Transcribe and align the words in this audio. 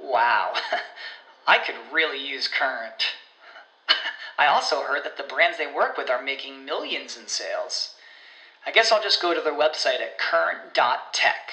Wow, 0.00 0.54
I 1.46 1.58
could 1.58 1.76
really 1.92 2.24
use 2.24 2.48
Current. 2.48 3.14
I 4.38 4.46
also 4.46 4.82
heard 4.82 5.04
that 5.04 5.16
the 5.16 5.22
brands 5.22 5.58
they 5.58 5.72
work 5.72 5.96
with 5.96 6.10
are 6.10 6.22
making 6.22 6.64
millions 6.64 7.16
in 7.16 7.26
sales. 7.26 7.94
I 8.66 8.72
guess 8.72 8.90
I'll 8.90 9.02
just 9.02 9.22
go 9.22 9.32
to 9.32 9.40
their 9.40 9.54
website 9.54 10.00
at 10.00 10.18
current.tech. 10.18 11.52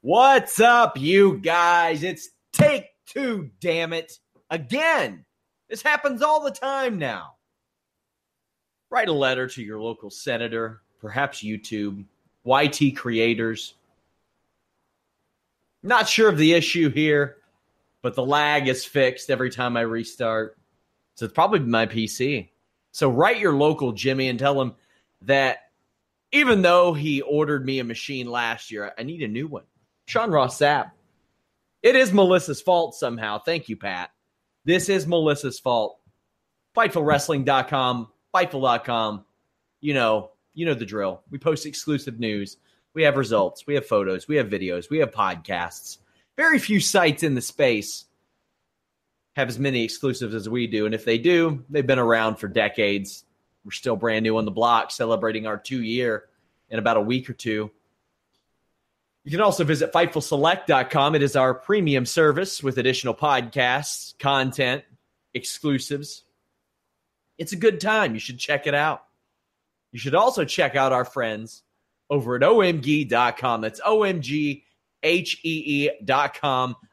What's 0.00 0.60
up, 0.60 0.98
you 0.98 1.38
guys? 1.38 2.02
It's 2.02 2.30
Take 2.52 2.86
Two, 3.06 3.50
damn 3.60 3.92
it. 3.92 4.12
Again. 4.50 5.24
This 5.68 5.82
happens 5.82 6.22
all 6.22 6.42
the 6.42 6.52
time 6.52 6.96
now. 6.98 7.34
Write 8.90 9.08
a 9.08 9.12
letter 9.12 9.48
to 9.48 9.62
your 9.62 9.80
local 9.80 10.10
senator, 10.10 10.82
perhaps 11.00 11.42
YouTube, 11.42 12.04
YT 12.44 12.96
creators. 12.96 13.74
Not 15.86 16.08
sure 16.08 16.28
of 16.28 16.36
the 16.36 16.52
issue 16.52 16.90
here, 16.90 17.36
but 18.02 18.16
the 18.16 18.26
lag 18.26 18.66
is 18.66 18.84
fixed 18.84 19.30
every 19.30 19.50
time 19.50 19.76
I 19.76 19.82
restart. 19.82 20.58
So 21.14 21.24
it's 21.24 21.34
probably 21.34 21.60
my 21.60 21.86
PC. 21.86 22.50
So 22.90 23.08
write 23.08 23.38
your 23.38 23.52
local 23.52 23.92
Jimmy 23.92 24.28
and 24.28 24.38
tell 24.38 24.60
him 24.60 24.74
that 25.22 25.58
even 26.32 26.62
though 26.62 26.92
he 26.92 27.22
ordered 27.22 27.64
me 27.64 27.78
a 27.78 27.84
machine 27.84 28.28
last 28.28 28.72
year, 28.72 28.92
I 28.98 29.04
need 29.04 29.22
a 29.22 29.28
new 29.28 29.46
one. 29.46 29.62
Sean 30.06 30.32
Ross 30.32 30.58
Sapp. 30.58 30.90
It 31.84 31.94
is 31.94 32.10
Melissa's 32.10 32.60
fault 32.60 32.96
somehow. 32.96 33.38
Thank 33.38 33.68
you, 33.68 33.76
Pat. 33.76 34.10
This 34.64 34.88
is 34.88 35.06
Melissa's 35.06 35.60
fault. 35.60 36.00
FightfulWrestling.com, 36.76 38.08
Fightful.com. 38.34 39.24
You 39.80 39.94
know, 39.94 40.30
you 40.52 40.66
know 40.66 40.74
the 40.74 40.84
drill. 40.84 41.22
We 41.30 41.38
post 41.38 41.64
exclusive 41.64 42.18
news. 42.18 42.56
We 42.96 43.02
have 43.02 43.18
results. 43.18 43.66
We 43.66 43.74
have 43.74 43.84
photos. 43.84 44.26
We 44.26 44.36
have 44.36 44.48
videos. 44.48 44.88
We 44.88 45.00
have 45.00 45.10
podcasts. 45.10 45.98
Very 46.34 46.58
few 46.58 46.80
sites 46.80 47.22
in 47.22 47.34
the 47.34 47.42
space 47.42 48.06
have 49.34 49.48
as 49.48 49.58
many 49.58 49.84
exclusives 49.84 50.34
as 50.34 50.48
we 50.48 50.66
do. 50.66 50.86
And 50.86 50.94
if 50.94 51.04
they 51.04 51.18
do, 51.18 51.62
they've 51.68 51.86
been 51.86 51.98
around 51.98 52.36
for 52.36 52.48
decades. 52.48 53.24
We're 53.66 53.72
still 53.72 53.96
brand 53.96 54.22
new 54.22 54.38
on 54.38 54.46
the 54.46 54.50
block, 54.50 54.90
celebrating 54.92 55.46
our 55.46 55.58
two 55.58 55.82
year 55.82 56.24
in 56.70 56.78
about 56.78 56.96
a 56.96 57.02
week 57.02 57.28
or 57.28 57.34
two. 57.34 57.70
You 59.24 59.30
can 59.30 59.42
also 59.42 59.62
visit 59.62 59.92
FightfulSelect.com. 59.92 61.16
It 61.16 61.22
is 61.22 61.36
our 61.36 61.52
premium 61.52 62.06
service 62.06 62.62
with 62.62 62.78
additional 62.78 63.12
podcasts, 63.12 64.18
content, 64.18 64.84
exclusives. 65.34 66.24
It's 67.36 67.52
a 67.52 67.56
good 67.56 67.78
time. 67.78 68.14
You 68.14 68.20
should 68.20 68.38
check 68.38 68.66
it 68.66 68.74
out. 68.74 69.04
You 69.92 69.98
should 69.98 70.14
also 70.14 70.46
check 70.46 70.76
out 70.76 70.94
our 70.94 71.04
friends 71.04 71.62
over 72.10 72.36
at 72.36 72.42
omg.com. 72.42 73.60
That's 73.60 73.80
omghee.com. 73.80 74.66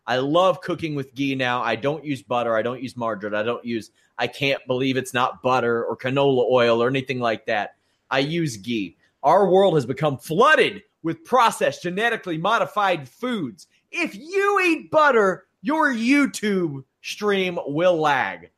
I 0.06 0.18
love 0.18 0.62
cooking 0.62 0.96
with 0.96 1.14
ghee 1.16 1.36
now. 1.36 1.62
I 1.62 1.76
don't 1.76 2.04
use 2.04 2.22
butter. 2.22 2.56
I 2.58 2.62
don't 2.62 2.82
use 2.82 2.98
margarine. 2.98 3.36
I 3.36 3.44
don't 3.44 3.64
use, 3.64 3.92
I 4.18 4.28
can't 4.28 4.62
believe 4.68 4.98
it's 4.98 5.14
not 5.14 5.42
butter 5.42 5.86
or 5.86 5.96
canola 5.96 6.50
oil 6.50 6.84
or 6.84 6.88
anything 6.88 7.20
like 7.20 7.46
that. 7.46 7.76
I 8.10 8.20
use 8.20 8.58
ghee. 8.58 8.98
Our 9.24 9.50
world 9.50 9.76
has 9.76 9.86
become 9.86 10.18
flooded 10.18 10.84
with 11.04 11.24
processed, 11.24 11.84
genetically 11.84 12.38
modified 12.38 13.08
foods. 13.08 13.68
If 13.92 14.16
you 14.16 14.60
eat 14.62 14.92
butter, 14.92 15.46
your 15.62 15.94
YouTube 15.94 16.84
stream 17.02 17.58
will 17.66 17.98
lag. 17.98 18.50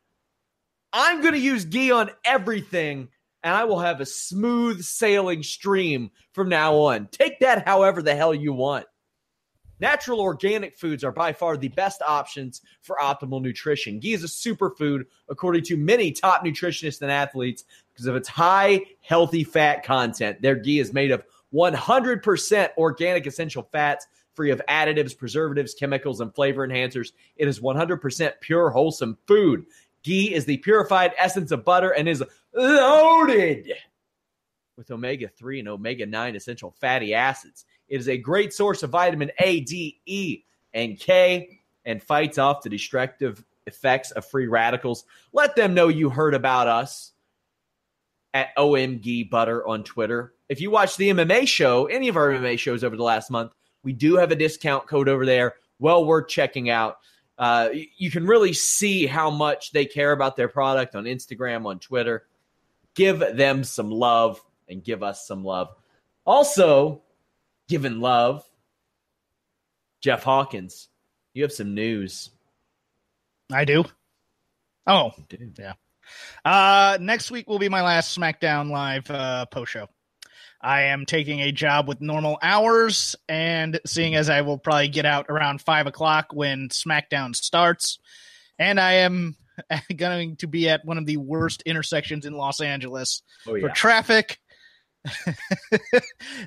I'm 0.92 1.22
going 1.22 1.34
to 1.34 1.40
use 1.40 1.66
ghee 1.66 1.92
on 1.92 2.10
everything, 2.24 3.10
and 3.46 3.54
I 3.54 3.64
will 3.64 3.80
have 3.80 4.02
a 4.02 4.06
smooth 4.08 4.82
sailing 4.82 5.44
stream 5.44 6.10
from 6.34 6.50
now 6.50 6.76
on. 6.76 7.08
Take 7.12 7.40
that 7.42 7.68
however 7.68 8.02
the 8.02 8.16
hell 8.16 8.34
you 8.34 8.52
want. 8.52 8.88
Natural 9.80 10.20
organic 10.20 10.76
foods 10.76 11.04
are 11.04 11.12
by 11.12 11.32
far 11.32 11.56
the 11.56 11.68
best 11.68 12.02
options 12.02 12.62
for 12.82 12.98
optimal 13.00 13.44
nutrition. 13.44 14.00
Ghee 14.00 14.14
is 14.14 14.24
a 14.24 14.28
superfood, 14.28 15.04
according 15.30 15.64
to 15.66 15.78
many 15.78 16.12
top 16.12 16.44
nutritionists 16.44 17.04
and 17.04 17.12
athletes, 17.12 17.66
because 17.94 18.08
of 18.08 18.16
its 18.16 18.28
high, 18.28 18.82
healthy 19.02 19.44
fat 19.44 19.84
content. 19.84 20.42
Their 20.42 20.56
ghee 20.56 20.80
is 20.80 20.92
made 20.92 21.12
of 21.12 21.24
100% 21.54 22.70
organic 22.78 23.28
essential 23.28 23.70
fats, 23.72 24.08
free 24.34 24.50
of 24.50 24.62
additives, 24.68 25.16
preservatives, 25.16 25.76
chemicals, 25.76 26.20
and 26.20 26.34
flavor 26.34 26.68
enhancers. 26.68 27.12
It 27.36 27.48
is 27.48 27.60
100% 27.60 28.32
pure, 28.42 28.72
wholesome 28.72 29.20
food. 29.28 29.66
Ghee 30.06 30.34
is 30.34 30.46
the 30.46 30.58
purified 30.58 31.14
essence 31.18 31.52
of 31.52 31.66
butter 31.66 31.90
and 31.90 32.08
is 32.08 32.24
loaded 32.56 33.72
with 34.78 34.92
omega 34.92 35.28
3 35.28 35.60
and 35.60 35.70
omega 35.70 36.06
9 36.06 36.36
essential 36.36 36.72
fatty 36.72 37.14
acids. 37.14 37.66
It 37.88 38.00
is 38.00 38.10
a 38.10 38.18
great 38.18 38.54
source 38.54 38.84
of 38.84 38.90
vitamin 38.90 39.32
A, 39.40 39.62
D, 39.62 40.00
E, 40.06 40.44
and 40.74 41.00
K 41.00 41.62
and 41.86 42.02
fights 42.02 42.38
off 42.38 42.64
the 42.64 42.70
destructive 42.70 43.44
effects 43.68 44.12
of 44.12 44.26
free 44.26 44.48
radicals. 44.48 45.06
Let 45.34 45.56
them 45.56 45.74
know 45.74 45.88
you 45.88 46.10
heard 46.10 46.34
about 46.34 46.68
us 46.68 47.14
at 48.34 48.56
OMG 48.58 49.30
Butter 49.30 49.66
on 49.66 49.84
Twitter. 49.84 50.34
If 50.50 50.62
you 50.62 50.70
watch 50.70 50.98
the 50.98 51.10
MMA 51.10 51.48
show, 51.48 51.86
any 51.86 52.08
of 52.08 52.18
our 52.18 52.30
MMA 52.32 52.60
shows 52.60 52.84
over 52.84 52.96
the 52.96 53.04
last 53.04 53.32
month, 53.32 53.54
we 53.84 53.94
do 53.94 54.18
have 54.18 54.32
a 54.32 54.36
discount 54.36 54.88
code 54.88 55.08
over 55.08 55.26
there. 55.26 55.56
Well 55.80 56.06
worth 56.06 56.28
checking 56.28 56.70
out. 56.70 56.98
Uh, 57.38 57.70
you 57.98 58.12
can 58.12 58.26
really 58.26 58.54
see 58.54 59.06
how 59.06 59.30
much 59.30 59.72
they 59.72 59.86
care 59.86 60.12
about 60.12 60.36
their 60.36 60.48
product 60.48 60.96
on 60.96 61.04
Instagram, 61.04 61.66
on 61.66 61.80
Twitter. 61.80 62.26
Give 62.96 63.20
them 63.20 63.64
some 63.64 63.92
love 63.92 64.42
and 64.68 64.84
give 64.84 65.04
us 65.04 65.28
some 65.28 65.44
love. 65.44 65.70
Also, 66.26 67.04
giving 67.68 68.00
love, 68.00 68.44
Jeff 70.02 70.24
Hawkins, 70.24 70.88
you 71.34 71.44
have 71.44 71.52
some 71.52 71.76
news. 71.76 72.30
I 73.52 73.66
do. 73.66 73.84
Oh, 74.88 75.12
do. 75.30 75.52
yeah. 75.58 75.74
Uh, 76.44 76.98
next 77.02 77.32
week 77.32 77.50
will 77.50 77.60
be 77.60 77.70
my 77.70 77.82
last 77.82 78.18
SmackDown 78.18 78.70
Live 78.70 79.10
uh, 79.10 79.46
post 79.48 79.72
show. 79.72 79.88
I 80.62 80.84
am 80.84 81.06
taking 81.06 81.42
a 81.42 81.52
job 81.52 81.88
with 81.88 82.02
normal 82.02 82.40
hours, 82.42 83.16
and 83.30 83.80
seeing 83.86 84.16
as 84.16 84.30
I 84.30 84.42
will 84.42 84.58
probably 84.58 84.88
get 84.88 85.06
out 85.06 85.28
around 85.30 85.62
five 85.62 85.86
o'clock 85.86 86.28
when 86.34 86.70
SmackDown 86.70 87.36
starts, 87.36 88.00
and 88.58 88.80
I 88.80 88.94
am 88.94 89.36
going 89.96 90.36
to 90.38 90.48
be 90.48 90.70
at 90.70 90.86
one 90.86 90.98
of 90.98 91.06
the 91.06 91.18
worst 91.18 91.64
intersections 91.66 92.26
in 92.26 92.34
Los 92.34 92.62
Angeles 92.62 93.22
Oh, 93.48 93.60
for 93.60 93.70
traffic. 93.70 94.40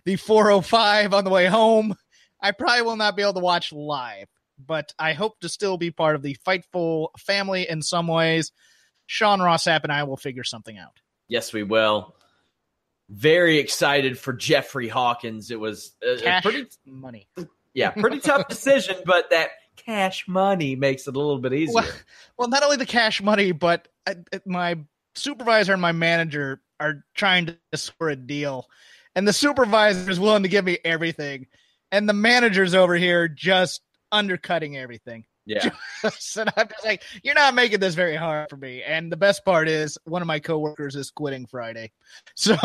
the 0.04 0.16
405 0.16 1.14
on 1.14 1.24
the 1.24 1.30
way 1.30 1.46
home, 1.46 1.94
I 2.40 2.52
probably 2.52 2.82
will 2.82 2.96
not 2.96 3.16
be 3.16 3.22
able 3.22 3.34
to 3.34 3.40
watch 3.40 3.72
live, 3.72 4.26
but 4.64 4.92
I 4.98 5.12
hope 5.12 5.38
to 5.40 5.48
still 5.48 5.76
be 5.76 5.90
part 5.90 6.16
of 6.16 6.22
the 6.22 6.36
Fightful 6.46 7.08
family 7.18 7.68
in 7.68 7.82
some 7.82 8.08
ways. 8.08 8.52
Sean 9.06 9.40
Ross 9.40 9.64
Sapp 9.64 9.84
and 9.84 9.92
I 9.92 10.04
will 10.04 10.16
figure 10.16 10.44
something 10.44 10.76
out. 10.76 10.98
Yes, 11.28 11.52
we 11.52 11.62
will. 11.62 12.14
Very 13.08 13.58
excited 13.58 14.18
for 14.18 14.32
Jeffrey 14.32 14.88
Hawkins. 14.88 15.50
It 15.50 15.58
was 15.58 15.94
a, 16.02 16.16
Cash 16.20 16.44
a 16.44 16.50
pretty, 16.50 16.68
money. 16.84 17.28
yeah, 17.72 17.90
pretty 17.90 18.20
tough 18.20 18.48
decision, 18.48 18.96
but 19.06 19.30
that 19.30 19.50
cash 19.84 20.26
money 20.28 20.76
makes 20.76 21.06
it 21.06 21.16
a 21.16 21.18
little 21.18 21.38
bit 21.38 21.52
easier. 21.52 21.74
Well, 21.74 21.90
well, 22.38 22.48
not 22.48 22.62
only 22.62 22.76
the 22.76 22.86
cash 22.86 23.22
money, 23.22 23.52
but 23.52 23.88
uh, 24.06 24.14
my 24.44 24.76
supervisor 25.14 25.72
and 25.72 25.82
my 25.82 25.92
manager 25.92 26.60
are 26.80 27.04
trying 27.14 27.46
to 27.46 27.76
score 27.76 28.10
a 28.10 28.16
deal, 28.16 28.66
and 29.14 29.26
the 29.26 29.32
supervisor 29.32 30.10
is 30.10 30.20
willing 30.20 30.42
to 30.42 30.48
give 30.48 30.64
me 30.64 30.78
everything, 30.84 31.46
and 31.90 32.08
the 32.08 32.12
manager's 32.12 32.74
over 32.74 32.94
here 32.94 33.28
just 33.28 33.82
undercutting 34.12 34.76
everything. 34.76 35.24
yeah, 35.46 35.70
so 36.18 36.44
I'm 36.56 36.68
just 36.68 36.84
like, 36.84 37.02
you're 37.22 37.34
not 37.34 37.54
making 37.54 37.80
this 37.80 37.94
very 37.94 38.16
hard 38.16 38.50
for 38.50 38.56
me. 38.58 38.82
And 38.82 39.10
the 39.10 39.16
best 39.16 39.44
part 39.46 39.66
is, 39.66 39.96
one 40.04 40.20
of 40.20 40.28
my 40.28 40.38
coworkers 40.40 40.94
is 40.94 41.10
quitting 41.10 41.46
Friday, 41.46 41.92
so 42.34 42.56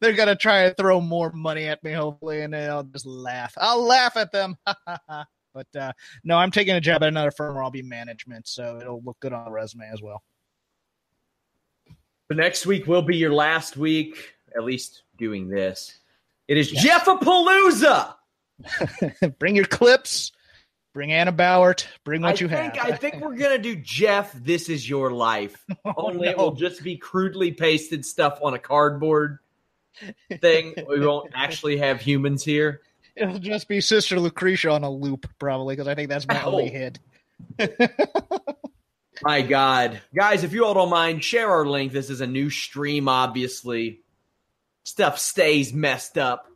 they're 0.00 0.12
gonna 0.14 0.36
try 0.36 0.68
to 0.68 0.74
throw 0.74 1.00
more 1.00 1.30
money 1.32 1.66
at 1.66 1.82
me, 1.84 1.92
hopefully, 1.92 2.40
and 2.42 2.54
I'll 2.54 2.82
just 2.82 3.06
laugh. 3.06 3.54
I'll 3.56 3.84
laugh 3.84 4.16
at 4.16 4.32
them. 4.32 4.56
But 5.52 5.66
uh, 5.76 5.92
no, 6.24 6.36
I'm 6.36 6.50
taking 6.50 6.74
a 6.74 6.80
job 6.80 7.02
at 7.02 7.08
another 7.08 7.30
firm 7.30 7.54
where 7.54 7.62
I'll 7.62 7.70
be 7.70 7.82
management, 7.82 8.48
so 8.48 8.78
it'll 8.80 9.02
look 9.02 9.18
good 9.20 9.32
on 9.32 9.44
the 9.44 9.50
resume 9.50 9.88
as 9.92 10.02
well. 10.02 10.22
the 12.28 12.34
next 12.34 12.66
week 12.66 12.86
will 12.86 13.02
be 13.02 13.16
your 13.16 13.32
last 13.32 13.76
week, 13.76 14.34
at 14.56 14.64
least 14.64 15.02
doing 15.18 15.48
this. 15.48 15.98
It 16.48 16.56
is 16.56 16.72
Jeffapalooza. 16.72 18.14
bring 19.38 19.56
your 19.56 19.64
clips. 19.66 20.32
Bring 20.92 21.12
Anna 21.12 21.32
Bauert. 21.32 21.86
Bring 22.04 22.22
what 22.22 22.40
I 22.40 22.44
you 22.44 22.48
think, 22.48 22.74
have. 22.74 22.90
I 22.90 22.96
think 22.96 23.20
we're 23.20 23.36
gonna 23.36 23.58
do 23.58 23.76
Jeff. 23.76 24.32
This 24.32 24.68
is 24.68 24.88
your 24.88 25.12
life. 25.12 25.64
Only 25.96 26.28
it 26.28 26.36
will 26.36 26.52
just 26.52 26.82
be 26.82 26.96
crudely 26.96 27.52
pasted 27.52 28.04
stuff 28.04 28.40
on 28.42 28.54
a 28.54 28.58
cardboard 28.58 29.38
thing. 30.40 30.74
we 30.88 31.06
won't 31.06 31.30
actually 31.34 31.76
have 31.76 32.00
humans 32.00 32.44
here. 32.44 32.80
It'll 33.20 33.38
just 33.38 33.68
be 33.68 33.80
Sister 33.82 34.18
Lucretia 34.18 34.70
on 34.70 34.82
a 34.82 34.90
loop, 34.90 35.28
probably, 35.38 35.76
because 35.76 35.88
I 35.88 35.94
think 35.94 36.08
that's 36.08 36.26
my 36.26 36.42
only 36.42 36.70
hit. 36.70 36.98
My 39.22 39.42
God, 39.42 40.00
guys, 40.14 40.44
if 40.44 40.54
you 40.54 40.64
all 40.64 40.72
don't 40.72 40.88
mind, 40.88 41.22
share 41.22 41.50
our 41.50 41.66
link. 41.66 41.92
This 41.92 42.08
is 42.08 42.22
a 42.22 42.26
new 42.26 42.48
stream. 42.48 43.06
Obviously, 43.06 44.00
stuff 44.84 45.18
stays 45.18 45.74
messed 45.74 46.16
up 46.16 46.46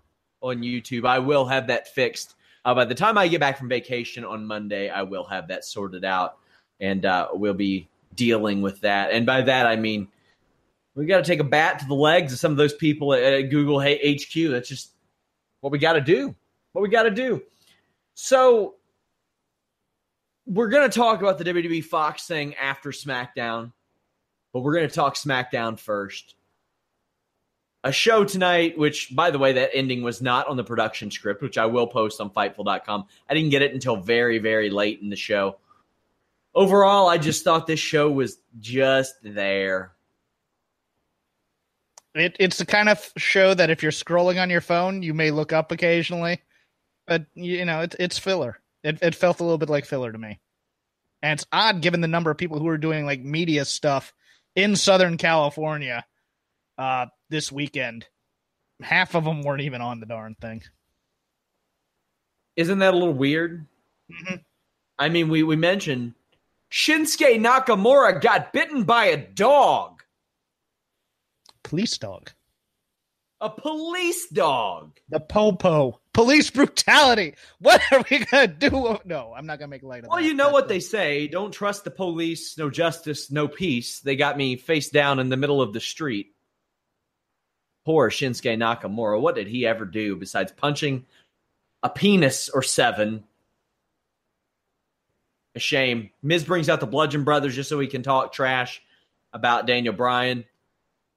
on 0.40 0.62
YouTube. 0.62 1.06
I 1.06 1.18
will 1.18 1.44
have 1.44 1.66
that 1.66 1.88
fixed 1.94 2.34
uh, 2.64 2.74
by 2.74 2.86
the 2.86 2.94
time 2.94 3.18
I 3.18 3.28
get 3.28 3.40
back 3.40 3.58
from 3.58 3.68
vacation 3.68 4.24
on 4.24 4.46
Monday. 4.46 4.88
I 4.88 5.02
will 5.02 5.24
have 5.24 5.48
that 5.48 5.66
sorted 5.66 6.06
out, 6.06 6.38
and 6.80 7.04
uh, 7.04 7.28
we'll 7.34 7.52
be 7.52 7.88
dealing 8.14 8.62
with 8.62 8.80
that. 8.80 9.10
And 9.10 9.26
by 9.26 9.42
that, 9.42 9.66
I 9.66 9.76
mean 9.76 10.08
we 10.94 11.04
got 11.04 11.18
to 11.18 11.24
take 11.24 11.40
a 11.40 11.44
bat 11.44 11.80
to 11.80 11.86
the 11.86 11.94
legs 11.94 12.32
of 12.32 12.38
some 12.38 12.52
of 12.52 12.56
those 12.56 12.72
people 12.72 13.12
at, 13.12 13.22
at 13.22 13.50
Google 13.50 13.80
HQ. 13.80 14.50
That's 14.50 14.68
just 14.68 14.92
what 15.60 15.70
we 15.70 15.78
got 15.78 15.94
to 15.94 16.00
do. 16.00 16.34
What 16.74 16.82
we 16.82 16.88
got 16.88 17.04
to 17.04 17.10
do. 17.10 17.40
So 18.14 18.74
we're 20.44 20.68
going 20.68 20.90
to 20.90 20.94
talk 20.94 21.20
about 21.20 21.38
the 21.38 21.44
WWE 21.44 21.84
Fox 21.84 22.26
thing 22.26 22.56
after 22.56 22.90
SmackDown, 22.90 23.72
but 24.52 24.60
we're 24.60 24.74
going 24.74 24.88
to 24.88 24.94
talk 24.94 25.14
SmackDown 25.14 25.78
first. 25.78 26.34
A 27.84 27.92
show 27.92 28.24
tonight, 28.24 28.76
which, 28.76 29.14
by 29.14 29.30
the 29.30 29.38
way, 29.38 29.52
that 29.52 29.70
ending 29.72 30.02
was 30.02 30.20
not 30.20 30.48
on 30.48 30.56
the 30.56 30.64
production 30.64 31.12
script, 31.12 31.42
which 31.42 31.58
I 31.58 31.66
will 31.66 31.86
post 31.86 32.20
on 32.20 32.30
Fightful.com. 32.30 33.06
I 33.30 33.34
didn't 33.34 33.50
get 33.50 33.62
it 33.62 33.72
until 33.72 33.94
very, 33.94 34.38
very 34.38 34.68
late 34.68 35.00
in 35.00 35.10
the 35.10 35.16
show. 35.16 35.58
Overall, 36.56 37.08
I 37.08 37.18
just 37.18 37.44
thought 37.44 37.68
this 37.68 37.78
show 37.78 38.10
was 38.10 38.38
just 38.58 39.14
there. 39.22 39.92
It, 42.16 42.36
it's 42.40 42.58
the 42.58 42.66
kind 42.66 42.88
of 42.88 43.12
show 43.16 43.54
that 43.54 43.70
if 43.70 43.80
you're 43.80 43.92
scrolling 43.92 44.42
on 44.42 44.50
your 44.50 44.60
phone, 44.60 45.04
you 45.04 45.14
may 45.14 45.30
look 45.30 45.52
up 45.52 45.70
occasionally, 45.70 46.40
but 47.06 47.26
you 47.34 47.64
know 47.64 47.80
it, 47.80 47.94
it's 47.98 48.18
filler. 48.18 48.58
It, 48.82 48.98
it 49.02 49.14
felt 49.14 49.40
a 49.40 49.42
little 49.44 49.58
bit 49.58 49.70
like 49.70 49.84
filler 49.86 50.12
to 50.12 50.18
me, 50.18 50.40
and 51.22 51.38
it's 51.38 51.46
odd 51.52 51.80
given 51.80 52.00
the 52.00 52.08
number 52.08 52.30
of 52.30 52.38
people 52.38 52.58
who 52.58 52.68
are 52.68 52.78
doing 52.78 53.06
like 53.06 53.20
media 53.20 53.64
stuff 53.64 54.12
in 54.54 54.76
Southern 54.76 55.16
California 55.16 56.04
uh, 56.78 57.06
this 57.30 57.50
weekend. 57.50 58.06
Half 58.82 59.14
of 59.14 59.24
them 59.24 59.42
weren't 59.42 59.62
even 59.62 59.80
on 59.80 60.00
the 60.00 60.06
darn 60.06 60.34
thing. 60.40 60.62
Isn't 62.56 62.80
that 62.80 62.94
a 62.94 62.96
little 62.96 63.14
weird? 63.14 63.66
Mhm. 64.10 64.44
I 64.98 65.08
mean, 65.08 65.28
we, 65.28 65.42
we 65.42 65.56
mentioned 65.56 66.14
Shinsuke 66.70 67.40
Nakamura 67.40 68.20
got 68.20 68.52
bitten 68.52 68.84
by 68.84 69.06
a 69.06 69.16
dog, 69.16 70.02
Police 71.62 71.96
dog, 71.98 72.30
a 73.40 73.50
police 73.50 74.28
dog. 74.28 74.96
the 75.10 75.20
popo, 75.20 76.00
police 76.12 76.50
brutality. 76.50 77.34
What 77.58 77.82
are 77.92 78.04
we 78.10 78.20
gonna 78.24 78.46
do? 78.46 78.98
No, 79.04 79.34
I'm 79.36 79.46
not 79.46 79.58
gonna 79.58 79.68
make 79.68 79.82
light 79.82 80.04
of 80.04 80.08
Well, 80.10 80.18
that. 80.20 80.24
you 80.24 80.34
know 80.34 80.44
That's 80.44 80.52
what 80.54 80.68
they 80.68 80.80
say 80.80 81.28
don't 81.28 81.52
trust 81.52 81.84
the 81.84 81.90
police, 81.90 82.56
no 82.56 82.70
justice, 82.70 83.30
no 83.30 83.48
peace. 83.48 84.00
They 84.00 84.16
got 84.16 84.36
me 84.36 84.56
face 84.56 84.88
down 84.88 85.18
in 85.18 85.28
the 85.28 85.36
middle 85.36 85.60
of 85.60 85.72
the 85.72 85.80
street. 85.80 86.28
Poor 87.84 88.08
Shinsuke 88.10 88.56
Nakamura. 88.56 89.20
What 89.20 89.34
did 89.34 89.46
he 89.46 89.66
ever 89.66 89.84
do 89.84 90.16
besides 90.16 90.52
punching 90.52 91.04
a 91.82 91.90
penis 91.90 92.48
or 92.48 92.62
seven? 92.62 93.24
A 95.54 95.58
shame. 95.60 96.10
Miz 96.22 96.44
brings 96.44 96.68
out 96.68 96.80
the 96.80 96.86
Bludgeon 96.86 97.24
Brothers 97.24 97.54
just 97.54 97.68
so 97.68 97.78
he 97.78 97.86
can 97.86 98.02
talk 98.02 98.32
trash 98.32 98.80
about 99.32 99.66
Daniel 99.66 99.92
Bryan. 99.94 100.44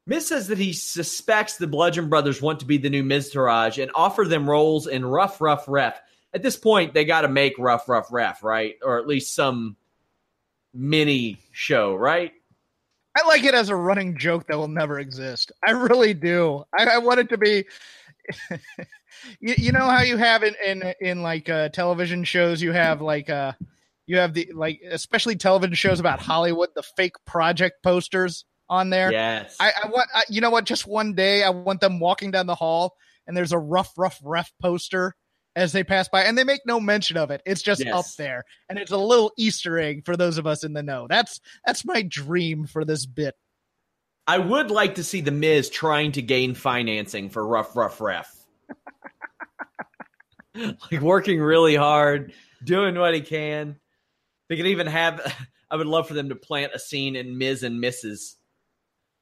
Miz 0.07 0.25
says 0.25 0.47
that 0.47 0.57
he 0.57 0.71
suspects 0.71 1.57
the 1.57 1.67
Bludgeon 1.67 2.07
Brothers 2.07 2.41
want 2.41 2.61
to 2.61 2.65
be 2.65 2.77
the 2.77 2.89
new 2.89 3.03
Miztourage 3.03 3.81
and 3.81 3.91
offer 3.93 4.23
them 4.23 4.49
roles 4.49 4.87
in 4.87 5.05
Rough 5.05 5.41
Rough 5.41 5.65
Ref. 5.67 5.99
At 6.33 6.41
this 6.41 6.55
point, 6.55 6.93
they 6.93 7.03
got 7.03 7.21
to 7.21 7.27
make 7.27 7.59
Rough 7.59 7.89
Rough 7.89 8.07
Ref, 8.09 8.41
right? 8.41 8.75
Or 8.81 8.99
at 8.99 9.07
least 9.07 9.35
some 9.35 9.75
mini 10.73 11.39
show, 11.51 11.93
right? 11.93 12.31
I 13.17 13.27
like 13.27 13.43
it 13.43 13.53
as 13.53 13.67
a 13.67 13.75
running 13.75 14.17
joke 14.17 14.47
that 14.47 14.57
will 14.57 14.69
never 14.69 14.97
exist. 14.97 15.51
I 15.67 15.71
really 15.71 16.13
do. 16.13 16.63
I, 16.77 16.85
I 16.85 16.97
want 16.99 17.19
it 17.19 17.29
to 17.29 17.37
be. 17.37 17.65
you, 19.41 19.55
you 19.57 19.71
know 19.73 19.87
how 19.89 20.03
you 20.03 20.15
have 20.15 20.43
in 20.43 20.55
in, 20.65 20.93
in 21.01 21.21
like 21.21 21.49
uh, 21.49 21.67
television 21.69 22.23
shows, 22.23 22.61
you 22.61 22.71
have 22.71 23.01
like 23.01 23.29
uh, 23.29 23.51
you 24.05 24.17
have 24.19 24.33
the 24.33 24.51
like 24.53 24.79
especially 24.89 25.35
television 25.35 25.75
shows 25.75 25.99
about 25.99 26.21
Hollywood, 26.21 26.69
the 26.75 26.83
fake 26.83 27.15
project 27.25 27.83
posters 27.83 28.45
on 28.69 28.89
there. 28.89 29.11
Yes. 29.11 29.55
I, 29.59 29.71
I 29.83 29.87
want 29.89 30.09
I, 30.13 30.23
you 30.29 30.41
know 30.41 30.49
what? 30.49 30.65
Just 30.65 30.87
one 30.87 31.13
day, 31.13 31.43
I 31.43 31.49
want 31.49 31.81
them 31.81 31.99
walking 31.99 32.31
down 32.31 32.47
the 32.47 32.55
hall, 32.55 32.95
and 33.25 33.35
there's 33.35 33.51
a 33.53 33.57
rough, 33.59 33.91
rough 33.97 34.19
ref 34.23 34.51
poster 34.61 35.15
as 35.55 35.71
they 35.71 35.83
pass 35.83 36.07
by, 36.07 36.23
and 36.23 36.37
they 36.37 36.43
make 36.43 36.61
no 36.65 36.79
mention 36.79 37.17
of 37.17 37.31
it. 37.31 37.41
It's 37.45 37.61
just 37.61 37.83
Yes. 37.83 37.93
up 37.93 38.05
there, 38.17 38.43
and 38.69 38.77
it's 38.77 38.91
a 38.91 38.97
little 38.97 39.31
Easter 39.37 39.79
egg 39.79 40.05
for 40.05 40.15
those 40.15 40.37
of 40.37 40.45
us 40.45 40.63
in 40.63 40.73
the 40.73 40.83
know. 40.83 41.07
That's 41.09 41.39
that's 41.65 41.83
my 41.85 42.01
dream 42.03 42.67
for 42.67 42.85
this 42.85 43.05
bit. 43.05 43.35
I 44.27 44.37
would 44.39 44.71
like 44.71 44.95
to 44.95 45.03
see 45.03 45.21
the 45.21 45.31
Miz 45.31 45.69
trying 45.69 46.11
to 46.13 46.21
gain 46.21 46.53
financing 46.53 47.29
for 47.29 47.45
Rough 47.45 47.75
Rough 47.75 48.01
Ref. 48.01 48.33
like 50.55 51.01
working 51.01 51.39
really 51.39 51.75
hard, 51.75 52.33
doing 52.63 52.95
what 52.95 53.13
he 53.13 53.21
can. 53.21 53.77
They 54.49 54.57
could 54.57 54.67
even 54.67 54.87
have. 54.87 55.35
I 55.69 55.75
would 55.75 55.87
love 55.87 56.07
for 56.07 56.13
them 56.13 56.29
to 56.29 56.35
plant 56.35 56.71
a 56.73 56.79
scene 56.79 57.17
in 57.17 57.37
Miz 57.37 57.63
and 57.63 57.83
Mrs. 57.83 58.35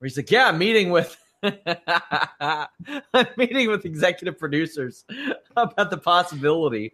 Where 0.05 0.09
he's 0.09 0.17
like, 0.17 0.29
"Yeah, 0.29 0.49
I'm 0.49 0.59
meeting 0.59 0.91
with, 0.91 1.17
I'm 1.41 3.27
meeting 3.37 3.71
with 3.71 3.85
executive 3.85 4.37
producers 4.37 5.03
about 5.57 5.89
the 5.89 5.97
possibility." 5.97 6.93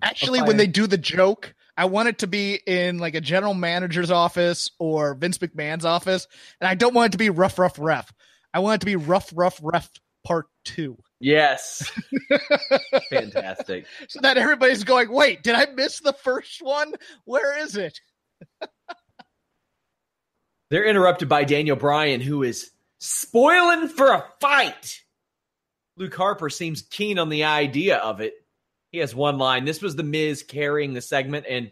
Actually, 0.00 0.40
when 0.40 0.56
they 0.56 0.66
do 0.66 0.86
the 0.86 0.96
joke, 0.96 1.54
I 1.76 1.84
want 1.84 2.08
it 2.08 2.16
to 2.20 2.26
be 2.26 2.60
in 2.66 2.96
like 2.96 3.14
a 3.14 3.20
general 3.20 3.52
manager's 3.52 4.10
office 4.10 4.70
or 4.78 5.16
Vince 5.16 5.36
McMahon's 5.36 5.84
office, 5.84 6.26
and 6.62 6.68
I 6.68 6.76
don't 6.76 6.94
want 6.94 7.10
it 7.10 7.12
to 7.12 7.18
be 7.18 7.28
rough, 7.28 7.58
rough 7.58 7.78
ref. 7.78 8.10
I 8.54 8.60
want 8.60 8.76
it 8.76 8.80
to 8.80 8.86
be 8.86 8.96
rough, 8.96 9.30
rough 9.34 9.60
ref 9.62 9.90
part 10.24 10.46
two, 10.64 10.96
Yes, 11.20 11.92
fantastic. 13.10 13.84
so 14.08 14.20
that 14.22 14.38
everybody's 14.38 14.82
going, 14.82 15.12
"Wait, 15.12 15.42
did 15.42 15.54
I 15.54 15.66
miss 15.74 16.00
the 16.00 16.14
first 16.14 16.62
one? 16.62 16.94
Where 17.26 17.58
is 17.58 17.76
it?" 17.76 18.00
They're 20.70 20.84
interrupted 20.84 21.28
by 21.28 21.44
Daniel 21.44 21.76
Bryan, 21.76 22.20
who 22.20 22.42
is 22.42 22.70
spoiling 22.98 23.88
for 23.88 24.12
a 24.12 24.24
fight. 24.40 25.02
Luke 25.96 26.14
Harper 26.14 26.50
seems 26.50 26.82
keen 26.82 27.18
on 27.18 27.28
the 27.28 27.44
idea 27.44 27.96
of 27.96 28.20
it. 28.20 28.34
He 28.92 28.98
has 28.98 29.14
one 29.14 29.38
line. 29.38 29.64
This 29.64 29.82
was 29.82 29.96
the 29.96 30.02
Miz 30.02 30.42
carrying 30.42 30.94
the 30.94 31.00
segment, 31.00 31.46
and 31.48 31.70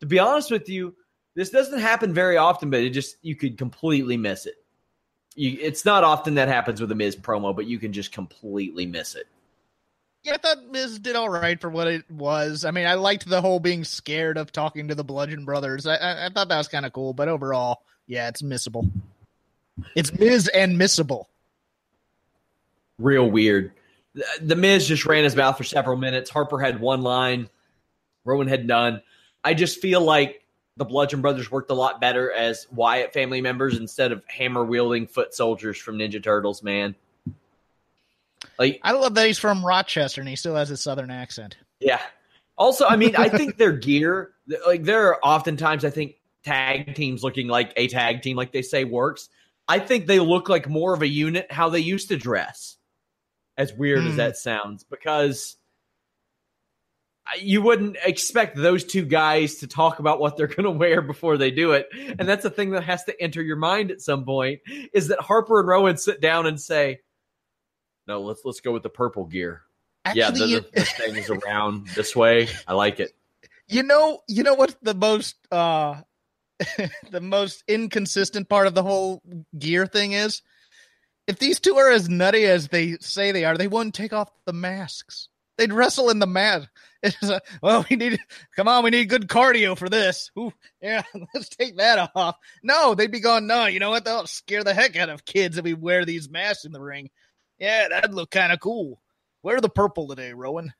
to 0.00 0.06
be 0.06 0.18
honest 0.18 0.50
with 0.50 0.68
you, 0.68 0.94
this 1.34 1.50
doesn't 1.50 1.80
happen 1.80 2.12
very 2.12 2.36
often, 2.36 2.70
but 2.70 2.80
it 2.80 2.90
just 2.90 3.16
you 3.22 3.34
could 3.34 3.56
completely 3.56 4.16
miss 4.16 4.46
it. 4.46 4.54
You, 5.34 5.58
it's 5.60 5.84
not 5.84 6.04
often 6.04 6.34
that 6.34 6.48
happens 6.48 6.80
with 6.80 6.92
a 6.92 6.94
Miz 6.94 7.16
promo, 7.16 7.56
but 7.56 7.66
you 7.66 7.78
can 7.78 7.92
just 7.92 8.12
completely 8.12 8.84
miss 8.84 9.14
it. 9.14 9.26
Yeah, 10.22 10.34
I 10.34 10.36
thought 10.36 10.70
Miz 10.70 10.98
did 10.98 11.16
all 11.16 11.28
right 11.28 11.60
for 11.60 11.70
what 11.70 11.88
it 11.88 12.08
was. 12.10 12.64
I 12.64 12.70
mean, 12.70 12.86
I 12.86 12.94
liked 12.94 13.28
the 13.28 13.40
whole 13.40 13.58
being 13.58 13.82
scared 13.82 14.38
of 14.38 14.52
talking 14.52 14.88
to 14.88 14.94
the 14.94 15.02
Bludgeon 15.02 15.44
Brothers. 15.44 15.86
I, 15.86 15.96
I, 15.96 16.26
I 16.26 16.28
thought 16.28 16.48
that 16.48 16.58
was 16.58 16.68
kind 16.68 16.86
of 16.86 16.92
cool, 16.92 17.12
but 17.12 17.28
overall, 17.28 17.82
yeah, 18.12 18.28
it's 18.28 18.42
missable. 18.42 18.90
It's 19.96 20.12
Miz 20.12 20.46
and 20.48 20.78
missable. 20.78 21.24
Real 22.98 23.30
weird. 23.30 23.72
The, 24.14 24.24
the 24.42 24.54
Miz 24.54 24.86
just 24.86 25.06
ran 25.06 25.24
his 25.24 25.34
mouth 25.34 25.56
for 25.56 25.64
several 25.64 25.96
minutes. 25.96 26.28
Harper 26.28 26.58
had 26.58 26.78
one 26.78 27.00
line. 27.00 27.48
Rowan 28.26 28.48
had 28.48 28.66
none. 28.66 29.00
I 29.42 29.54
just 29.54 29.80
feel 29.80 30.02
like 30.02 30.44
the 30.76 30.84
Bludgeon 30.84 31.22
Brothers 31.22 31.50
worked 31.50 31.70
a 31.70 31.74
lot 31.74 32.02
better 32.02 32.30
as 32.30 32.66
Wyatt 32.70 33.14
family 33.14 33.40
members 33.40 33.78
instead 33.78 34.12
of 34.12 34.22
hammer 34.26 34.62
wielding 34.62 35.06
foot 35.06 35.34
soldiers 35.34 35.78
from 35.78 35.96
Ninja 35.96 36.22
Turtles, 36.22 36.62
man. 36.62 36.94
Like 38.58 38.78
I 38.82 38.92
love 38.92 39.14
that 39.14 39.26
he's 39.26 39.38
from 39.38 39.64
Rochester 39.64 40.20
and 40.20 40.28
he 40.28 40.36
still 40.36 40.54
has 40.56 40.70
a 40.70 40.76
southern 40.76 41.10
accent. 41.10 41.56
Yeah. 41.80 42.02
Also, 42.58 42.86
I 42.86 42.96
mean, 42.96 43.16
I 43.16 43.30
think 43.30 43.56
their 43.56 43.72
gear, 43.72 44.32
like 44.66 44.82
there 44.82 45.08
are 45.08 45.18
oftentimes 45.24 45.86
I 45.86 45.90
think 45.90 46.16
tag 46.44 46.94
teams 46.94 47.22
looking 47.22 47.48
like 47.48 47.72
a 47.76 47.88
tag 47.88 48.22
team, 48.22 48.36
like 48.36 48.52
they 48.52 48.62
say 48.62 48.84
works. 48.84 49.28
I 49.68 49.78
think 49.78 50.06
they 50.06 50.20
look 50.20 50.48
like 50.48 50.68
more 50.68 50.94
of 50.94 51.02
a 51.02 51.08
unit 51.08 51.50
how 51.50 51.68
they 51.68 51.80
used 51.80 52.08
to 52.08 52.16
dress. 52.16 52.76
As 53.56 53.72
weird 53.72 54.00
mm. 54.00 54.06
as 54.06 54.12
hmm. 54.12 54.16
that 54.16 54.36
sounds, 54.38 54.82
because 54.84 55.56
you 57.40 57.62
wouldn't 57.62 57.96
expect 58.04 58.56
those 58.56 58.84
two 58.84 59.04
guys 59.04 59.56
to 59.56 59.66
talk 59.66 59.98
about 59.98 60.20
what 60.20 60.36
they're 60.36 60.46
going 60.48 60.64
to 60.64 60.70
wear 60.70 61.02
before 61.02 61.36
they 61.36 61.50
do 61.50 61.72
it. 61.72 61.88
And 62.18 62.28
that's 62.28 62.42
the 62.42 62.50
thing 62.50 62.70
that 62.70 62.84
has 62.84 63.04
to 63.04 63.22
enter 63.22 63.42
your 63.42 63.56
mind 63.56 63.90
at 63.90 64.00
some 64.00 64.24
point 64.24 64.60
is 64.92 65.08
that 65.08 65.20
Harper 65.20 65.60
and 65.60 65.68
Rowan 65.68 65.96
sit 65.96 66.20
down 66.20 66.46
and 66.46 66.60
say, 66.60 67.00
"No, 68.06 68.22
let's 68.22 68.40
let's 68.44 68.60
go 68.60 68.72
with 68.72 68.82
the 68.82 68.90
purple 68.90 69.26
gear." 69.26 69.62
Actually, 70.04 70.20
yeah, 70.20 70.30
the, 70.30 70.46
you, 70.46 70.60
the, 70.60 70.70
the 70.74 70.84
thing 70.84 71.16
is 71.16 71.30
around 71.30 71.86
this 71.88 72.16
way. 72.16 72.48
I 72.66 72.74
like 72.74 73.00
it. 73.00 73.12
You 73.68 73.84
know, 73.84 74.20
you 74.28 74.42
know 74.42 74.52
what 74.52 74.76
the 74.82 74.92
most 74.92 75.36
uh 75.50 76.02
the 77.10 77.20
most 77.20 77.64
inconsistent 77.68 78.48
part 78.48 78.66
of 78.66 78.74
the 78.74 78.82
whole 78.82 79.22
gear 79.58 79.86
thing 79.86 80.12
is? 80.12 80.42
If 81.26 81.38
these 81.38 81.60
two 81.60 81.76
are 81.76 81.90
as 81.90 82.08
nutty 82.08 82.44
as 82.44 82.68
they 82.68 82.96
say 83.00 83.32
they 83.32 83.44
are, 83.44 83.56
they 83.56 83.68
wouldn't 83.68 83.94
take 83.94 84.12
off 84.12 84.30
the 84.44 84.52
masks. 84.52 85.28
They'd 85.56 85.72
wrestle 85.72 86.10
in 86.10 86.18
the 86.18 86.26
mat. 86.26 86.68
It's 87.04 87.20
a, 87.20 87.40
well, 87.60 87.84
we 87.90 87.96
need 87.96 88.20
come 88.54 88.68
on, 88.68 88.84
we 88.84 88.90
need 88.90 89.08
good 89.08 89.26
cardio 89.26 89.76
for 89.76 89.88
this. 89.88 90.30
Ooh, 90.38 90.52
yeah, 90.80 91.02
let's 91.34 91.48
take 91.48 91.78
that 91.78 92.12
off. 92.14 92.36
No, 92.62 92.94
they'd 92.94 93.10
be 93.10 93.18
going, 93.18 93.48
no, 93.48 93.66
you 93.66 93.80
know 93.80 93.90
what? 93.90 94.04
They'll 94.04 94.28
scare 94.28 94.62
the 94.62 94.72
heck 94.72 94.94
out 94.94 95.08
of 95.08 95.24
kids 95.24 95.58
if 95.58 95.64
we 95.64 95.74
wear 95.74 96.04
these 96.04 96.30
masks 96.30 96.64
in 96.64 96.70
the 96.70 96.80
ring. 96.80 97.10
Yeah, 97.58 97.88
that'd 97.88 98.14
look 98.14 98.30
kind 98.30 98.52
of 98.52 98.60
cool. 98.60 99.02
Wear 99.42 99.60
the 99.60 99.68
purple 99.68 100.06
today, 100.06 100.32
Rowan. 100.32 100.72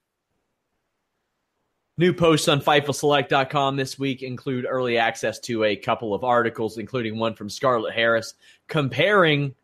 New 1.98 2.14
posts 2.14 2.48
on 2.48 2.60
FightfulSelect.com 2.60 3.76
this 3.76 3.98
week 3.98 4.22
include 4.22 4.64
early 4.66 4.96
access 4.96 5.38
to 5.40 5.64
a 5.64 5.76
couple 5.76 6.14
of 6.14 6.24
articles, 6.24 6.78
including 6.78 7.18
one 7.18 7.34
from 7.34 7.50
Scarlett 7.50 7.94
Harris 7.94 8.34
comparing 8.66 9.54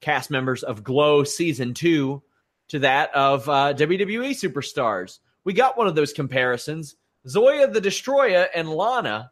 cast 0.00 0.30
members 0.30 0.62
of 0.62 0.82
Glow 0.82 1.24
Season 1.24 1.74
2 1.74 2.22
to 2.68 2.78
that 2.78 3.14
of 3.14 3.46
uh, 3.50 3.74
WWE 3.74 4.30
superstars. 4.30 5.18
We 5.44 5.52
got 5.52 5.76
one 5.76 5.86
of 5.86 5.94
those 5.94 6.14
comparisons. 6.14 6.96
Zoya 7.28 7.68
the 7.68 7.82
Destroyer 7.82 8.48
and 8.54 8.70
Lana 8.70 9.30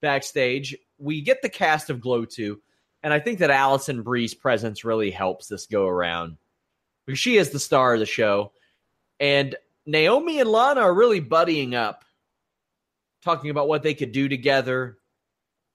backstage. 0.00 0.76
We 0.98 1.20
get 1.20 1.42
the 1.42 1.48
cast 1.48 1.90
of 1.90 2.00
Glow 2.00 2.24
2, 2.24 2.60
and 3.04 3.14
I 3.14 3.20
think 3.20 3.38
that 3.38 3.50
Alison 3.50 4.02
Brie's 4.02 4.34
presence 4.34 4.84
really 4.84 5.12
helps 5.12 5.46
this 5.46 5.66
go 5.66 5.86
around 5.86 6.38
because 7.06 7.20
she 7.20 7.36
is 7.36 7.50
the 7.50 7.60
star 7.60 7.94
of 7.94 8.00
the 8.00 8.06
show. 8.06 8.52
And 9.20 9.54
Naomi 9.86 10.40
and 10.40 10.50
Lana 10.50 10.80
are 10.80 10.94
really 10.94 11.20
buddying 11.20 11.74
up, 11.74 12.04
talking 13.22 13.50
about 13.50 13.68
what 13.68 13.82
they 13.82 13.94
could 13.94 14.12
do 14.12 14.28
together. 14.28 14.98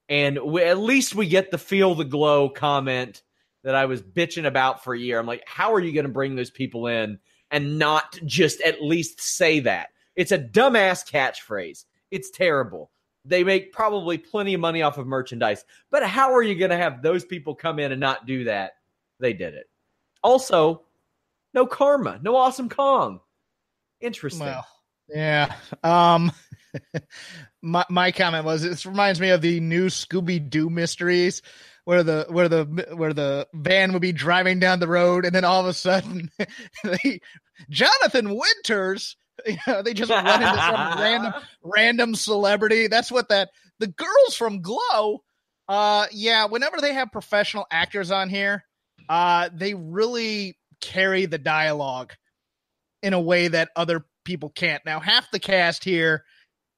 And 0.10 0.40
we, 0.40 0.64
at 0.64 0.78
least 0.78 1.16
we 1.16 1.28
get 1.28 1.52
the 1.52 1.58
feel 1.58 1.96
the 1.96 2.06
glow 2.06 2.50
comment 2.50 3.24
that 3.64 3.76
I 3.76 3.86
was 3.86 4.02
bitching 4.02 4.46
about 4.46 4.84
for 4.84 4.94
a 4.94 5.00
year. 5.00 5.20
I'm 5.20 5.26
like, 5.26 5.44
how 5.46 5.74
are 5.74 5.80
you 5.80 5.92
going 5.92 6.06
to 6.06 6.12
bring 6.12 6.36
those 6.36 6.50
people 6.50 6.88
in 6.88 7.20
and 7.52 7.78
not 7.78 8.18
just 8.26 8.62
at 8.62 8.82
least 8.82 9.20
say 9.20 9.60
that? 9.62 9.90
It's 10.16 10.32
a 10.32 10.40
dumbass 10.40 11.06
catchphrase. 11.10 11.86
It's 12.10 12.32
terrible. 12.32 12.92
They 13.26 13.44
make 13.44 13.74
probably 13.74 14.18
plenty 14.18 14.54
of 14.54 14.62
money 14.62 14.82
off 14.82 14.98
of 14.98 15.06
merchandise, 15.06 15.66
but 15.92 16.04
how 16.04 16.34
are 16.34 16.42
you 16.42 16.56
going 16.56 16.72
to 16.72 16.78
have 16.78 17.02
those 17.02 17.26
people 17.26 17.54
come 17.54 17.78
in 17.78 17.92
and 17.92 18.00
not 18.00 18.26
do 18.26 18.46
that? 18.46 18.74
They 19.20 19.34
did 19.34 19.54
it. 19.54 19.70
Also, 20.24 20.84
no 21.54 21.66
karma, 21.66 22.20
no 22.22 22.38
awesome 22.38 22.70
Kong. 22.70 23.20
Interesting. 24.01 24.46
Well, 24.46 24.68
yeah. 25.10 25.56
Um 25.84 26.32
my 27.62 27.86
my 27.89 28.12
comment 28.12 28.46
was 28.46 28.62
this 28.62 28.86
reminds 28.86 29.20
me 29.20 29.30
of 29.30 29.42
the 29.42 29.60
new 29.60 29.88
Scooby 29.88 30.50
Doo 30.50 30.70
mysteries 30.70 31.42
where 31.86 32.04
the 32.04 32.25
where 32.30 32.50
the 32.50 32.66
where 32.96 33.13
the 33.13 33.48
van 33.54 33.94
would 33.94 34.01
be 34.01 34.12
driving 34.12 34.60
down 34.60 34.80
the 34.80 34.88
road 34.88 35.25
and 35.25 35.34
then 35.34 35.46
all 35.46 35.62
of 35.62 35.68
a 35.68 35.74
sudden 35.74 36.30
they, 36.84 37.22
Jonathan 37.70 38.36
Winters 38.36 39.16
you 39.46 39.58
know, 39.68 39.84
they 39.84 39.94
just 39.94 40.10
run 40.10 40.42
into 40.42 40.62
some 40.62 41.00
random 41.00 41.34
random 41.63 42.16
celebrity. 42.16 42.88
That's 42.88 43.12
what 43.12 43.30
that 43.30 43.50
the 43.80 43.88
girls 43.88 44.36
from 44.36 44.62
Glow 44.62 45.24
uh 45.70 46.08
yeah, 46.12 46.46
whenever 46.46 46.82
they 46.82 46.94
have 46.94 47.12
professional 47.12 47.66
actors 47.72 48.12
on 48.12 48.30
here, 48.30 48.63
uh 49.10 49.50
they 49.54 49.74
really 49.74 50.58
carry 50.82 51.25
the 51.25 51.38
dialogue 51.38 52.13
in 53.01 53.13
a 53.13 53.22
way 53.22 53.48
that 53.48 53.70
other 53.75 54.06
people 54.25 54.50
can't. 54.50 54.86
Now, 54.86 55.00
half 55.00 55.30
the 55.32 55.39
cast 55.39 55.84
here 55.84 56.24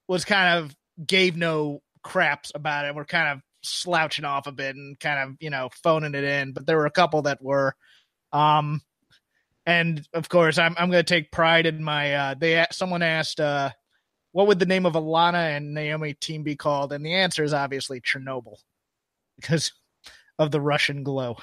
was 0.07 0.25
kind 0.25 0.59
of 0.59 0.75
gave 1.05 1.35
no 1.35 1.81
craps 2.03 2.51
about 2.53 2.85
it. 2.85 2.95
We're 2.95 3.05
kind 3.05 3.29
of 3.29 3.41
slouching 3.61 4.25
off 4.25 4.47
a 4.47 4.51
bit 4.51 4.75
and 4.75 4.99
kind 4.99 5.19
of 5.19 5.35
you 5.39 5.49
know 5.49 5.69
phoning 5.83 6.15
it 6.15 6.23
in 6.23 6.53
but 6.53 6.65
there 6.65 6.77
were 6.77 6.85
a 6.85 6.91
couple 6.91 7.21
that 7.23 7.41
were 7.41 7.75
um 8.31 8.81
and 9.65 10.07
of 10.13 10.29
course 10.29 10.57
i'm 10.57 10.75
i'm 10.77 10.89
going 10.89 11.03
to 11.03 11.13
take 11.13 11.31
pride 11.31 11.65
in 11.65 11.83
my 11.83 12.13
uh 12.13 12.35
they 12.39 12.65
someone 12.71 13.01
asked 13.01 13.39
uh 13.39 13.69
what 14.31 14.47
would 14.47 14.59
the 14.59 14.65
name 14.65 14.85
of 14.85 14.93
alana 14.93 15.57
and 15.57 15.73
naomi 15.73 16.13
team 16.13 16.43
be 16.43 16.55
called 16.55 16.93
and 16.93 17.05
the 17.05 17.13
answer 17.13 17.43
is 17.43 17.53
obviously 17.53 17.99
chernobyl 17.99 18.57
because 19.35 19.73
of 20.37 20.51
the 20.51 20.61
russian 20.61 21.03
glow 21.03 21.35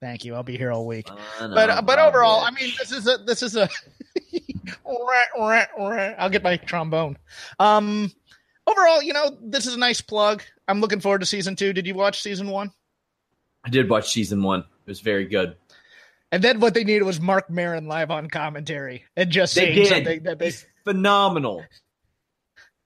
thank 0.00 0.24
you 0.24 0.34
i'll 0.34 0.42
be 0.42 0.56
here 0.56 0.72
all 0.72 0.86
week 0.86 1.08
but 1.38 1.84
but 1.84 1.98
overall 1.98 2.40
i 2.40 2.50
mean 2.50 2.72
this 2.78 2.92
is 2.92 3.06
a 3.06 3.18
this 3.18 3.42
is 3.42 3.56
a 3.56 3.68
i'll 6.18 6.30
get 6.30 6.42
my 6.42 6.56
trombone 6.56 7.16
um 7.58 8.10
overall, 8.70 9.02
you 9.02 9.12
know, 9.12 9.36
this 9.42 9.66
is 9.66 9.74
a 9.74 9.78
nice 9.78 10.00
plug. 10.00 10.42
I'm 10.68 10.80
looking 10.80 11.00
forward 11.00 11.20
to 11.20 11.26
season 11.26 11.56
two. 11.56 11.72
Did 11.72 11.86
you 11.86 11.94
watch 11.94 12.22
season 12.22 12.48
one? 12.48 12.70
I 13.64 13.70
did 13.70 13.90
watch 13.90 14.12
season 14.12 14.42
one. 14.42 14.60
It 14.60 14.86
was 14.86 15.00
very 15.00 15.26
good. 15.26 15.56
And 16.32 16.42
then 16.42 16.60
what 16.60 16.74
they 16.74 16.84
needed 16.84 17.02
was 17.02 17.20
Marc 17.20 17.50
Maron 17.50 17.86
live 17.88 18.10
on 18.10 18.28
commentary 18.30 19.04
and 19.16 19.30
just 19.30 19.54
they 19.54 19.62
saying 19.62 19.74
did. 19.74 19.88
something 19.88 20.22
that 20.24 20.38
they 20.38 20.46
He's 20.46 20.66
phenomenal. 20.84 21.64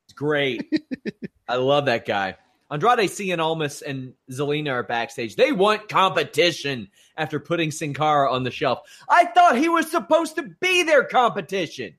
It's 0.06 0.14
great. 0.14 0.72
I 1.48 1.56
love 1.56 1.86
that 1.86 2.06
guy. 2.06 2.36
Andrade 2.70 3.10
Cien 3.10 3.38
Almas 3.38 3.82
and 3.82 4.14
Zelina 4.30 4.70
are 4.70 4.82
backstage. 4.82 5.36
They 5.36 5.52
want 5.52 5.88
competition 5.88 6.88
after 7.16 7.40
putting 7.40 7.70
Sin 7.70 7.94
Cara 7.94 8.32
on 8.32 8.42
the 8.42 8.50
shelf. 8.50 8.80
I 9.08 9.26
thought 9.26 9.56
he 9.56 9.68
was 9.68 9.90
supposed 9.90 10.36
to 10.36 10.42
be 10.60 10.82
their 10.82 11.04
competition. 11.04 11.94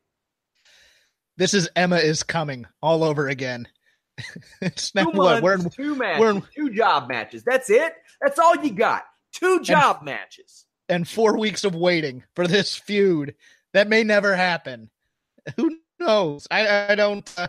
This 1.38 1.54
is 1.54 1.70
Emma 1.76 1.98
is 1.98 2.24
coming 2.24 2.66
all 2.82 3.04
over 3.04 3.28
again. 3.28 3.68
it's 4.62 4.96
now 4.96 5.12
two 5.12 5.18
what? 5.18 5.44
We're 5.44 5.56
in, 5.56 5.70
two 5.70 5.96
matches, 5.96 6.20
we're 6.20 6.32
in, 6.32 6.44
two 6.56 6.70
job 6.70 7.10
matches. 7.10 7.44
That's 7.44 7.70
it. 7.70 7.94
That's 8.22 8.40
all 8.40 8.56
you 8.56 8.72
got. 8.72 9.04
Two 9.34 9.62
job 9.62 9.98
and, 9.98 10.06
matches 10.06 10.66
and 10.90 11.08
four 11.08 11.38
weeks 11.38 11.64
of 11.64 11.76
waiting 11.76 12.24
for 12.36 12.48
this 12.48 12.76
feud 12.76 13.36
that 13.74 13.88
may 13.88 14.04
never 14.04 14.36
happen. 14.36 14.90
Who 15.58 15.78
knows? 16.00 16.48
I, 16.50 16.92
I 16.92 16.96
don't. 16.96 17.32
Uh, 17.38 17.48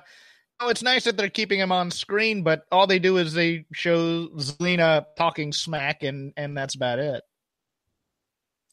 oh, 0.60 0.68
it's 0.68 0.82
nice 0.82 1.04
that 1.04 1.16
they're 1.16 1.28
keeping 1.28 1.60
him 1.60 1.72
on 1.72 1.90
screen, 1.90 2.42
but 2.42 2.64
all 2.72 2.86
they 2.86 2.98
do 2.98 3.18
is 3.18 3.32
they 3.32 3.66
show 3.72 4.26
Zelina 4.36 5.06
talking 5.16 5.52
smack, 5.52 6.02
and 6.02 6.32
and 6.36 6.56
that's 6.56 6.74
about 6.74 6.98
it. 6.98 7.22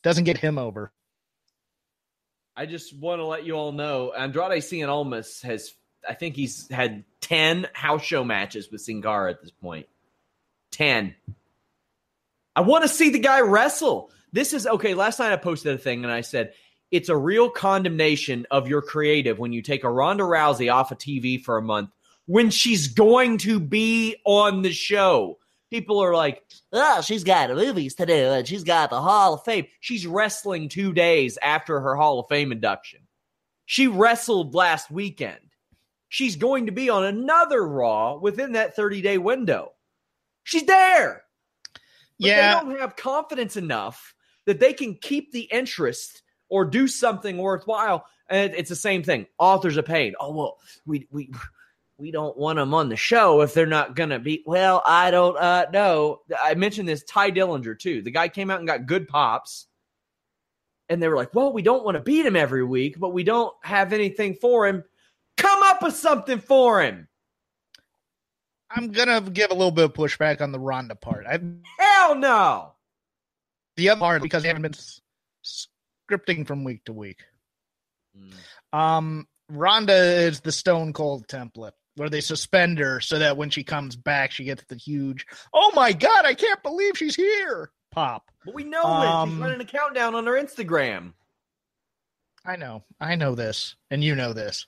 Doesn't 0.03 0.25
get 0.25 0.37
him 0.37 0.57
over. 0.57 0.91
I 2.55 2.65
just 2.65 2.95
want 2.95 3.19
to 3.19 3.25
let 3.25 3.45
you 3.45 3.53
all 3.53 3.71
know 3.71 4.13
Andrade 4.15 4.61
Cien 4.61 4.87
Almas 4.87 5.41
has, 5.41 5.73
I 6.07 6.13
think 6.13 6.35
he's 6.35 6.69
had 6.69 7.03
10 7.21 7.67
house 7.73 8.03
show 8.03 8.23
matches 8.23 8.71
with 8.71 8.81
Sin 8.81 9.01
Cara 9.01 9.31
at 9.31 9.41
this 9.41 9.51
point. 9.51 9.87
10. 10.71 11.15
I 12.55 12.61
want 12.61 12.83
to 12.83 12.87
see 12.87 13.09
the 13.09 13.19
guy 13.19 13.41
wrestle. 13.41 14.11
This 14.31 14.53
is 14.53 14.67
okay. 14.67 14.93
Last 14.93 15.19
night 15.19 15.31
I 15.31 15.37
posted 15.37 15.73
a 15.73 15.77
thing 15.77 16.03
and 16.03 16.13
I 16.13 16.21
said, 16.21 16.53
it's 16.91 17.09
a 17.09 17.17
real 17.17 17.49
condemnation 17.49 18.45
of 18.51 18.67
your 18.67 18.83
creative 18.83 19.39
when 19.39 19.51
you 19.51 19.63
take 19.63 19.83
a 19.83 19.89
Ronda 19.89 20.23
Rousey 20.23 20.71
off 20.71 20.91
of 20.91 20.99
TV 20.99 21.41
for 21.41 21.57
a 21.57 21.61
month 21.61 21.89
when 22.27 22.51
she's 22.51 22.87
going 22.87 23.39
to 23.39 23.59
be 23.59 24.17
on 24.25 24.61
the 24.61 24.71
show. 24.71 25.39
People 25.73 26.03
are 26.03 26.13
like, 26.13 26.43
oh, 26.71 27.01
she's 27.01 27.23
got 27.23 27.49
movies 27.49 27.95
to 27.95 28.05
do 28.05 28.13
and 28.13 28.47
she's 28.47 28.63
got 28.63 28.91
the 28.91 29.01
Hall 29.01 29.33
of 29.33 29.43
Fame. 29.43 29.65
She's 29.79 30.05
wrestling 30.05 30.69
two 30.69 30.93
days 30.93 31.39
after 31.41 31.79
her 31.79 31.95
Hall 31.95 32.19
of 32.19 32.27
Fame 32.29 32.51
induction. 32.51 32.99
She 33.65 33.87
wrestled 33.87 34.53
last 34.53 34.91
weekend. 34.91 35.39
She's 36.09 36.35
going 36.35 36.67
to 36.67 36.71
be 36.71 36.91
on 36.91 37.03
another 37.05 37.67
Raw 37.67 38.19
within 38.19 38.51
that 38.51 38.75
30 38.75 39.01
day 39.01 39.17
window. 39.17 39.71
She's 40.43 40.65
there. 40.65 41.23
But 42.19 42.27
yeah, 42.27 42.59
they 42.59 42.69
don't 42.69 42.79
have 42.79 42.95
confidence 42.95 43.57
enough 43.57 44.13
that 44.45 44.59
they 44.59 44.73
can 44.73 44.93
keep 44.93 45.31
the 45.31 45.49
interest 45.51 46.21
or 46.49 46.65
do 46.65 46.87
something 46.87 47.39
worthwhile. 47.39 48.05
And 48.29 48.53
it's 48.53 48.69
the 48.69 48.75
same 48.75 49.01
thing. 49.01 49.25
Authors 49.39 49.77
of 49.77 49.85
pain. 49.85 50.13
Oh 50.19 50.35
well, 50.35 50.57
we 50.85 51.07
we 51.09 51.31
we 52.03 52.11
don't 52.11 52.37
want 52.37 52.57
them 52.57 52.73
on 52.73 52.89
the 52.89 52.97
show 52.97 53.39
if 53.39 53.53
they're 53.53 53.65
not 53.65 53.95
gonna 53.95 54.19
be. 54.19 54.43
Well, 54.45 54.83
I 54.85 55.09
don't 55.09 55.37
uh, 55.37 55.67
know. 55.71 56.19
I 56.37 56.53
mentioned 56.53 56.85
this 56.85 57.01
Tye 57.05 57.31
Dillinger 57.31 57.79
too. 57.79 58.01
The 58.01 58.11
guy 58.11 58.27
came 58.27 58.51
out 58.51 58.59
and 58.59 58.67
got 58.67 58.85
good 58.85 59.07
pops, 59.07 59.67
and 60.89 61.01
they 61.01 61.07
were 61.07 61.15
like, 61.15 61.33
"Well, 61.33 61.53
we 61.53 61.61
don't 61.61 61.85
want 61.85 61.95
to 61.95 62.03
beat 62.03 62.25
him 62.25 62.35
every 62.35 62.65
week, 62.65 62.99
but 62.99 63.13
we 63.13 63.23
don't 63.23 63.53
have 63.63 63.93
anything 63.93 64.35
for 64.35 64.67
him. 64.67 64.83
Come 65.37 65.63
up 65.63 65.81
with 65.81 65.95
something 65.95 66.39
for 66.39 66.83
him." 66.83 67.07
I'm 68.69 68.91
gonna 68.91 69.21
give 69.21 69.51
a 69.51 69.53
little 69.53 69.71
bit 69.71 69.85
of 69.85 69.93
pushback 69.93 70.41
on 70.41 70.51
the 70.51 70.59
Ronda 70.59 70.95
part. 70.95 71.25
I, 71.25 71.39
Hell 71.79 72.15
no. 72.15 72.73
the 73.77 73.91
other 73.91 73.99
part 73.99 74.21
because 74.21 74.43
they 74.43 74.49
haven't 74.49 74.63
been 74.63 74.75
scripting 76.11 76.45
from 76.45 76.65
week 76.65 76.83
to 76.83 76.91
week. 76.91 77.21
Um, 78.73 79.25
Ronda 79.49 79.93
is 79.93 80.41
the 80.41 80.51
Stone 80.51 80.91
Cold 80.91 81.29
template 81.29 81.71
where 81.95 82.09
they 82.09 82.21
suspend 82.21 82.79
her 82.79 82.99
so 82.99 83.19
that 83.19 83.37
when 83.37 83.49
she 83.49 83.63
comes 83.63 83.95
back, 83.95 84.31
she 84.31 84.43
gets 84.43 84.63
the 84.65 84.75
huge 84.75 85.25
"Oh 85.53 85.71
my 85.75 85.93
god, 85.93 86.25
I 86.25 86.33
can't 86.33 86.61
believe 86.63 86.97
she's 86.97 87.15
here!" 87.15 87.71
pop. 87.91 88.29
But 88.45 88.55
we 88.55 88.63
know 88.63 88.81
it. 88.81 89.01
She's 89.29 89.33
Um, 89.33 89.41
running 89.41 89.61
a 89.61 89.65
countdown 89.65 90.15
on 90.15 90.25
her 90.25 90.33
Instagram. 90.33 91.13
I 92.45 92.55
know, 92.57 92.83
I 92.99 93.15
know 93.15 93.35
this, 93.35 93.75
and 93.89 94.03
you 94.03 94.15
know 94.15 94.33
this, 94.33 94.65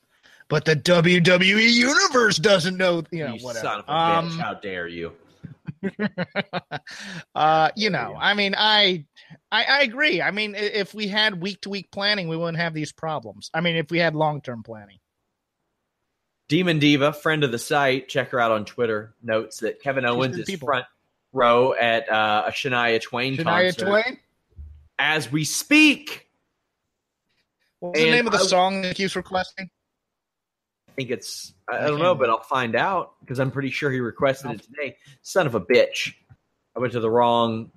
but 0.47 0.63
the 0.63 0.75
WWE 0.75 1.69
universe 1.73 2.37
doesn't 2.37 2.77
know. 2.77 3.03
You 3.11 3.27
know, 3.27 3.33
you 3.33 3.43
whatever. 3.43 3.65
son 3.65 3.79
of 3.81 3.85
a 3.89 3.91
um, 3.91 4.29
bitch! 4.29 4.39
How 4.39 4.53
dare 4.53 4.87
you? 4.87 5.11
uh, 7.35 7.69
you 7.75 7.89
know, 7.89 8.15
I 8.17 8.33
mean, 8.33 8.55
I, 8.57 9.05
I, 9.51 9.63
I 9.63 9.81
agree. 9.81 10.21
I 10.21 10.31
mean, 10.31 10.55
if 10.55 10.93
we 10.93 11.07
had 11.07 11.41
week 11.41 11.61
to 11.61 11.69
week 11.69 11.91
planning, 11.91 12.27
we 12.27 12.37
wouldn't 12.37 12.57
have 12.57 12.73
these 12.73 12.91
problems. 12.91 13.49
I 13.53 13.61
mean, 13.61 13.75
if 13.75 13.89
we 13.91 13.99
had 13.99 14.15
long 14.15 14.41
term 14.41 14.63
planning. 14.63 14.99
Demon 16.47 16.79
Diva, 16.79 17.11
friend 17.13 17.43
of 17.43 17.51
the 17.51 17.57
site, 17.59 18.07
check 18.07 18.29
her 18.29 18.39
out 18.39 18.51
on 18.51 18.65
Twitter. 18.65 19.13
Notes 19.23 19.59
that 19.59 19.81
Kevin 19.81 20.05
Owens 20.05 20.37
is 20.37 20.45
people. 20.45 20.67
front 20.67 20.85
row 21.33 21.73
at 21.73 22.09
uh, 22.09 22.43
a 22.47 22.51
Shania 22.51 23.01
Twain 23.01 23.35
Shania 23.35 23.43
concert 23.43 23.85
Twain. 23.87 24.19
as 24.99 25.31
we 25.31 25.43
speak. 25.43 26.27
What's 27.79 27.99
was 27.99 28.05
the 28.05 28.11
name 28.11 28.27
of 28.27 28.33
the 28.33 28.39
I- 28.39 28.43
song 28.43 28.81
that 28.83 28.97
he 28.97 29.03
was 29.03 29.15
requesting? 29.15 29.69
I 30.87 30.91
think 30.95 31.09
it's 31.09 31.53
I 31.69 31.79
I 31.79 31.87
don't 31.87 31.99
know, 31.99 32.15
but. 32.15 32.29
I'll 32.29 32.39
find 32.41 32.73
out 32.73 33.15
because 33.19 33.39
I'm 33.39 33.51
pretty 33.51 33.69
sure 33.69 33.91
he 33.91 33.99
requested 33.99 34.51
it 34.51 34.63
today. 34.63 34.95
Son 35.23 35.45
of 35.45 35.53
a 35.53 35.59
bitch! 35.59 36.13
I 36.73 36.79
went 36.79 36.93
to 36.93 37.01
the 37.01 37.09
wrong 37.11 37.69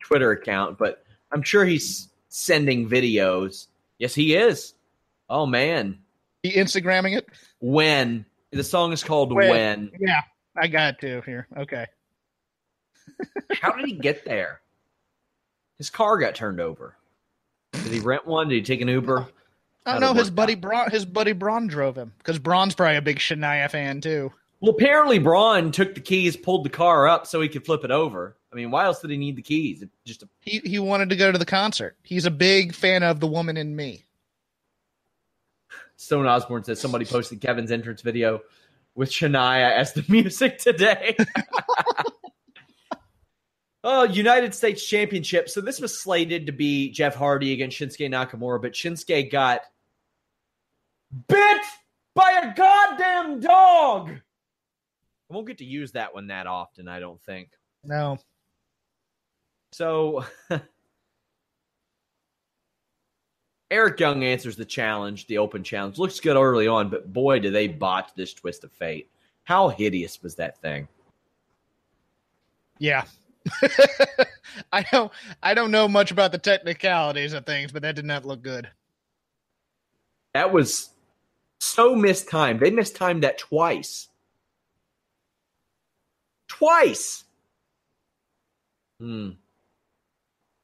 Twitter 0.00 0.32
account, 0.32 0.76
but 0.76 1.04
I'm 1.30 1.42
sure 1.42 1.64
he's 1.64 2.08
sending 2.30 2.88
videos. 2.88 3.68
Yes, 3.98 4.12
he 4.12 4.34
is. 4.34 4.74
Oh 5.30 5.46
man, 5.46 5.98
He 6.42 6.52
Instagramming 6.52 7.16
it? 7.16 7.28
when 7.60 8.24
the 8.52 8.64
song 8.64 8.92
is 8.92 9.02
called 9.02 9.32
When. 9.32 9.48
when. 9.50 9.90
Yeah, 10.00 10.22
I 10.56 10.68
got 10.68 10.94
it 10.94 11.00
too 11.00 11.22
here. 11.26 11.46
Okay. 11.56 11.86
How 13.60 13.72
did 13.72 13.86
he 13.86 13.94
get 13.94 14.24
there? 14.24 14.60
His 15.78 15.90
car 15.90 16.18
got 16.18 16.34
turned 16.34 16.60
over. 16.60 16.96
Did 17.72 17.92
he 17.92 18.00
rent 18.00 18.26
one? 18.26 18.48
Did 18.48 18.56
he 18.56 18.62
take 18.62 18.80
an 18.80 18.88
Uber? 18.88 19.26
I 19.86 19.92
don't 19.92 20.00
know. 20.00 20.14
His 20.14 20.30
buddy 20.30 20.54
out? 20.54 20.60
Braun, 20.60 20.90
his 20.90 21.04
buddy 21.04 21.32
Braun 21.32 21.66
drove 21.66 21.96
him 21.96 22.12
because 22.18 22.38
Braun's 22.38 22.74
probably 22.74 22.96
a 22.96 23.02
big 23.02 23.18
Shania 23.18 23.70
fan 23.70 24.00
too. 24.00 24.32
Well, 24.60 24.72
apparently 24.72 25.18
Braun 25.18 25.70
took 25.70 25.94
the 25.94 26.00
keys, 26.00 26.36
pulled 26.36 26.64
the 26.64 26.70
car 26.70 27.06
up 27.06 27.26
so 27.26 27.40
he 27.40 27.48
could 27.48 27.64
flip 27.64 27.84
it 27.84 27.90
over. 27.90 28.36
I 28.52 28.56
mean, 28.56 28.70
why 28.70 28.84
else 28.84 29.00
did 29.00 29.10
he 29.10 29.16
need 29.16 29.36
the 29.36 29.42
keys? 29.42 29.82
It 29.82 29.90
just 30.04 30.22
a, 30.22 30.28
He 30.40 30.58
he 30.64 30.78
wanted 30.78 31.10
to 31.10 31.16
go 31.16 31.30
to 31.30 31.38
the 31.38 31.46
concert. 31.46 31.96
He's 32.02 32.26
a 32.26 32.30
big 32.30 32.74
fan 32.74 33.02
of 33.02 33.20
The 33.20 33.26
Woman 33.26 33.56
in 33.56 33.76
Me. 33.76 34.04
Stone 35.98 36.26
Osborne 36.26 36.62
says 36.62 36.80
somebody 36.80 37.04
posted 37.04 37.40
Kevin's 37.40 37.72
entrance 37.72 38.02
video 38.02 38.40
with 38.94 39.10
Shania 39.10 39.72
as 39.72 39.92
the 39.92 40.04
music 40.08 40.58
today. 40.58 41.16
oh, 43.82 44.04
United 44.10 44.54
States 44.54 44.86
Championship. 44.86 45.48
So 45.48 45.60
this 45.60 45.80
was 45.80 46.00
slated 46.00 46.46
to 46.46 46.52
be 46.52 46.90
Jeff 46.90 47.16
Hardy 47.16 47.52
against 47.52 47.78
Shinsuke 47.78 48.08
Nakamura, 48.08 48.62
but 48.62 48.72
Shinsuke 48.74 49.30
got 49.30 49.62
bit 51.26 51.62
by 52.14 52.42
a 52.44 52.54
goddamn 52.54 53.40
dog. 53.40 54.10
I 54.10 55.34
won't 55.34 55.48
get 55.48 55.58
to 55.58 55.64
use 55.64 55.92
that 55.92 56.14
one 56.14 56.28
that 56.28 56.46
often, 56.46 56.86
I 56.86 57.00
don't 57.00 57.20
think. 57.22 57.50
No, 57.82 58.18
So 59.72 60.24
Eric 63.70 64.00
Young 64.00 64.24
answers 64.24 64.56
the 64.56 64.64
challenge, 64.64 65.26
the 65.26 65.38
open 65.38 65.62
challenge. 65.62 65.98
Looks 65.98 66.20
good 66.20 66.36
early 66.36 66.66
on, 66.66 66.88
but 66.88 67.12
boy, 67.12 67.38
do 67.38 67.50
they 67.50 67.68
botch 67.68 68.10
this 68.16 68.32
twist 68.32 68.64
of 68.64 68.72
fate. 68.72 69.10
How 69.44 69.68
hideous 69.68 70.22
was 70.22 70.34
that 70.36 70.58
thing? 70.60 70.88
yeah. 72.78 73.04
I 74.72 74.82
don't 74.92 75.12
I 75.42 75.54
don't 75.54 75.70
know 75.70 75.88
much 75.88 76.10
about 76.10 76.32
the 76.32 76.38
technicalities 76.38 77.32
of 77.32 77.46
things, 77.46 77.72
but 77.72 77.82
that 77.82 77.96
did 77.96 78.04
not 78.04 78.24
look 78.24 78.42
good. 78.42 78.68
That 80.34 80.52
was 80.52 80.90
so 81.60 81.94
mistimed. 81.94 82.60
They 82.60 82.70
mistimed 82.70 83.22
that 83.22 83.38
twice. 83.38 84.08
Twice. 86.48 87.24
Hmm. 89.00 89.30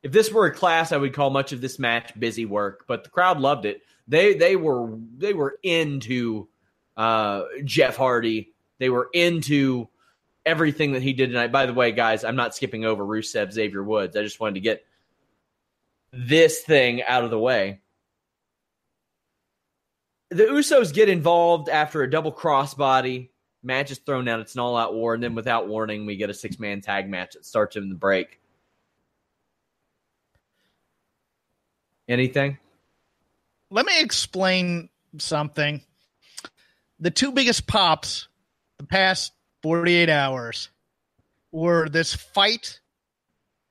If 0.04 0.12
this 0.12 0.30
were 0.30 0.46
a 0.46 0.54
class, 0.54 0.92
I 0.92 0.96
would 0.96 1.12
call 1.12 1.30
much 1.30 1.52
of 1.52 1.60
this 1.60 1.80
match 1.80 2.12
busy 2.18 2.44
work, 2.44 2.84
but 2.86 3.02
the 3.02 3.10
crowd 3.10 3.40
loved 3.40 3.64
it. 3.64 3.82
They 4.06 4.34
they 4.34 4.54
were 4.54 4.96
they 5.16 5.34
were 5.34 5.58
into 5.64 6.46
uh, 6.96 7.42
Jeff 7.64 7.96
Hardy. 7.96 8.52
They 8.78 8.90
were 8.90 9.08
into 9.12 9.88
everything 10.46 10.92
that 10.92 11.02
he 11.02 11.12
did 11.12 11.28
tonight. 11.28 11.50
By 11.50 11.66
the 11.66 11.74
way, 11.74 11.90
guys, 11.90 12.22
I'm 12.22 12.36
not 12.36 12.54
skipping 12.54 12.84
over 12.84 13.04
Rusev 13.04 13.50
Xavier 13.50 13.82
Woods. 13.82 14.16
I 14.16 14.22
just 14.22 14.38
wanted 14.38 14.54
to 14.54 14.60
get 14.60 14.84
this 16.12 16.60
thing 16.60 17.02
out 17.02 17.24
of 17.24 17.30
the 17.30 17.38
way 17.38 17.80
the 20.34 20.44
Usos 20.44 20.92
get 20.92 21.08
involved 21.08 21.68
after 21.68 22.02
a 22.02 22.10
double 22.10 22.32
crossbody. 22.32 23.30
Match 23.62 23.92
is 23.92 23.98
thrown 23.98 24.26
out. 24.26 24.40
It's 24.40 24.54
an 24.54 24.60
all 24.60 24.76
out 24.76 24.94
war. 24.94 25.14
And 25.14 25.22
then 25.22 25.36
without 25.36 25.68
warning, 25.68 26.06
we 26.06 26.16
get 26.16 26.28
a 26.28 26.34
six 26.34 26.58
man 26.58 26.80
tag 26.80 27.08
match 27.08 27.34
that 27.34 27.46
starts 27.46 27.76
in 27.76 27.88
the 27.88 27.94
break. 27.94 28.40
Anything? 32.08 32.58
Let 33.70 33.86
me 33.86 34.00
explain 34.00 34.88
something. 35.18 35.82
The 37.00 37.10
two 37.10 37.32
biggest 37.32 37.66
pops 37.66 38.28
the 38.78 38.84
past 38.84 39.32
48 39.62 40.10
hours 40.10 40.68
were 41.50 41.88
this 41.88 42.14
fight 42.14 42.80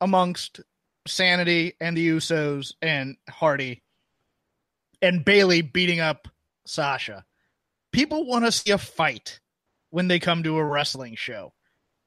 amongst 0.00 0.60
Sanity 1.06 1.74
and 1.80 1.96
the 1.96 2.08
Usos 2.08 2.72
and 2.82 3.16
Hardy 3.28 3.82
and 5.02 5.24
Bayley 5.24 5.62
beating 5.62 6.00
up 6.00 6.28
Sasha. 6.66 7.24
People 7.92 8.26
want 8.26 8.44
to 8.44 8.52
see 8.52 8.72
a 8.72 8.78
fight 8.78 9.40
when 9.90 10.08
they 10.08 10.18
come 10.18 10.42
to 10.42 10.56
a 10.56 10.64
wrestling 10.64 11.14
show. 11.14 11.52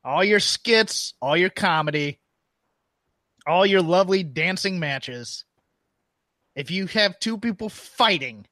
All 0.03 0.23
your 0.23 0.39
skits, 0.39 1.13
all 1.21 1.37
your 1.37 1.49
comedy, 1.49 2.19
all 3.45 3.65
your 3.65 3.81
lovely 3.81 4.23
dancing 4.23 4.79
matches. 4.79 5.45
If 6.57 6.71
you 6.71 6.87
have 6.87 7.19
two 7.19 7.37
people 7.37 7.69
fighting 7.69 8.47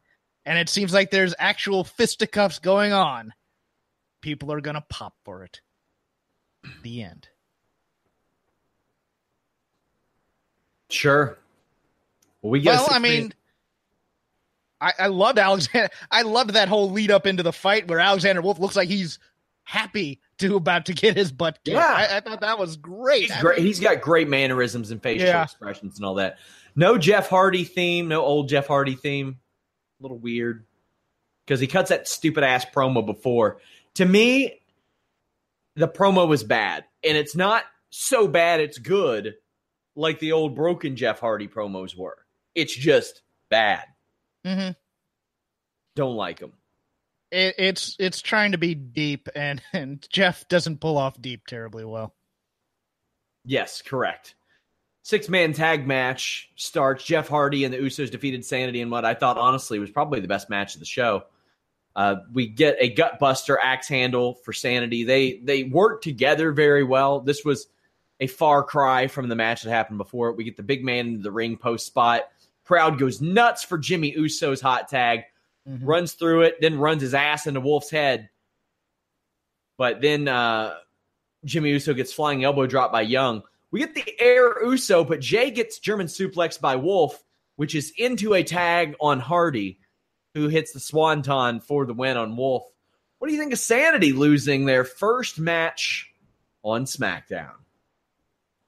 and 0.46 0.60
it 0.60 0.70
seems 0.70 0.94
like 0.94 1.10
there's 1.10 1.34
actual 1.40 1.84
fisticuffs 1.84 2.60
going 2.60 2.94
on, 2.94 3.34
people 4.22 4.54
are 4.54 4.62
going 4.62 4.76
to 4.76 4.86
pop 4.88 5.16
for 5.26 5.44
it. 5.44 5.62
The 6.84 7.02
end. 7.02 7.28
Sure. 10.92 11.36
Well, 12.44 12.52
we 12.52 12.62
Well, 12.62 12.88
I 12.92 13.00
mean, 13.00 13.34
I, 14.80 14.94
I 15.00 15.08
loved 15.08 15.40
Alexander. 15.40 15.90
I 16.12 16.22
loved 16.22 16.52
that 16.52 16.68
whole 16.68 16.92
lead 16.92 17.10
up 17.10 17.26
into 17.26 17.42
the 17.42 17.52
fight 17.52 17.88
where 17.88 18.00
Alexander 18.00 18.44
Wolfe 18.44 18.60
looks 18.60 18.76
like 18.76 18.88
he's 18.88 19.18
happy 19.66 20.22
to 20.38 20.56
about 20.56 20.86
to 20.86 20.94
get 20.94 21.18
his 21.18 21.32
butt 21.32 21.56
kicked. 21.66 21.76
Yeah. 21.76 21.86
I, 21.86 22.18
I 22.18 22.20
thought 22.22 22.42
that 22.42 22.58
was 22.58 22.78
great. 22.78 23.30
he's 23.32 23.42
great. 23.42 23.60
He's 23.60 23.80
got 23.80 24.00
great 24.02 24.30
mannerisms 24.30 24.92
and 24.92 25.02
facial 25.04 25.28
Yeah. 25.28 25.44
expressions 25.44 25.98
and 25.98 26.06
all 26.06 26.16
that. 26.16 26.38
No 26.76 26.98
Jeff 26.98 27.28
Hardy 27.30 27.64
theme, 27.64 28.08
no 28.08 28.22
old 28.22 28.48
Jeff 28.48 28.68
Hardy 28.68 28.96
theme. 28.96 29.40
A 30.00 30.04
little 30.04 30.18
weird 30.20 30.66
because 31.46 31.60
he 31.60 31.68
cuts 31.68 31.90
that 31.90 32.08
stupid 32.08 32.44
ass 32.44 32.66
promo 32.66 33.06
before. 33.06 33.58
To 33.96 34.06
me, 34.06 34.60
the 35.76 35.88
promo 35.88 36.28
was 36.28 36.44
bad, 36.44 36.86
and 37.04 37.18
it's 37.18 37.36
not 37.36 37.64
so 37.90 38.28
bad 38.28 38.60
it's 38.60 38.78
good, 38.78 39.36
like 39.96 40.20
the 40.20 40.34
old 40.34 40.54
broken 40.56 40.96
Jeff 40.96 41.20
Hardy 41.20 41.48
promos 41.48 41.96
were. 41.96 42.18
It's 42.56 42.76
just 42.76 43.22
bad. 43.50 43.86
Mm-hmm. 44.46 44.72
Don't 45.96 46.16
like 46.16 46.40
them. 46.40 46.52
It, 47.36 47.56
it's 47.58 47.98
it's 48.00 48.22
trying 48.22 48.54
to 48.54 48.58
be 48.58 48.74
deep, 48.76 49.28
and 49.36 49.62
and 49.74 50.06
Jeff 50.10 50.48
doesn't 50.48 50.80
pull 50.80 50.98
off 50.98 51.22
deep 51.22 51.46
terribly 51.48 51.84
well. 51.84 52.16
Yes, 53.44 53.82
correct. 53.82 54.36
Six 55.04 55.30
man 55.30 55.54
tag 55.54 55.86
match 55.86 56.50
starts. 56.56 57.04
Jeff 57.04 57.28
Hardy 57.28 57.64
and 57.64 57.74
the 57.74 57.78
Usos 57.78 58.10
defeated 58.10 58.44
Sanity 58.44 58.82
in 58.82 58.90
what 58.90 59.06
I 59.06 59.14
thought 59.14 59.38
honestly 59.38 59.78
was 59.78 59.92
probably 59.92 60.20
the 60.20 60.28
best 60.28 60.50
match 60.50 60.74
of 60.74 60.80
the 60.80 60.86
show. 60.86 61.26
Uh, 61.96 62.16
we 62.34 62.48
get 62.48 62.76
a 62.80 62.94
gutbuster 62.94 63.56
axe 63.62 63.88
handle 63.88 64.36
for 64.44 64.52
Sanity. 64.52 65.04
They 65.04 65.40
they 65.44 65.64
work 65.64 66.02
together 66.02 66.52
very 66.52 66.84
well. 66.84 67.20
This 67.20 67.46
was 67.46 67.68
a 68.20 68.28
far 68.28 68.64
cry 68.64 69.08
from 69.08 69.28
the 69.28 69.36
match 69.36 69.64
that 69.64 69.70
happened 69.70 69.98
before. 69.98 70.32
We 70.32 70.46
get 70.46 70.58
the 70.58 70.64
big 70.64 70.84
man 70.84 71.08
into 71.08 71.22
the 71.22 71.32
ring 71.32 71.58
post 71.58 71.86
spot. 71.86 72.24
Crowd 72.64 72.98
goes 72.98 73.22
nuts 73.22 73.64
for 73.64 73.78
Jimmy 73.78 74.16
Uso's 74.18 74.62
hot 74.62 74.88
tag. 74.88 75.26
Mhm. 75.68 75.80
Runs 75.82 76.14
through 76.14 76.44
it, 76.44 76.62
then 76.62 76.78
runs 76.80 77.02
his 77.02 77.14
ass 77.14 77.48
into 77.48 77.60
Wolfe's 77.60 77.90
head. 77.90 78.30
But 79.78 80.02
then 80.02 80.28
uh, 80.28 80.76
Jimmy 81.44 81.72
Uso 81.72 81.94
gets 81.94 82.14
flying 82.14 82.44
elbow 82.44 82.68
drop 82.68 82.92
by 82.92 83.02
Young. 83.02 83.44
We 83.72 83.80
get 83.80 83.96
the 83.96 84.06
air 84.20 84.64
Uso, 84.64 85.04
but 85.04 85.20
Jay 85.20 85.52
gets 85.52 85.80
German 85.80 86.08
suplex 86.08 86.60
by 86.60 86.76
Wolfe, 86.76 87.22
which 87.56 87.76
is 87.76 87.92
into 87.98 88.34
a 88.34 88.44
tag 88.44 88.96
on 89.02 89.20
Hardy, 89.20 89.80
who 90.34 90.48
hits 90.48 90.72
the 90.72 90.80
swanton 90.80 91.60
for 91.60 91.86
the 91.86 91.94
win 91.94 92.16
on 92.16 92.38
Wolfe. 92.38 92.66
What 93.18 93.28
do 93.28 93.34
you 93.34 93.40
think 93.40 93.54
of 93.54 93.60
Sanity 93.60 94.14
losing 94.14 94.66
their 94.66 94.84
first 94.84 95.40
match 95.40 96.12
on 96.64 96.86
SmackDown? 96.86 97.54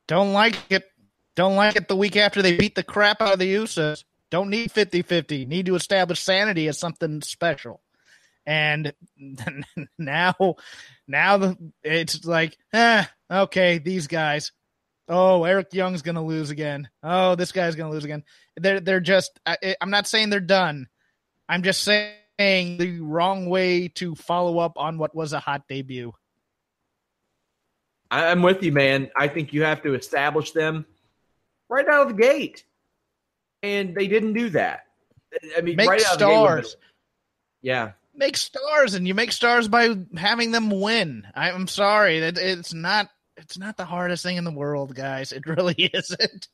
Don't 0.08 0.34
like 0.34 0.58
it. 0.70 0.90
Don't 1.36 1.56
like 1.56 1.76
it 1.76 1.88
the 1.88 1.96
week 1.96 2.16
after 2.16 2.42
they 2.42 2.58
beat 2.58 2.76
the 2.76 2.84
crap 2.84 3.22
out 3.22 3.34
of 3.34 3.40
the 3.40 3.54
Usos. 3.54 4.04
Don't 4.30 4.50
need 4.50 4.72
50 4.72 5.02
50. 5.02 5.46
Need 5.46 5.68
to 5.68 5.76
establish 5.76 6.22
sanity 6.22 6.68
as 6.68 6.78
something 6.78 7.22
special. 7.22 7.82
And 8.46 8.94
now, 9.98 10.56
now 11.08 11.56
it's 11.84 12.26
like, 12.26 12.58
eh, 12.74 13.06
okay, 13.30 13.78
these 13.78 14.08
guys. 14.08 14.52
Oh, 15.10 15.46
Eric 15.46 15.74
Young's 15.74 16.02
to 16.16 16.22
lose 16.22 16.50
again. 16.50 16.90
Oh, 17.02 17.36
this 17.36 17.54
guy's 17.54 17.76
to 17.90 17.96
lose 17.96 18.04
again. 18.04 18.24
They're, 18.58 18.82
they're 18.82 19.00
just, 19.00 19.40
I, 19.46 19.76
I'm 19.80 19.90
not 19.90 20.08
saying 20.08 20.30
they're 20.30 20.42
done. 20.42 20.88
I'm 21.48 21.64
just 21.64 21.84
saying 21.84 22.78
the 22.78 23.00
wrong 23.00 23.50
way 23.50 23.88
to 23.90 24.16
follow 24.16 24.60
up 24.60 24.74
on 24.76 24.98
what 24.98 25.16
was 25.16 25.32
a 25.32 25.40
hot 25.40 25.64
debut. 25.70 26.14
I'm 28.12 28.42
with 28.42 28.64
you, 28.64 28.72
man. 28.72 29.10
I 29.18 29.28
think 29.28 29.54
you 29.54 29.64
have 29.64 29.82
to 29.84 29.94
establish 29.94 30.52
them 30.52 30.86
right 31.70 31.88
out 31.88 32.04
of 32.04 32.16
the 32.16 32.22
gate. 32.22 32.64
And 33.64 33.96
they 33.96 34.08
didn't 34.08 34.34
do 34.34 34.50
that. 34.52 34.86
I 35.58 35.62
mean, 35.62 35.76
Make 35.76 35.90
right 35.90 36.06
out 36.06 36.14
of 36.14 36.20
the 36.20 36.26
gate. 36.28 36.34
stars. 36.34 36.78
Yeah. 37.62 37.92
make 38.16 38.38
stars 38.38 38.94
and 38.94 39.08
you 39.08 39.14
make 39.14 39.32
stars 39.32 39.68
by 39.68 39.96
having 40.16 40.52
them 40.52 40.70
win 40.82 41.28
i'm 41.36 41.68
sorry 41.68 42.20
that 42.22 42.38
it's 42.38 42.74
not 42.74 43.10
it's 43.36 43.58
not 43.58 43.78
the 43.78 43.86
hardest 43.86 44.24
thing 44.24 44.38
in 44.38 44.44
the 44.44 44.52
world 44.52 44.96
guys 44.96 45.32
it 45.32 45.46
really 45.46 45.74
isn't 45.94 46.48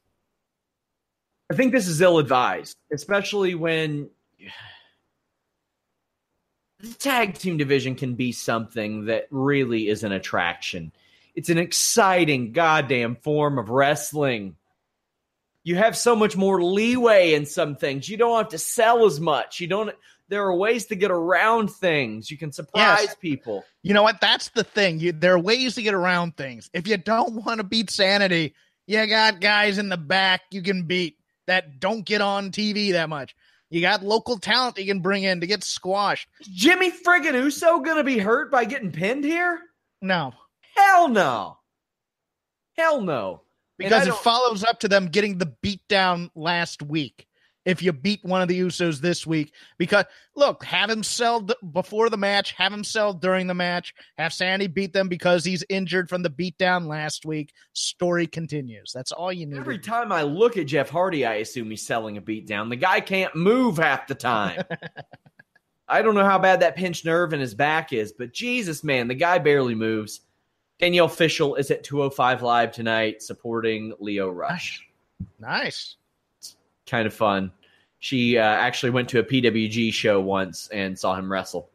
I 1.52 1.56
think 1.56 1.72
this 1.72 1.88
is 1.88 2.02
ill 2.02 2.18
advised, 2.20 2.78
especially 2.92 3.54
when 3.54 4.10
the 6.80 6.94
tag 6.96 7.36
team 7.38 7.58
division 7.58 7.96
can 7.96 8.16
be 8.16 8.32
something 8.32 9.06
that 9.06 9.28
really 9.30 9.88
is 9.90 10.04
an 10.04 10.12
attraction. 10.14 10.92
It's 11.36 11.50
an 11.50 11.58
exciting 11.58 12.54
goddamn 12.54 13.18
form 13.18 13.60
of 13.60 13.70
wrestling. 13.70 14.56
You 15.64 15.76
have 15.78 15.96
so 15.98 16.16
much 16.16 16.36
more 16.36 16.62
leeway 16.62 17.34
in 17.34 17.46
some 17.46 17.76
things. 17.76 18.10
You 18.10 18.18
don't 18.18 18.38
have 18.38 18.50
to 18.50 18.58
sell 18.58 19.06
as 19.06 19.20
much. 19.20 19.60
You 19.60 19.68
don't 19.68 19.96
there 20.30 20.44
are 20.46 20.56
ways 20.56 20.88
to 20.88 20.96
get 20.96 21.12
around 21.12 21.70
things. 21.70 22.32
You 22.32 22.38
can 22.38 22.52
surprise 22.52 23.04
Yes. 23.04 23.16
people. 23.22 23.64
you 23.84 23.94
know 23.94 24.04
what 24.04 24.20
that's 24.22 24.50
the 24.50 24.64
thing 24.64 25.00
you, 25.00 25.12
there 25.12 25.34
are 25.34 25.40
ways 25.40 25.76
to 25.76 25.82
get 25.82 25.94
around 25.94 26.36
things 26.38 26.70
if 26.74 26.88
you 26.88 26.98
don't 26.98 27.46
want 27.46 27.60
to 27.60 27.64
beat 27.64 27.90
sanity 27.90 28.56
you 28.88 29.06
got 29.08 29.40
guys 29.42 29.78
in 29.78 29.90
the 29.90 29.98
back 29.98 30.42
you 30.52 30.62
can 30.62 30.84
beat 30.84 31.18
that 31.48 31.80
don't 31.80 32.06
get 32.06 32.22
on 32.22 32.52
tv 32.52 32.94
that 32.94 33.10
much 33.10 33.36
you 33.70 33.82
got 33.82 34.02
local 34.04 34.38
talent 34.40 34.78
you 34.78 34.86
can 34.86 35.02
bring 35.02 35.24
in 35.24 35.42
to 35.42 35.48
get 35.48 35.64
squashed 35.64 36.28
Is 36.40 36.48
Jimmy 36.48 36.90
friggin' 36.92 37.34
Uso 37.34 37.80
gonna 37.82 38.04
be 38.04 38.18
hurt 38.18 38.50
by 38.52 38.64
getting 38.66 38.92
pinned 38.92 39.26
here? 39.26 39.60
no 40.02 40.34
Hell 40.76 41.10
no. 41.10 41.58
Hell 42.78 43.02
no. 43.02 43.42
Because 43.84 44.08
it 44.08 44.16
follows 44.16 44.64
up 44.64 44.80
to 44.82 44.88
them 44.88 45.08
getting 45.08 45.38
the 45.38 45.54
beat 45.62 45.82
down 45.88 46.30
last 46.36 46.82
week. 46.82 47.28
If 47.66 47.82
you 47.82 47.94
beat 47.94 48.20
one 48.26 48.42
of 48.42 48.50
the 48.50 48.60
Usos 48.60 49.00
this 49.00 49.26
week, 49.26 49.54
because 49.78 50.04
look, 50.36 50.66
have 50.66 50.90
him 50.90 51.02
sell 51.02 51.40
d- 51.40 51.56
before 51.72 52.10
the 52.10 52.18
match, 52.18 52.52
have 52.52 52.74
him 52.74 52.84
sell 52.84 53.14
during 53.14 53.48
the 53.48 53.54
match, 53.54 53.94
have 54.18 54.34
Sandy 54.34 54.68
beat 54.68 54.92
them 54.92 55.08
because 55.08 55.46
he's 55.46 55.64
injured 55.70 56.10
from 56.10 56.24
the 56.24 56.30
beatdown 56.30 56.88
last 56.88 57.26
week. 57.26 57.54
Story 57.72 58.28
continues. 58.28 58.92
That's 58.94 59.14
all 59.14 59.32
you 59.32 59.46
need. 59.46 59.60
Every 59.60 59.80
time 59.80 60.12
I 60.12 60.24
look 60.24 60.58
at 60.58 60.68
Jeff 60.68 60.90
Hardy, 60.90 61.26
I 61.26 61.36
assume 61.36 61.70
he's 61.70 61.88
selling 61.88 62.18
a 62.18 62.22
beatdown. 62.22 62.70
The 62.70 62.76
guy 62.76 63.00
can't 63.00 63.34
move 63.34 63.78
half 63.78 64.08
the 64.08 64.16
time. 64.16 64.64
I 65.88 66.02
don't 66.02 66.16
know 66.16 66.26
how 66.26 66.40
bad 66.40 66.62
that 66.62 66.76
pinched 66.76 67.06
nerve 67.06 67.32
in 67.34 67.40
his 67.40 67.54
back 67.54 67.94
is, 67.94 68.12
but 68.12 68.34
Jesus, 68.34 68.84
man, 68.84 69.08
the 69.08 69.16
guy 69.16 69.38
barely 69.38 69.76
moves. 69.76 70.22
Danielle 70.84 71.08
Fishel 71.08 71.56
is 71.56 71.72
at 71.72 71.82
205 71.86 72.42
Live 72.42 72.74
tonight 72.74 73.24
supporting 73.24 73.94
Lio 74.02 74.30
Rush. 74.30 74.86
Nice. 75.40 75.96
It's 76.40 76.58
Kind 76.86 77.08
of 77.08 77.14
fun. 77.14 77.54
She 78.00 78.38
uh, 78.38 78.44
actually 78.44 78.90
went 78.90 79.08
to 79.08 79.20
a 79.20 79.24
PWG 79.24 79.94
show 79.94 80.20
once 80.20 80.68
and 80.74 81.00
saw 81.00 81.16
him 81.16 81.32
wrestle. 81.32 81.70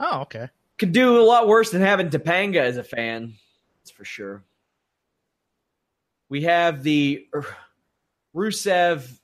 Oh, 0.00 0.22
okay. 0.22 0.48
Could 0.78 0.90
do 0.90 1.20
a 1.20 1.22
lot 1.22 1.46
worse 1.46 1.70
than 1.70 1.80
having 1.80 2.10
Topanga 2.10 2.56
as 2.56 2.76
a 2.76 2.82
fan. 2.82 3.34
That's 3.78 3.92
for 3.92 4.04
sure. 4.04 4.42
We 6.28 6.42
have 6.42 6.82
the 6.82 7.28
uh, 7.32 7.42
Rusev 8.34 9.16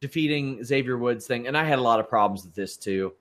defeating 0.00 0.64
Xavier 0.64 0.98
Woods 0.98 1.28
thing, 1.28 1.46
and 1.46 1.56
I 1.56 1.62
had 1.62 1.78
a 1.78 1.82
lot 1.82 2.00
of 2.00 2.08
problems 2.08 2.44
with 2.44 2.56
this 2.56 2.76
too. 2.76 3.12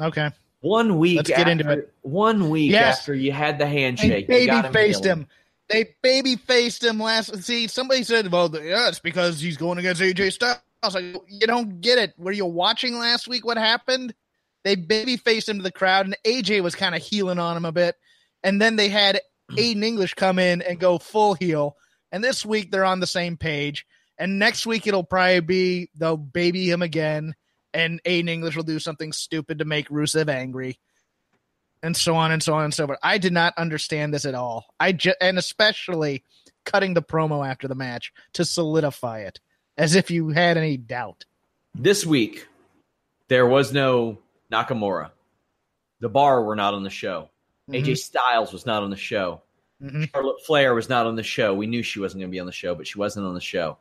Okay. 0.00 0.30
One 0.60 0.98
week, 0.98 1.18
Let's 1.18 1.28
get 1.28 1.40
after, 1.40 1.50
into 1.50 1.70
it. 1.70 1.94
One 2.02 2.50
week 2.50 2.72
Yes. 2.72 2.98
after 2.98 3.14
you 3.14 3.32
had 3.32 3.58
the 3.58 3.64
They 3.64 3.70
handshake, 3.70 4.22
you 4.22 4.26
baby 4.26 4.46
got 4.46 4.64
him 4.66 4.72
faced 4.72 5.04
healing. 5.04 5.20
him. 5.20 5.28
They 5.68 5.94
baby 6.02 6.36
faced 6.36 6.82
him 6.82 6.98
last. 6.98 7.42
See, 7.44 7.66
somebody 7.68 8.02
said, 8.02 8.32
"Well, 8.32 8.50
yeah, 8.54 8.88
it's 8.88 8.98
because 8.98 9.40
he's 9.40 9.56
going 9.56 9.78
against 9.78 10.00
AJ 10.00 10.30
Styles." 10.32 10.58
I 10.82 10.86
was 10.86 10.94
like, 10.94 11.04
"You 11.28 11.46
don't 11.46 11.80
get 11.80 11.98
it. 11.98 12.14
Were 12.16 12.32
you 12.32 12.46
watching 12.46 12.98
last 12.98 13.28
week? 13.28 13.44
What 13.44 13.56
happened? 13.58 14.14
They 14.64 14.74
baby 14.74 15.16
faced 15.16 15.48
him 15.48 15.58
to 15.58 15.62
the 15.62 15.70
crowd, 15.70 16.06
and 16.06 16.16
AJ 16.24 16.62
was 16.62 16.74
kind 16.74 16.94
of 16.94 17.02
healing 17.02 17.38
on 17.38 17.56
him 17.56 17.64
a 17.64 17.72
bit, 17.72 17.96
and 18.42 18.60
then 18.60 18.76
they 18.76 18.88
had 18.88 19.20
hmm. 19.50 19.56
Aiden 19.56 19.84
English 19.84 20.14
come 20.14 20.38
in 20.38 20.62
and 20.62 20.80
go 20.80 20.98
full 20.98 21.34
heel. 21.34 21.76
And 22.10 22.24
this 22.24 22.44
week 22.44 22.70
they're 22.70 22.84
on 22.84 23.00
the 23.00 23.06
same 23.06 23.36
page, 23.36 23.86
and 24.16 24.38
next 24.38 24.66
week 24.66 24.86
it'll 24.86 25.04
probably 25.04 25.40
be 25.40 25.90
they'll 25.94 26.16
baby 26.16 26.70
him 26.70 26.82
again, 26.82 27.34
and 27.74 28.02
Aiden 28.04 28.28
English 28.28 28.56
will 28.56 28.62
do 28.64 28.78
something 28.78 29.12
stupid 29.12 29.58
to 29.58 29.64
make 29.64 29.88
Rusev 29.88 30.28
angry." 30.28 30.78
and 31.82 31.96
so 31.96 32.16
on 32.16 32.32
and 32.32 32.42
so 32.42 32.54
on 32.54 32.64
and 32.64 32.74
so 32.74 32.86
forth. 32.86 32.98
I 33.02 33.18
did 33.18 33.32
not 33.32 33.56
understand 33.56 34.12
this 34.12 34.24
at 34.24 34.34
all. 34.34 34.66
I 34.80 34.92
just 34.92 35.16
and 35.20 35.38
especially 35.38 36.24
cutting 36.64 36.94
the 36.94 37.02
promo 37.02 37.48
after 37.48 37.68
the 37.68 37.74
match 37.74 38.12
to 38.34 38.44
solidify 38.44 39.20
it, 39.20 39.40
as 39.76 39.94
if 39.94 40.10
you 40.10 40.30
had 40.30 40.56
any 40.56 40.76
doubt. 40.76 41.24
This 41.74 42.04
week, 42.04 42.48
there 43.28 43.46
was 43.46 43.72
no 43.72 44.18
Nakamura. 44.52 45.10
The 46.00 46.08
Bar 46.08 46.42
were 46.42 46.56
not 46.56 46.74
on 46.74 46.82
the 46.82 46.90
show. 46.90 47.30
AJ 47.70 47.98
Styles 47.98 48.52
was 48.52 48.66
not 48.66 48.82
on 48.82 48.90
the 48.90 48.96
show. 48.96 49.42
Mhm. 49.82 50.10
Charlotte 50.10 50.44
Flair 50.44 50.74
was 50.74 50.88
not 50.88 51.06
on 51.06 51.14
the 51.16 51.22
show. 51.22 51.54
We 51.54 51.66
knew 51.66 51.82
she 51.82 52.00
wasn't 52.00 52.22
going 52.22 52.30
to 52.30 52.34
be 52.34 52.40
on 52.40 52.46
the 52.46 52.52
show, 52.52 52.74
but 52.74 52.86
she 52.88 52.98
wasn't 52.98 53.26
on 53.26 53.34
the 53.34 53.40
show. 53.40 53.78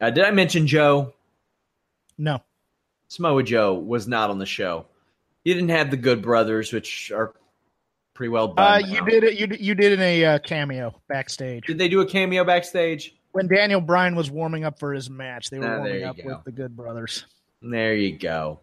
Uh, 0.00 0.10
did 0.10 0.24
I 0.24 0.30
mention 0.30 0.66
Joe? 0.66 1.12
No, 2.16 2.42
Samoa 3.08 3.42
Joe 3.42 3.74
was 3.74 4.08
not 4.08 4.30
on 4.30 4.38
the 4.38 4.46
show. 4.46 4.86
You 5.44 5.54
didn't 5.54 5.68
have 5.70 5.90
the 5.90 5.96
Good 5.96 6.22
Brothers, 6.22 6.72
which 6.72 7.12
are 7.12 7.34
pretty 8.14 8.30
well 8.30 8.52
uh, 8.56 8.80
you 8.84 9.04
did 9.04 9.22
it. 9.24 9.38
You 9.38 9.46
you 9.58 9.74
did 9.74 9.92
in 9.92 10.00
a 10.00 10.24
uh, 10.24 10.38
cameo 10.40 10.94
backstage 11.08 11.64
Did 11.66 11.78
they 11.78 11.88
do 11.88 12.00
a 12.00 12.06
cameo 12.06 12.44
backstage? 12.44 13.14
when 13.32 13.46
Daniel 13.48 13.82
Bryan 13.82 14.16
was 14.16 14.30
warming 14.30 14.64
up 14.64 14.78
for 14.78 14.94
his 14.94 15.10
match. 15.10 15.50
They 15.50 15.58
were 15.58 15.66
Ah, 15.66 15.78
warming 15.78 16.04
up 16.04 16.16
go. 16.16 16.24
with 16.28 16.44
the 16.44 16.52
Good 16.52 16.74
Brothers. 16.74 17.26
There 17.60 17.94
you 17.94 18.16
go. 18.18 18.60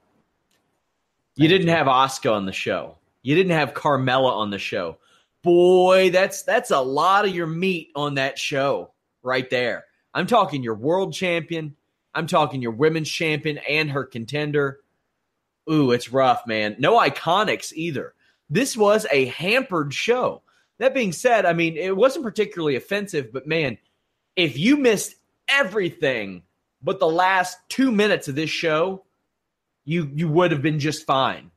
You 1.36 1.48
didn't 1.48 1.68
have 1.70 1.88
Oscar 1.88 2.32
on 2.32 2.46
the 2.46 2.52
show. 2.52 2.98
You 3.22 3.36
didn't 3.36 3.52
have 3.54 3.74
Carmella 3.74 4.32
on 4.32 4.50
the 4.50 4.60
show. 4.60 4.98
Boy, 5.44 6.10
that's 6.10 6.44
that's 6.44 6.72
a 6.72 6.80
lot 6.80 7.26
of 7.26 7.34
your 7.36 7.48
meat 7.48 7.90
on 7.96 8.16
that 8.16 8.38
show 8.40 8.92
right 9.24 9.50
there. 9.50 9.86
I'm 10.14 10.28
talking 10.28 10.64
your 10.64 10.76
world 10.76 11.14
champion. 11.14 11.76
I'm 12.14 12.28
talking 12.28 12.62
your 12.62 12.72
women's 12.72 13.10
champion 13.10 13.60
and 13.70 13.92
her 13.92 14.04
contender. 14.04 14.80
Ooh, 15.72 15.92
it's 15.92 16.12
rough, 16.12 16.46
man. 16.46 16.76
No 16.80 17.00
iconics 17.00 17.74
either. 17.74 18.14
This 18.50 18.78
was 18.78 19.08
a 19.12 19.26
hampered 19.26 19.94
show. 19.94 20.42
That 20.80 20.94
being 20.94 21.12
said, 21.12 21.46
I 21.46 21.54
mean, 21.54 21.78
it 21.78 21.96
wasn't 21.96 22.26
particularly 22.26 22.76
offensive, 22.76 23.32
but 23.32 23.48
man, 23.48 23.78
if 24.36 24.58
you 24.58 24.78
missed 24.78 25.16
everything 25.48 26.44
but 26.82 27.00
the 27.00 27.08
last 27.08 27.58
two 27.70 27.92
minutes 27.92 28.28
of 28.28 28.36
this 28.36 28.50
show, 28.50 29.06
you 29.86 30.12
you 30.14 30.28
would 30.28 30.52
have 30.52 30.62
been 30.62 30.80
just 30.80 31.06
fine. 31.06 31.52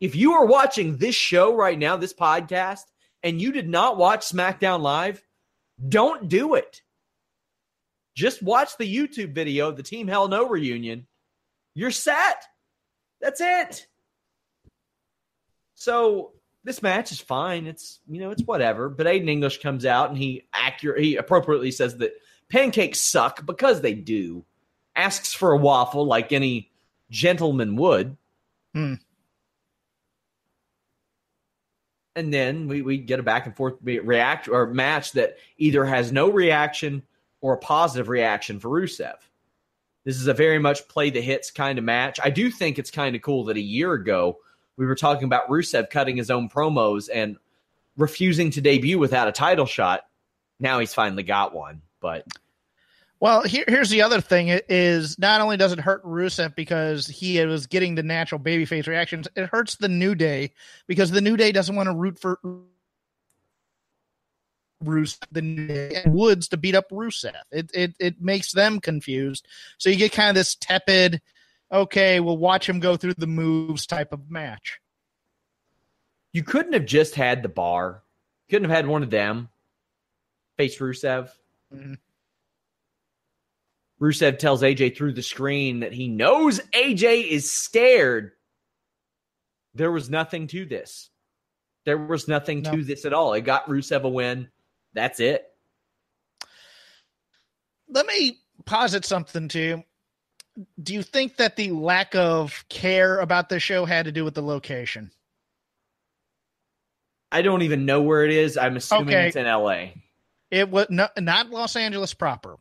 If 0.00 0.16
you 0.16 0.32
are 0.32 0.46
watching 0.46 0.96
this 0.96 1.14
show 1.14 1.54
right 1.54 1.78
now, 1.78 1.96
this 1.96 2.14
podcast, 2.14 2.84
and 3.22 3.40
you 3.40 3.52
did 3.52 3.68
not 3.68 3.98
watch 3.98 4.20
SmackDown 4.20 4.80
Live, 4.80 5.22
don't 5.88 6.28
do 6.28 6.54
it. 6.54 6.82
Just 8.14 8.42
watch 8.42 8.76
the 8.76 8.96
YouTube 8.96 9.34
video 9.34 9.68
of 9.68 9.76
the 9.76 9.82
Team 9.82 10.08
Hell 10.08 10.28
No 10.28 10.48
reunion. 10.48 11.06
You're 11.74 11.90
set. 11.90 12.44
That's 13.20 13.40
it. 13.40 13.86
So 15.74 16.32
this 16.64 16.82
match 16.82 17.12
is 17.12 17.20
fine. 17.20 17.66
It's 17.66 18.00
you 18.08 18.20
know 18.20 18.30
it's 18.30 18.42
whatever. 18.42 18.88
But 18.88 19.06
Aiden 19.06 19.28
English 19.28 19.62
comes 19.62 19.86
out 19.86 20.10
and 20.10 20.18
he 20.18 20.46
accurate 20.52 21.02
he 21.02 21.16
appropriately 21.16 21.70
says 21.70 21.96
that 21.98 22.12
pancakes 22.50 23.00
suck 23.00 23.46
because 23.46 23.80
they 23.80 23.94
do. 23.94 24.44
Asks 24.96 25.32
for 25.32 25.52
a 25.52 25.56
waffle 25.56 26.04
like 26.04 26.32
any 26.32 26.70
gentleman 27.10 27.76
would. 27.76 28.16
Hmm. 28.74 28.94
And 32.16 32.34
then 32.34 32.66
we, 32.66 32.82
we 32.82 32.98
get 32.98 33.20
a 33.20 33.22
back 33.22 33.46
and 33.46 33.56
forth 33.56 33.74
react 33.82 34.48
or 34.48 34.66
match 34.66 35.12
that 35.12 35.38
either 35.58 35.84
has 35.84 36.10
no 36.12 36.28
reaction 36.28 37.02
or 37.40 37.54
a 37.54 37.58
positive 37.58 38.08
reaction 38.08 38.60
for 38.60 38.68
Rusev. 38.68 39.16
This 40.04 40.16
is 40.16 40.26
a 40.26 40.34
very 40.34 40.58
much 40.58 40.88
play 40.88 41.10
the 41.10 41.20
hits 41.20 41.50
kind 41.50 41.78
of 41.78 41.84
match. 41.84 42.18
I 42.22 42.30
do 42.30 42.50
think 42.50 42.78
it's 42.78 42.90
kind 42.90 43.14
of 43.14 43.22
cool 43.22 43.44
that 43.44 43.56
a 43.56 43.62
year 43.62 43.92
ago 43.92 44.38
we 44.76 44.86
were 44.86 44.94
talking 44.94 45.24
about 45.24 45.48
Rusev 45.48 45.90
cutting 45.90 46.16
his 46.16 46.30
own 46.30 46.48
promos 46.48 47.08
and 47.12 47.36
refusing 47.96 48.50
to 48.52 48.60
debut 48.60 48.98
without 48.98 49.28
a 49.28 49.32
title 49.32 49.66
shot. 49.66 50.02
Now 50.58 50.78
he's 50.78 50.94
finally 50.94 51.22
got 51.22 51.54
one, 51.54 51.82
but 52.00 52.26
well, 53.20 53.42
here, 53.42 53.64
here's 53.68 53.90
the 53.90 54.00
other 54.00 54.22
thing: 54.22 54.48
it 54.48 54.64
is 54.70 55.18
not 55.18 55.42
only 55.42 55.58
does 55.58 55.72
it 55.72 55.78
hurt 55.78 56.02
Rusev 56.04 56.54
because 56.54 57.06
he 57.06 57.44
was 57.44 57.66
getting 57.66 57.94
the 57.94 58.02
natural 58.02 58.40
babyface 58.40 58.86
reactions, 58.86 59.28
it 59.36 59.46
hurts 59.46 59.76
the 59.76 59.88
New 59.88 60.14
Day 60.14 60.54
because 60.86 61.10
the 61.10 61.20
New 61.20 61.36
Day 61.36 61.52
doesn't 61.52 61.76
want 61.76 61.88
to 61.88 61.94
root 61.94 62.18
for 62.18 62.40
Rusev, 64.84 65.18
the 65.30 65.42
New 65.42 65.66
Day 65.66 66.02
and 66.04 66.14
Woods 66.14 66.48
to 66.48 66.56
beat 66.56 66.74
up 66.74 66.90
Rusev. 66.90 67.34
It 67.50 67.70
it 67.74 67.94
it 67.98 68.20
makes 68.20 68.52
them 68.52 68.80
confused. 68.80 69.46
So 69.78 69.90
you 69.90 69.96
get 69.96 70.12
kind 70.12 70.30
of 70.30 70.34
this 70.34 70.54
tepid, 70.54 71.20
okay, 71.70 72.20
we'll 72.20 72.38
watch 72.38 72.68
him 72.68 72.80
go 72.80 72.96
through 72.96 73.14
the 73.14 73.26
moves 73.26 73.86
type 73.86 74.12
of 74.12 74.30
match. 74.30 74.80
You 76.32 76.42
couldn't 76.42 76.72
have 76.72 76.86
just 76.86 77.14
had 77.14 77.42
the 77.42 77.48
bar. 77.48 78.02
Couldn't 78.48 78.68
have 78.68 78.76
had 78.76 78.86
one 78.86 79.02
of 79.02 79.10
them 79.10 79.48
face 80.56 80.78
Rusev. 80.78 81.30
Mm-hmm. 81.74 81.94
Rusev 84.00 84.38
tells 84.38 84.62
AJ 84.62 84.96
through 84.96 85.12
the 85.12 85.22
screen 85.22 85.80
that 85.80 85.92
he 85.92 86.08
knows 86.08 86.58
AJ 86.72 87.28
is 87.28 87.50
scared. 87.52 88.32
There 89.74 89.92
was 89.92 90.08
nothing 90.08 90.46
to 90.48 90.64
this. 90.64 91.10
There 91.84 91.98
was 91.98 92.26
nothing 92.26 92.62
no. 92.62 92.72
to 92.72 92.84
this 92.84 93.04
at 93.04 93.12
all. 93.12 93.34
It 93.34 93.42
got 93.42 93.66
Rusev 93.66 94.02
a 94.02 94.08
win. 94.08 94.48
That's 94.94 95.20
it. 95.20 95.44
Let 97.88 98.06
me 98.06 98.38
posit 98.64 99.04
something 99.04 99.48
to 99.48 99.58
you. 99.58 99.84
Do 100.82 100.94
you 100.94 101.02
think 101.02 101.36
that 101.36 101.56
the 101.56 101.70
lack 101.70 102.14
of 102.14 102.64
care 102.68 103.18
about 103.18 103.48
the 103.48 103.60
show 103.60 103.84
had 103.84 104.06
to 104.06 104.12
do 104.12 104.24
with 104.24 104.34
the 104.34 104.42
location? 104.42 105.10
I 107.32 107.42
don't 107.42 107.62
even 107.62 107.86
know 107.86 108.02
where 108.02 108.24
it 108.24 108.32
is. 108.32 108.56
I'm 108.56 108.76
assuming 108.76 109.08
okay. 109.08 109.28
it's 109.28 109.36
in 109.36 109.46
LA. 109.46 109.86
It 110.50 110.68
was 110.68 110.86
not, 110.90 111.12
not 111.20 111.50
Los 111.50 111.76
Angeles 111.76 112.12
proper. 112.12 112.56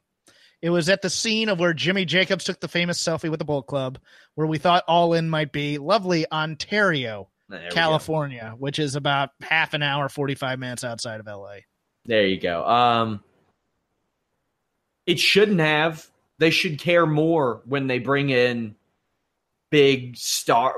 It 0.61 0.69
was 0.69 0.89
at 0.89 1.01
the 1.01 1.09
scene 1.09 1.49
of 1.49 1.59
where 1.59 1.73
Jimmy 1.73 2.05
Jacobs 2.05 2.43
took 2.43 2.59
the 2.59 2.67
famous 2.67 3.01
selfie 3.01 3.29
with 3.29 3.39
the 3.39 3.45
Bullet 3.45 3.63
Club, 3.63 3.97
where 4.35 4.47
we 4.47 4.57
thought 4.57 4.83
All 4.87 5.13
In 5.13 5.29
might 5.29 5.51
be. 5.51 5.77
Lovely 5.77 6.29
Ontario, 6.31 7.29
California, 7.71 8.53
which 8.57 8.77
is 8.77 8.95
about 8.95 9.29
half 9.41 9.73
an 9.73 9.81
hour, 9.81 10.09
45 10.09 10.59
minutes 10.59 10.83
outside 10.83 11.19
of 11.19 11.27
LA. 11.27 11.59
There 12.09 12.25
you 12.25 12.39
go. 12.39 12.65
Um, 12.65 13.23
it 15.05 15.19
shouldn't 15.19 15.59
have. 15.59 16.07
They 16.39 16.49
should 16.49 16.79
care 16.79 17.05
more 17.05 17.61
when 17.65 17.85
they 17.85 17.99
bring 17.99 18.31
in 18.31 18.73
big 19.69 20.17
star, 20.17 20.73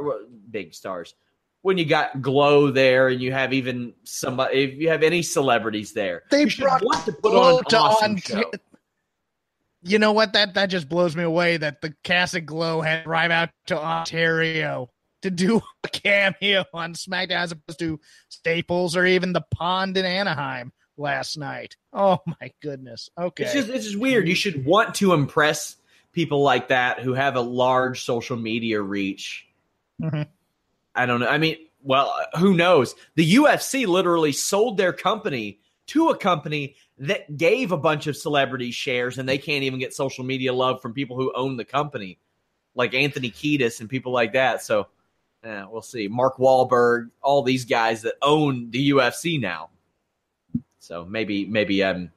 big 0.50 0.74
stars. 0.74 1.16
When 1.62 1.78
you 1.78 1.86
got 1.86 2.22
Glow 2.22 2.70
there, 2.72 3.08
and 3.08 3.22
you 3.22 3.32
have 3.32 3.54
even 3.54 3.94
somebody, 4.04 4.62
if 4.62 4.74
you 4.74 4.90
have 4.90 5.04
any 5.04 5.22
celebrities 5.22 5.94
there, 5.94 6.24
they 6.32 6.46
brought 6.46 6.84
want 6.84 7.06
to 7.06 7.14
put 7.14 7.34
on 7.34 7.64
to 7.64 7.78
awesome 7.78 8.18
on, 8.34 8.44
you 9.84 10.00
know 10.00 10.12
what? 10.12 10.34
That 10.34 10.56
that 10.56 10.66
just 10.66 10.90
blows 10.90 11.16
me 11.16 11.24
away 11.24 11.56
that 11.56 11.80
the 11.80 11.96
cast 12.04 12.36
of 12.36 12.46
Glow 12.46 12.82
had 12.82 12.98
to 12.98 13.04
drive 13.06 13.32
out 13.32 13.52
to 13.68 13.80
Ontario 13.80 14.90
to 15.22 15.32
do 15.32 15.62
a 15.86 15.88
cameo 15.88 16.66
on 16.74 16.94
SmackDown 16.94 17.38
as 17.38 17.54
opposed 17.54 17.80
to 17.80 18.02
Staples 18.28 18.98
or 18.98 19.06
even 19.06 19.32
the 19.32 19.46
Pond 19.50 19.96
in 19.96 20.04
Anaheim 20.04 20.74
last 21.02 21.38
night. 21.38 21.76
Oh 21.92 22.20
my 22.42 22.52
goodness. 22.62 23.10
Okay. 23.18 23.44
It's 23.44 23.54
just 23.54 23.70
it's 23.70 23.86
just 23.86 24.00
weird. 24.00 24.28
You 24.28 24.36
should 24.36 24.64
want 24.64 24.96
to 24.96 25.14
impress 25.14 25.76
people 26.14 26.44
like 26.44 26.70
that 26.70 27.00
who 27.00 27.14
have 27.14 27.36
a 27.36 27.42
large 27.42 28.04
social 28.04 28.38
media 28.38 28.82
reach. 28.82 29.48
Mm-hmm. 30.02 30.24
I 30.96 31.06
don't 31.06 31.20
know. 31.20 31.28
I 31.28 31.38
mean, 31.38 31.58
well, 31.84 32.14
who 32.38 32.54
knows? 32.54 32.96
The 33.16 33.36
UFC 33.36 33.88
literally 33.88 34.32
sold 34.32 34.78
their 34.78 34.94
company 34.94 35.60
to 35.88 36.10
a 36.10 36.18
company 36.18 36.76
that 37.00 37.38
gave 37.38 37.72
a 37.72 37.78
bunch 37.78 38.08
of 38.08 38.16
celebrities 38.16 38.76
shares 38.76 39.18
and 39.18 39.28
they 39.28 39.38
can't 39.38 39.64
even 39.64 39.80
get 39.80 39.94
social 39.94 40.24
media 40.24 40.54
love 40.54 40.82
from 40.82 40.94
people 40.94 41.18
who 41.18 41.34
own 41.36 41.58
the 41.58 41.66
company, 41.66 42.20
like 42.76 42.94
Anthony 42.94 43.32
Kiedis 43.32 43.80
and 43.80 43.90
people 43.90 44.12
like 44.12 44.34
that. 44.34 44.62
So, 44.62 44.88
yeah, 45.44 45.66
we'll 45.70 45.82
see. 45.82 46.08
Mark 46.08 46.38
Wahlberg, 46.38 47.10
all 47.22 47.42
these 47.42 47.66
guys 47.66 48.04
that 48.04 48.16
own 48.22 48.70
the 48.70 48.92
UFC 48.92 49.40
now. 49.40 49.70
So 50.82 51.06
maybe 51.06 51.46
maybe 51.46 51.86
I'm 51.86 52.12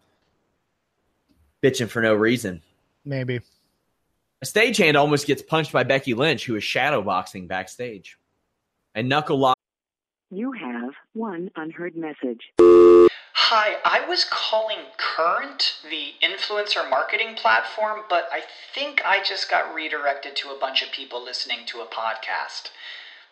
bitching 1.62 1.88
for 1.88 2.00
no 2.00 2.14
reason. 2.14 2.62
Maybe. 3.04 3.40
A 4.40 4.46
stagehand 4.46 4.96
almost 4.96 5.26
gets 5.26 5.42
punched 5.42 5.70
by 5.70 5.84
Becky 5.84 6.14
Lynch, 6.14 6.46
who 6.46 6.56
is 6.56 6.62
shadowboxing 6.62 7.46
backstage. 7.46 8.18
And 8.94 9.08
knuckle 9.08 9.38
lock. 9.38 9.58
You 10.30 10.52
have 10.52 10.94
one 11.12 11.50
unheard 11.56 11.94
message. 11.94 12.40
Hi, 12.58 13.76
I 13.84 14.08
was 14.08 14.24
calling 14.30 14.78
Current, 14.96 15.76
the 15.88 16.12
influencer 16.22 16.88
marketing 16.88 17.34
platform, 17.36 18.00
but 18.08 18.28
I 18.32 18.40
think 18.74 19.02
I 19.04 19.22
just 19.22 19.50
got 19.50 19.74
redirected 19.74 20.36
to 20.36 20.48
a 20.48 20.58
bunch 20.58 20.82
of 20.82 20.90
people 20.90 21.22
listening 21.22 21.66
to 21.66 21.80
a 21.80 21.86
podcast. 21.86 22.70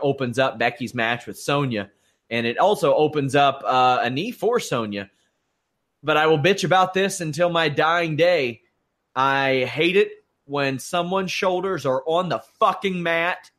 Opens 0.00 0.38
up 0.38 0.58
Becky's 0.58 0.94
match 0.94 1.26
with 1.26 1.38
Sonya, 1.38 1.90
and 2.30 2.46
it 2.46 2.58
also 2.58 2.94
opens 2.94 3.34
up 3.34 3.62
uh, 3.64 4.00
a 4.02 4.10
knee 4.10 4.30
for 4.30 4.60
Sonya. 4.60 5.10
But 6.02 6.16
I 6.16 6.26
will 6.26 6.38
bitch 6.38 6.64
about 6.64 6.94
this 6.94 7.20
until 7.20 7.48
my 7.48 7.68
dying 7.68 8.16
day. 8.16 8.62
I 9.14 9.64
hate 9.64 9.96
it 9.96 10.10
when 10.44 10.78
someone's 10.78 11.30
shoulders 11.30 11.86
are 11.86 12.02
on 12.06 12.28
the 12.28 12.40
fucking 12.58 13.02
mat 13.02 13.50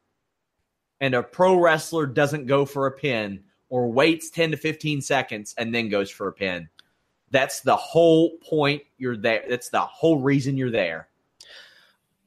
and 1.00 1.14
a 1.16 1.24
pro 1.24 1.56
wrestler 1.58 2.06
doesn't 2.06 2.48
go 2.48 2.66
for 2.66 2.88
a 2.88 2.92
pin 2.92 3.44
or 3.70 3.92
waits 3.92 4.30
10 4.30 4.52
to 4.52 4.58
15 4.58 5.02
seconds 5.02 5.56
and 5.58 5.74
then 5.74 5.90
goes 5.90 6.10
for 6.10 6.28
a 6.28 6.34
pin. 6.34 6.70
That's 7.32 7.62
the 7.62 7.76
whole 7.76 8.38
point 8.38 8.84
you're 8.98 9.18
there. 9.18 9.44
That's 9.50 9.70
the 9.70 9.82
whole 9.82 10.20
reason 10.20 10.56
you're 10.56 10.72
there. 10.72 11.08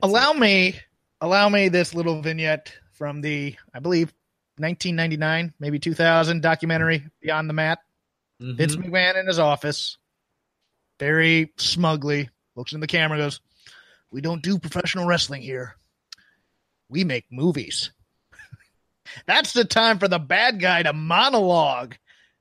Allow 0.02 0.32
me, 0.32 0.76
allow 1.20 1.48
me 1.48 1.68
this 1.68 1.94
little 1.94 2.20
vignette 2.20 2.72
from 2.96 3.20
the, 3.20 3.54
I 3.72 3.78
believe, 3.78 4.12
1999, 4.58 5.54
maybe 5.60 5.78
2000 5.78 6.42
documentary 6.42 7.04
Beyond 7.20 7.48
the 7.48 7.54
Mat. 7.54 7.78
Mhm. 8.40 8.56
Vince 8.56 8.76
McMahon 8.76 9.16
in 9.20 9.26
his 9.26 9.38
office, 9.38 9.98
very 10.98 11.52
smugly 11.56 12.30
looks 12.54 12.72
in 12.72 12.80
the 12.80 12.86
camera, 12.86 13.18
goes, 13.18 13.40
"We 14.10 14.20
don't 14.20 14.42
do 14.42 14.58
professional 14.58 15.06
wrestling 15.06 15.42
here. 15.42 15.76
We 16.88 17.04
make 17.04 17.30
movies." 17.30 17.90
That's 19.26 19.52
the 19.52 19.64
time 19.64 19.98
for 19.98 20.08
the 20.08 20.18
bad 20.18 20.60
guy 20.60 20.82
to 20.82 20.92
monologue, 20.92 21.96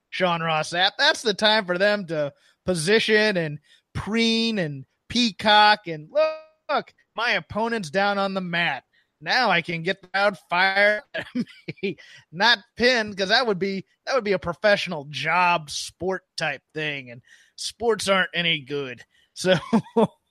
Sean 0.09 0.41
Ross 0.41 0.71
Sapp. 0.71 0.91
That's 0.97 1.21
the 1.21 1.33
time 1.33 1.65
for 1.65 1.77
them 1.77 2.07
to 2.07 2.33
position 2.65 3.37
and 3.37 3.59
preen 3.93 4.57
and 4.57 4.85
peacock 5.07 5.87
and 5.87 6.09
look, 6.11 6.93
my 7.15 7.31
opponent's 7.31 7.89
down 7.89 8.17
on 8.17 8.33
the 8.33 8.41
mat. 8.41 8.83
Now 9.21 9.49
I 9.49 9.61
can 9.61 9.83
get 9.83 10.01
the 10.01 10.07
crowd 10.09 10.37
fired 10.49 11.03
at 11.13 11.25
me, 11.83 11.97
not 12.31 12.59
pinned 12.75 13.11
because 13.11 13.29
that 13.29 13.45
would 13.47 13.59
be 13.59 13.85
that 14.05 14.15
would 14.15 14.23
be 14.23 14.33
a 14.33 14.39
professional 14.39 15.05
job 15.09 15.69
sport 15.69 16.23
type 16.37 16.61
thing, 16.73 17.11
and 17.11 17.21
sports 17.55 18.07
aren't 18.07 18.29
any 18.33 18.59
good. 18.59 19.03
So, 19.37 19.55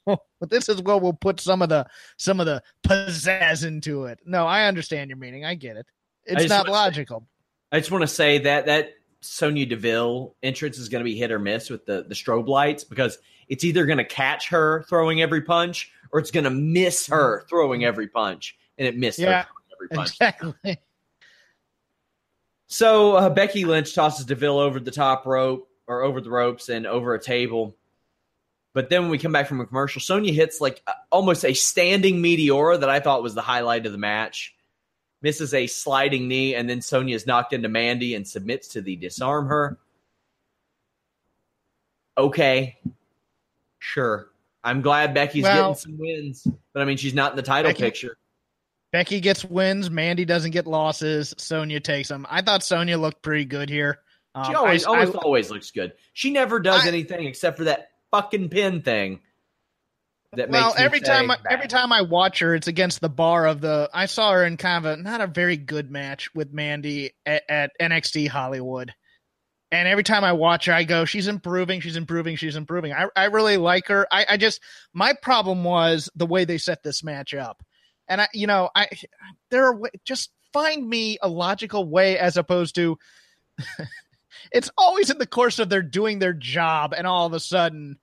but 0.07 0.49
this 0.49 0.71
is 0.71 0.81
where 0.81 0.97
we'll 0.97 1.13
put 1.13 1.39
some 1.39 1.61
of 1.61 1.69
the 1.69 1.87
some 2.17 2.41
of 2.41 2.47
the 2.47 2.63
pizzazz 2.87 3.67
into 3.67 4.05
it. 4.07 4.19
No, 4.25 4.47
I 4.47 4.65
understand 4.65 5.11
your 5.11 5.19
meaning. 5.19 5.45
I 5.45 5.57
get 5.57 5.77
it. 5.77 5.85
It's 6.25 6.49
not 6.49 6.67
wanna 6.67 6.69
say- 6.69 6.73
logical. 6.73 7.29
I 7.71 7.81
just 7.81 7.91
want 7.91 8.01
to 8.01 8.09
say 8.09 8.39
that 8.39 8.65
that 8.65 8.95
Sonya 9.21 9.67
Deville 9.67 10.37
entrance 10.43 10.79
is 10.79 10.89
going 10.89 11.01
to 11.01 11.05
be 11.05 11.17
hit 11.17 11.33
or 11.33 11.39
miss 11.39 11.69
with 11.69 11.85
the 11.87 12.05
the 12.09 12.15
strobe 12.15 12.47
lights 12.49 12.85
because 12.85 13.19
it's 13.49 13.65
either 13.65 13.85
going 13.85 13.99
to 13.99 14.05
catch 14.05 14.49
her 14.49 14.85
throwing 14.89 15.21
every 15.21 15.43
punch 15.43 15.91
or 16.13 16.21
it's 16.21 16.31
going 16.31 16.45
to 16.45 16.51
miss 16.51 17.07
her 17.09 17.45
throwing 17.49 17.85
every 17.85 18.09
punch, 18.09 18.57
and 18.79 18.89
it 18.89 18.97
missed 18.97 19.19
Yeah, 19.19 19.45
every 19.73 19.89
punch. 19.89 20.11
Exactly. 20.11 20.79
So 22.67 23.15
uh, 23.17 23.31
Becky 23.31 23.65
Lynch 23.65 23.95
tosses 23.95 24.27
Deville 24.27 24.59
over 24.59 24.81
the 24.81 24.91
top 24.91 25.27
rope 25.27 25.69
or 25.87 26.03
over 26.03 26.21
the 26.21 26.31
ropes 26.31 26.69
and 26.69 26.87
over 26.87 27.15
a 27.15 27.21
table. 27.23 27.77
But 28.73 28.91
then 28.91 29.03
when 29.03 29.11
we 29.11 29.19
come 29.19 29.31
back 29.33 29.47
from 29.47 29.61
a 29.61 29.67
commercial, 29.67 30.01
Sonya 30.01 30.33
hits 30.33 30.61
like 30.61 30.83
uh, 30.87 30.93
almost 31.13 31.45
a 31.45 31.55
standing 31.55 32.17
meteora 32.21 32.81
that 32.81 32.89
I 32.91 32.99
thought 32.99 33.23
was 33.23 33.35
the 33.35 33.43
highlight 33.43 33.87
of 33.87 33.93
the 33.93 33.99
match. 33.99 34.55
Misses 35.23 35.55
a 35.55 35.67
sliding 35.69 36.27
knee, 36.29 36.55
and 36.55 36.69
then 36.69 36.83
Sonya 36.83 37.15
is 37.15 37.27
knocked 37.27 37.53
into 37.53 37.69
Mandy 37.69 38.15
and 38.15 38.27
submits 38.27 38.69
to 38.69 38.83
the 38.83 38.97
disarm 38.97 39.47
her. 39.47 39.79
Okay, 42.19 42.79
sure. 43.79 44.31
I'm 44.63 44.83
glad 44.83 45.15
Becky's 45.15 45.45
Well- 45.45 45.73
getting 45.75 45.75
some 45.81 45.99
wins, 45.99 46.47
but 46.73 46.83
I 46.83 46.85
mean 46.85 46.97
she's 46.97 47.15
not 47.15 47.33
in 47.33 47.37
the 47.37 47.43
title 47.43 47.71
Becky- 47.71 47.83
picture. 47.83 48.17
Becky 48.95 49.19
gets 49.19 49.45
wins. 49.45 49.91
Mandy 49.91 50.25
doesn't 50.25 50.53
get 50.53 50.69
losses. 50.69 51.35
Sonya 51.37 51.81
takes 51.81 52.09
them. 52.09 52.25
I 52.31 52.43
thought 52.43 52.63
Sonya 52.63 52.97
looked 52.97 53.23
pretty 53.23 53.45
good 53.45 53.69
here. 53.69 53.99
Um, 54.37 54.45
She 54.45 54.55
always, 54.55 54.87
I- 54.87 54.93
I- 54.93 55.07
always 55.07 55.51
looks 55.51 55.73
good. 55.73 55.95
She 56.13 56.31
never 56.31 56.61
does 56.61 56.85
I- 56.85 56.89
anything 56.89 57.27
except 57.27 57.59
for 57.59 57.65
that 57.65 57.89
fucking 58.13 58.51
pin 58.51 58.83
thing. 58.83 59.19
That 60.35 60.49
well, 60.49 60.69
makes 60.69 60.81
every 60.81 61.01
time 61.01 61.29
I, 61.29 61.39
every 61.51 61.67
time 61.67 61.93
I 61.93 62.03
watch 62.03 62.39
her, 62.39 62.55
it's 62.55 62.69
against 62.69 63.01
the 63.01 63.09
bar 63.09 63.49
of 63.49 63.61
the. 63.61 63.91
I 63.93 64.07
saw 64.07 64.31
her 64.31 64.45
in 64.45 64.57
kind 64.59 64.87
of 64.87 64.99
a 64.99 65.03
not 65.03 65.21
a 65.21 65.27
very 65.27 65.57
good 65.57 65.91
match 65.91 66.33
with 66.33 66.53
Mandy 66.53 67.15
at, 67.27 67.43
at 67.49 67.73
NXT 67.81 68.29
Hollywood, 68.29 68.95
and 69.73 69.89
every 69.89 70.05
time 70.05 70.23
I 70.23 70.35
watch 70.35 70.67
her, 70.67 70.73
I 70.73 70.85
go, 70.85 71.05
"She's 71.05 71.27
improving, 71.27 71.81
she's 71.81 71.97
improving, 71.97 72.37
she's 72.37 72.55
improving." 72.55 72.93
I 72.93 73.07
I 73.17 73.25
really 73.25 73.57
like 73.57 73.89
her. 73.89 74.07
I 74.11 74.27
I 74.31 74.37
just 74.37 74.61
my 74.93 75.15
problem 75.15 75.65
was 75.65 76.09
the 76.15 76.27
way 76.27 76.45
they 76.45 76.59
set 76.59 76.85
this 76.85 77.03
match 77.05 77.35
up, 77.35 77.65
and 78.09 78.21
I 78.21 78.29
you 78.33 78.47
know 78.47 78.71
I 78.75 78.89
there 79.51 79.67
are 79.67 79.81
just 80.05 80.31
find 80.53 80.89
me 80.89 81.19
a 81.21 81.29
logical 81.29 81.89
way 81.89 82.19
as 82.19 82.37
opposed 82.37 82.75
to. 82.77 82.99
it's 84.53 84.71
always 84.77 85.11
in 85.11 85.19
the 85.19 85.27
course 85.27 85.59
of 85.59 85.69
their 85.69 85.83
doing 85.83 86.19
their 86.19 86.33
job, 86.33 86.95
and 86.97 87.07
all 87.07 87.27
of 87.27 87.33
a 87.33 87.41
sudden, 87.41 87.99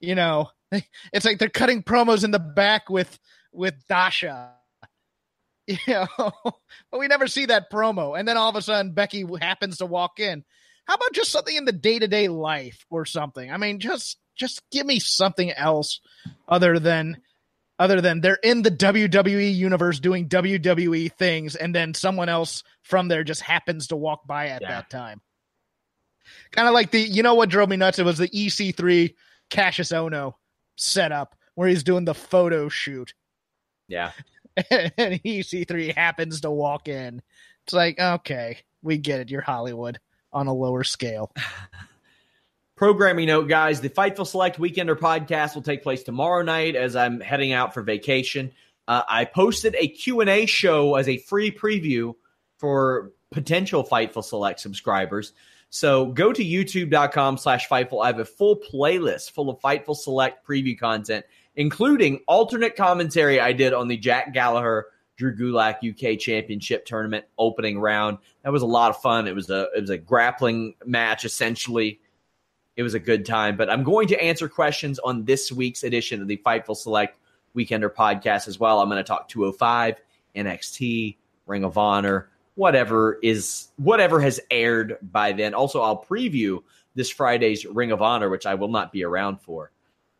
you 0.00 0.14
know, 0.14 0.50
it's 1.12 1.24
like 1.24 1.38
they're 1.38 1.48
cutting 1.48 1.82
promos 1.82 2.24
in 2.24 2.30
the 2.30 2.38
back 2.38 2.88
with 2.88 3.18
with 3.52 3.74
Dasha. 3.88 4.52
You 5.68 5.78
know, 5.88 6.30
but 6.92 7.00
we 7.00 7.08
never 7.08 7.26
see 7.26 7.46
that 7.46 7.72
promo, 7.72 8.16
and 8.16 8.28
then 8.28 8.36
all 8.36 8.48
of 8.48 8.54
a 8.54 8.62
sudden 8.62 8.92
Becky 8.92 9.26
happens 9.40 9.78
to 9.78 9.86
walk 9.86 10.20
in. 10.20 10.44
How 10.84 10.94
about 10.94 11.12
just 11.12 11.32
something 11.32 11.56
in 11.56 11.64
the 11.64 11.72
day 11.72 11.98
to 11.98 12.06
day 12.06 12.28
life 12.28 12.86
or 12.88 13.04
something? 13.04 13.50
I 13.50 13.56
mean, 13.56 13.80
just 13.80 14.16
just 14.36 14.62
give 14.70 14.86
me 14.86 15.00
something 15.00 15.50
else 15.50 16.00
other 16.46 16.78
than 16.78 17.20
other 17.78 18.00
than 18.00 18.20
they're 18.20 18.38
in 18.42 18.62
the 18.62 18.70
WWE 18.70 19.54
universe 19.54 20.00
doing 20.00 20.28
WWE 20.28 21.12
things, 21.12 21.56
and 21.56 21.74
then 21.74 21.92
someone 21.94 22.28
else 22.28 22.62
from 22.82 23.08
there 23.08 23.24
just 23.24 23.42
happens 23.42 23.88
to 23.88 23.96
walk 23.96 24.26
by 24.26 24.48
at 24.48 24.62
Yeah. 24.62 24.68
that 24.68 24.90
time. 24.90 25.20
Kind 26.52 26.66
of 26.68 26.74
like 26.74 26.90
the, 26.90 27.00
you 27.00 27.22
know 27.22 27.34
what 27.34 27.50
drove 27.50 27.68
me 27.68 27.76
nuts? 27.76 27.98
It 27.98 28.04
was 28.04 28.18
the 28.18 28.28
EC3 28.28 29.14
Cassius 29.50 29.92
Ohno 29.92 30.34
setup 30.76 31.36
where 31.54 31.68
he's 31.68 31.84
doing 31.84 32.04
the 32.04 32.14
photo 32.14 32.68
shoot, 32.68 33.14
Yeah, 33.88 34.12
and 34.70 34.92
EC3 35.24 35.94
happens 35.94 36.40
to 36.42 36.50
walk 36.50 36.88
in. 36.88 37.22
It's 37.64 37.72
like, 37.72 37.98
okay, 37.98 38.58
we 38.82 38.98
get 38.98 39.20
it. 39.20 39.30
You're 39.30 39.40
Hollywood 39.42 39.98
on 40.32 40.46
a 40.48 40.52
lower 40.52 40.82
scale. 40.84 41.32
Programming 42.76 43.28
note, 43.28 43.48
guys, 43.48 43.80
the 43.80 43.88
Fightful 43.88 44.26
Select 44.26 44.58
Weekender 44.58 44.98
podcast 44.98 45.54
will 45.54 45.62
take 45.62 45.82
place 45.82 46.02
tomorrow 46.02 46.42
night 46.42 46.76
as 46.76 46.94
I'm 46.94 47.20
heading 47.20 47.54
out 47.54 47.72
for 47.72 47.80
vacation. 47.80 48.52
Uh, 48.86 49.00
I 49.08 49.24
posted 49.24 49.74
a 49.78 49.88
Q&A 49.88 50.44
show 50.44 50.96
as 50.96 51.08
a 51.08 51.16
free 51.16 51.50
preview 51.50 52.14
for 52.58 53.12
potential 53.30 53.82
Fightful 53.82 54.22
Select 54.22 54.60
subscribers. 54.60 55.32
So 55.70 56.08
go 56.08 56.34
to 56.34 56.44
youtube.com 56.44 57.38
slash 57.38 57.66
Fightful. 57.66 58.04
I 58.04 58.08
have 58.08 58.18
a 58.18 58.26
full 58.26 58.60
playlist 58.60 59.30
full 59.30 59.48
of 59.48 59.58
Fightful 59.60 59.96
Select 59.96 60.46
preview 60.46 60.78
content, 60.78 61.24
including 61.54 62.20
alternate 62.28 62.76
commentary 62.76 63.40
I 63.40 63.54
did 63.54 63.72
on 63.72 63.88
the 63.88 63.96
Jack 63.96 64.34
Gallagher 64.34 64.88
Drew 65.16 65.34
Gulak 65.34 65.76
UK 65.82 66.18
Championship 66.18 66.84
Tournament 66.84 67.24
opening 67.38 67.78
round. 67.78 68.18
That 68.42 68.52
was 68.52 68.60
a 68.60 68.66
lot 68.66 68.90
of 68.90 69.00
fun. 69.00 69.26
It 69.26 69.34
was 69.34 69.48
a 69.48 69.68
it 69.74 69.80
was 69.80 69.88
a 69.88 69.96
grappling 69.96 70.74
match 70.84 71.24
essentially 71.24 72.00
it 72.76 72.82
was 72.82 72.94
a 72.94 73.00
good 73.00 73.26
time. 73.26 73.56
But 73.56 73.70
I'm 73.70 73.82
going 73.82 74.08
to 74.08 74.22
answer 74.22 74.48
questions 74.48 74.98
on 74.98 75.24
this 75.24 75.50
week's 75.50 75.82
edition 75.82 76.22
of 76.22 76.28
the 76.28 76.36
Fightful 76.44 76.76
Select 76.76 77.18
Weekender 77.56 77.92
podcast 77.92 78.48
as 78.48 78.60
well. 78.60 78.80
I'm 78.80 78.88
going 78.88 79.02
to 79.02 79.04
talk 79.04 79.28
205, 79.28 79.96
NXT, 80.36 81.16
Ring 81.46 81.64
of 81.64 81.78
Honor, 81.78 82.28
whatever 82.54 83.18
is 83.22 83.68
whatever 83.76 84.20
has 84.20 84.40
aired 84.50 84.98
by 85.10 85.32
then. 85.32 85.54
Also, 85.54 85.80
I'll 85.80 86.04
preview 86.04 86.62
this 86.94 87.10
Friday's 87.10 87.64
Ring 87.64 87.92
of 87.92 88.02
Honor, 88.02 88.28
which 88.28 88.46
I 88.46 88.54
will 88.54 88.68
not 88.68 88.92
be 88.92 89.04
around 89.04 89.40
for. 89.40 89.70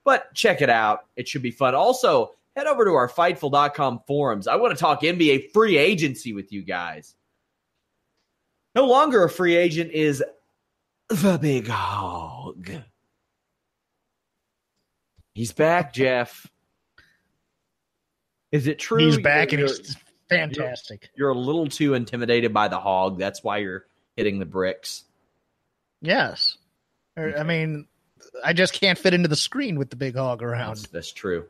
But 0.04 0.32
check 0.34 0.62
it 0.62 0.70
out. 0.70 1.06
It 1.16 1.28
should 1.28 1.42
be 1.42 1.50
fun. 1.50 1.74
Also, 1.74 2.32
head 2.54 2.66
over 2.66 2.84
to 2.84 2.92
our 2.92 3.08
Fightful.com 3.08 4.02
forums. 4.06 4.46
I 4.46 4.56
want 4.56 4.74
to 4.74 4.80
talk 4.80 5.02
NBA 5.02 5.50
free 5.52 5.76
agency 5.76 6.32
with 6.32 6.52
you 6.52 6.62
guys. 6.62 7.16
No 8.74 8.86
longer 8.86 9.24
a 9.24 9.30
free 9.30 9.56
agent 9.56 9.90
is 9.90 10.22
the 11.08 11.38
big 11.40 11.68
hog. 11.68 12.70
He's 15.34 15.52
back, 15.52 15.92
Jeff. 15.92 16.46
Is 18.52 18.66
it 18.66 18.78
true? 18.78 18.98
He's 18.98 19.18
back 19.18 19.52
and 19.52 19.60
you're, 19.60 19.68
he's 19.68 19.96
fantastic. 20.28 21.10
you're 21.14 21.30
a 21.30 21.38
little 21.38 21.68
too 21.68 21.94
intimidated 21.94 22.54
by 22.54 22.68
the 22.68 22.78
hog. 22.78 23.18
That's 23.18 23.44
why 23.44 23.58
you're 23.58 23.84
hitting 24.16 24.38
the 24.38 24.46
bricks. 24.46 25.04
Yes. 26.00 26.56
Er, 27.18 27.28
okay. 27.28 27.38
I 27.38 27.42
mean, 27.42 27.86
I 28.44 28.52
just 28.52 28.72
can't 28.72 28.98
fit 28.98 29.14
into 29.14 29.28
the 29.28 29.36
screen 29.36 29.78
with 29.78 29.90
the 29.90 29.96
big 29.96 30.16
hog 30.16 30.42
around. 30.42 30.76
That's, 30.76 30.88
that's 30.88 31.12
true. 31.12 31.46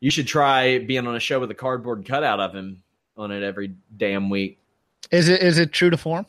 You 0.00 0.10
should 0.10 0.26
try 0.26 0.78
being 0.78 1.06
on 1.06 1.14
a 1.14 1.20
show 1.20 1.40
with 1.40 1.50
a 1.50 1.54
cardboard 1.54 2.04
cutout 2.04 2.40
of 2.40 2.54
him 2.54 2.82
on 3.16 3.30
it 3.30 3.42
every 3.42 3.74
damn 3.96 4.30
week. 4.30 4.58
Is 5.10 5.28
it 5.28 5.42
is 5.42 5.58
it 5.58 5.72
true 5.72 5.90
to 5.90 5.96
form? 5.96 6.26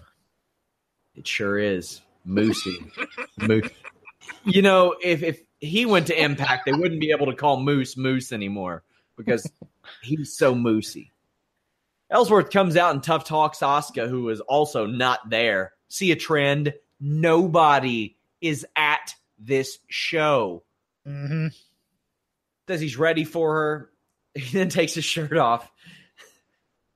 It 1.16 1.28
sure 1.28 1.58
is. 1.58 2.02
Moosey. 2.28 2.90
Moose. 3.38 3.70
You 4.46 4.62
know, 4.62 4.96
if 5.02 5.24
if 5.24 5.42
he 5.60 5.86
went 5.86 6.08
to 6.08 6.22
Impact, 6.22 6.66
they 6.66 6.74
wouldn't 6.74 7.00
be 7.02 7.12
able 7.12 7.28
to 7.28 7.36
call 7.36 7.60
Moose 7.60 7.98
Moose 7.98 8.32
anymore 8.32 8.84
because 9.18 9.50
he's 10.02 10.36
so 10.36 10.54
moosey. 10.54 11.10
Ellsworth 12.10 12.52
comes 12.52 12.78
out 12.78 12.94
and 12.94 13.02
tough 13.02 13.26
talks 13.26 13.60
Asuka, 13.60 14.08
who 14.08 14.30
is 14.30 14.40
also 14.42 14.86
not 14.86 15.30
there. 15.30 15.74
See 15.88 16.12
a 16.12 16.16
trend? 16.16 16.74
Nobody 17.00 18.18
is 18.42 18.66
at 18.76 19.16
this 19.40 19.80
show. 19.88 20.64
Mm-hmm. 21.08 21.48
Says 22.68 22.82
he's 22.82 22.98
ready 22.98 23.24
for 23.24 23.54
her. 23.54 23.90
He 24.36 24.58
then 24.58 24.70
takes 24.70 24.96
his 24.96 25.06
shirt 25.06 25.38
off. 25.38 25.70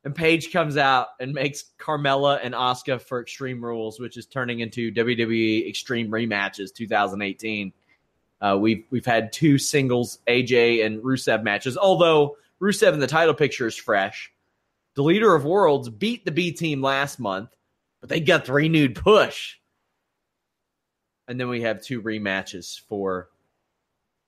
And 0.07 0.15
Paige 0.15 0.53
comes 0.53 0.77
out 0.77 1.07
and 1.19 1.33
makes 1.33 1.65
Carmella 1.77 2.39
and 2.41 2.53
Asuka 2.53 3.01
for 3.01 3.19
Extreme 3.19 3.61
Rules, 3.61 3.99
which 3.99 4.15
is 4.15 4.25
turning 4.25 4.61
into 4.61 4.89
WWE 4.93 5.67
Extreme 5.67 6.07
Rematches 6.07 6.73
2018. 6.73 7.73
Uh, 8.39 8.57
we've 8.57 8.85
we've 8.89 9.05
had 9.05 9.33
two 9.33 9.57
singles 9.57 10.19
AJ 10.25 10.85
and 10.85 11.03
Rusev 11.03 11.43
matches, 11.43 11.75
although 11.75 12.37
Rusev 12.61 12.93
in 12.93 13.01
the 13.01 13.07
title 13.07 13.33
picture 13.33 13.67
is 13.67 13.75
fresh. 13.75 14.31
The 14.93 15.03
leader 15.03 15.35
of 15.35 15.43
worlds 15.43 15.89
beat 15.89 16.23
the 16.23 16.31
B 16.31 16.53
team 16.53 16.81
last 16.81 17.19
month, 17.19 17.49
but 17.99 18.07
they 18.07 18.21
got 18.21 18.45
the 18.45 18.53
renewed 18.53 18.95
push. 18.95 19.57
And 21.27 21.37
then 21.37 21.49
we 21.49 21.63
have 21.63 21.83
two 21.83 22.01
rematches 22.01 22.79
for 22.87 23.27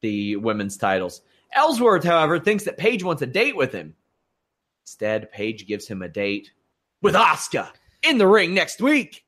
the 0.02 0.36
women's 0.36 0.76
titles. 0.76 1.22
Ellsworth, 1.56 2.04
however, 2.04 2.38
thinks 2.38 2.66
that 2.66 2.76
Paige 2.76 3.02
wants 3.02 3.22
a 3.22 3.26
date 3.26 3.56
with 3.56 3.72
him. 3.72 3.96
Instead, 4.90 5.32
Paige 5.32 5.68
gives 5.68 5.88
him 5.88 6.02
a 6.02 6.10
date 6.10 6.50
with 7.04 7.14
Asuka 7.14 7.70
in 8.02 8.18
the 8.18 8.26
ring 8.26 8.56
next 8.56 8.82
week. 8.82 9.24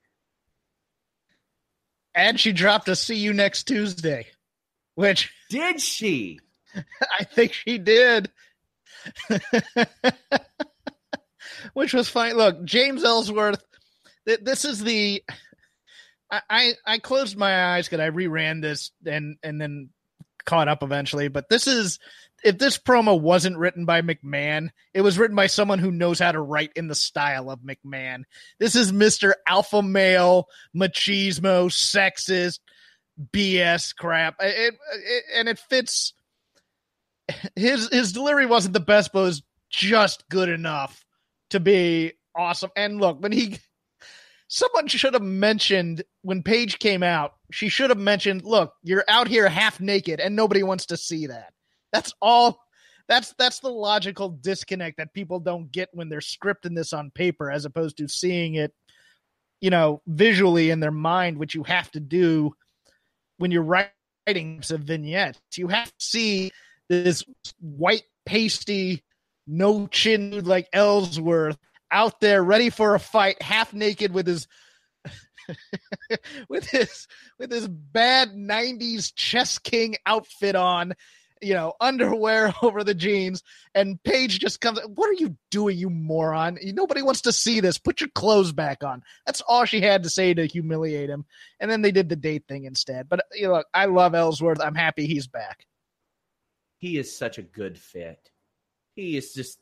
And 2.16 2.40
she 2.40 2.52
dropped 2.52 2.90
a 2.90 2.96
see 2.96 3.18
you 3.18 3.32
next 3.32 3.66
Tuesday, 3.66 4.26
which 4.96 5.32
did 5.52 5.80
she? 5.80 6.40
I 7.20 7.26
think 7.26 7.54
she 7.54 7.78
did. 7.78 8.32
which 11.74 11.94
was 11.94 12.10
fine. 12.10 12.38
Look, 12.38 12.64
James 12.66 13.04
Ellsworth, 13.04 13.64
th- 14.28 14.40
this 14.42 14.66
is 14.66 14.84
the 14.84 15.24
I, 16.32 16.42
I, 16.50 16.74
I 16.88 16.98
closed 16.98 17.38
my 17.38 17.76
eyes 17.76 17.88
because 17.88 18.00
I 18.00 18.10
reran 18.10 18.64
this 18.64 18.90
and 19.06 19.38
and 19.44 19.62
then 19.62 19.90
caught 20.44 20.68
up 20.68 20.82
eventually. 20.82 21.28
But 21.28 21.50
this 21.50 21.68
is 21.68 22.00
if 22.44 22.58
this 22.58 22.78
promo 22.78 23.20
wasn't 23.20 23.58
written 23.58 23.86
by 23.86 24.02
McMahon, 24.02 24.70
it 24.94 25.02
was 25.02 25.18
written 25.18 25.36
by 25.36 25.48
someone 25.48 25.80
who 25.80 25.92
knows 25.92 26.20
how 26.20 26.32
to 26.32 26.42
write 26.42 26.72
in 26.76 26.88
the 26.88 26.96
style 26.96 27.50
of 27.50 27.60
McMahon. 27.60 28.24
This 28.60 28.76
is 28.76 28.92
Mr. 28.92 29.34
Alpha 29.48 29.82
Male, 29.82 30.48
machismo, 30.76 31.70
sexist, 31.70 32.60
BS 33.34 33.96
crap. 33.96 34.36
It, 34.40 34.76
it, 34.94 35.24
and 35.36 35.50
it 35.50 35.60
fits 35.60 36.14
his 37.56 37.90
his 37.92 38.12
delivery 38.12 38.46
wasn't 38.46 38.74
the 38.74 38.80
best, 38.80 39.12
but 39.14 39.22
was 39.22 39.44
just 39.70 40.28
good 40.30 40.50
enough 40.50 41.06
to 41.52 41.60
be 41.60 42.14
awesome. 42.36 42.72
And 42.76 43.00
look, 43.00 43.22
when 43.22 43.32
he 43.32 43.60
someone 44.48 44.88
should 44.88 45.14
have 45.14 45.24
mentioned 45.24 46.04
when 46.24 46.44
Paige 46.44 46.80
came 46.80 47.04
out, 47.04 47.34
she 47.52 47.70
should 47.70 47.90
have 47.90 48.00
mentioned, 48.00 48.44
look, 48.44 48.74
you're 48.84 49.06
out 49.08 49.28
here 49.28 49.48
half 49.48 49.80
naked 49.80 50.20
and 50.20 50.36
nobody 50.36 50.64
wants 50.64 50.88
to 50.88 50.98
see 50.98 51.28
that. 51.28 51.54
That's 51.92 52.14
all 52.22 52.60
that's 53.08 53.34
that's 53.38 53.60
the 53.60 53.70
logical 53.70 54.30
disconnect 54.30 54.98
that 54.98 55.14
people 55.14 55.40
don't 55.40 55.72
get 55.72 55.90
when 55.92 56.10
they're 56.10 56.20
scripting 56.20 56.76
this 56.76 56.94
on 56.94 57.12
paper 57.12 57.52
as 57.52 57.66
opposed 57.66 57.98
to 57.98 58.08
seeing 58.08 58.56
it, 58.56 58.74
you 59.60 59.70
know, 59.70 60.02
visually 60.08 60.70
in 60.70 60.80
their 60.80 60.92
mind, 60.92 61.38
which 61.38 61.54
you 61.54 61.64
have 61.64 61.92
to 61.92 62.00
do 62.00 62.54
when 63.38 63.52
you're 63.52 63.64
writing 63.64 64.62
some 64.62 64.84
vignettes. 64.84 65.40
You 65.58 65.68
have 65.68 65.88
to 65.88 66.06
see 66.06 66.52
this 66.88 67.24
white 67.60 68.04
pasty, 68.26 69.04
no 69.46 69.88
chin 69.88 70.46
like 70.46 70.70
Ellsworth 70.72 71.58
out 71.92 72.22
there 72.22 72.42
ready 72.42 72.70
for 72.70 72.96
a 72.96 73.00
fight, 73.00 73.42
half 73.42 73.74
naked 73.74 74.14
with 74.14 74.28
his 74.28 74.48
with 76.50 76.70
his 76.70 77.08
with 77.40 77.52
his 77.52 77.68
bad 77.68 78.30
90s 78.30 79.12
chess 79.16 79.58
king 79.60 79.98
outfit 80.06 80.56
on 80.56 80.94
you 81.42 81.54
know 81.54 81.74
underwear 81.80 82.54
over 82.62 82.84
the 82.84 82.94
jeans 82.94 83.44
and 83.76 84.02
Paige 84.04 84.40
just 84.40 84.62
comes 84.62 84.80
what 84.94 85.10
are 85.10 85.14
you 85.14 85.36
doing 85.50 85.78
you 85.78 85.90
moron? 85.90 86.58
Nobody 86.62 87.02
wants 87.02 87.22
to 87.22 87.32
see 87.32 87.60
this. 87.60 87.78
Put 87.78 88.02
your 88.02 88.10
clothes 88.10 88.52
back 88.52 88.84
on. 88.84 89.04
That's 89.26 89.42
all 89.42 89.66
she 89.66 89.82
had 89.82 90.04
to 90.04 90.10
say 90.10 90.34
to 90.34 90.46
humiliate 90.46 91.10
him. 91.10 91.26
And 91.60 91.70
then 91.70 91.82
they 91.82 91.92
did 91.92 92.10
the 92.10 92.16
date 92.16 92.44
thing 92.48 92.66
instead. 92.66 93.10
But 93.10 93.26
you 93.34 93.48
know 93.48 93.64
I 93.74 93.86
love 93.86 94.16
Ellsworth. 94.16 94.62
I'm 94.62 94.76
happy 94.76 95.08
he's 95.08 95.28
back. 95.28 95.66
He 96.78 96.98
is 96.98 97.16
such 97.16 97.38
a 97.38 97.44
good 97.44 97.78
fit. 97.78 98.30
He 98.96 99.18
is 99.18 99.34
just 99.34 99.60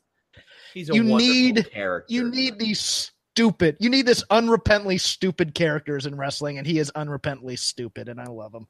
He's 0.74 0.90
a 0.90 0.94
you 0.94 1.02
need 1.02 1.68
character. 1.70 2.12
You 2.12 2.30
need 2.30 2.58
these 2.58 3.12
stupid. 3.32 3.76
You 3.80 3.90
need 3.90 4.06
this 4.06 4.24
unrepentantly 4.30 5.00
stupid 5.00 5.54
characters 5.54 6.06
in 6.06 6.16
wrestling, 6.16 6.58
and 6.58 6.66
he 6.66 6.78
is 6.78 6.92
unrepentantly 6.94 7.58
stupid, 7.58 8.08
and 8.08 8.20
I 8.20 8.26
love 8.26 8.54
him. 8.54 8.66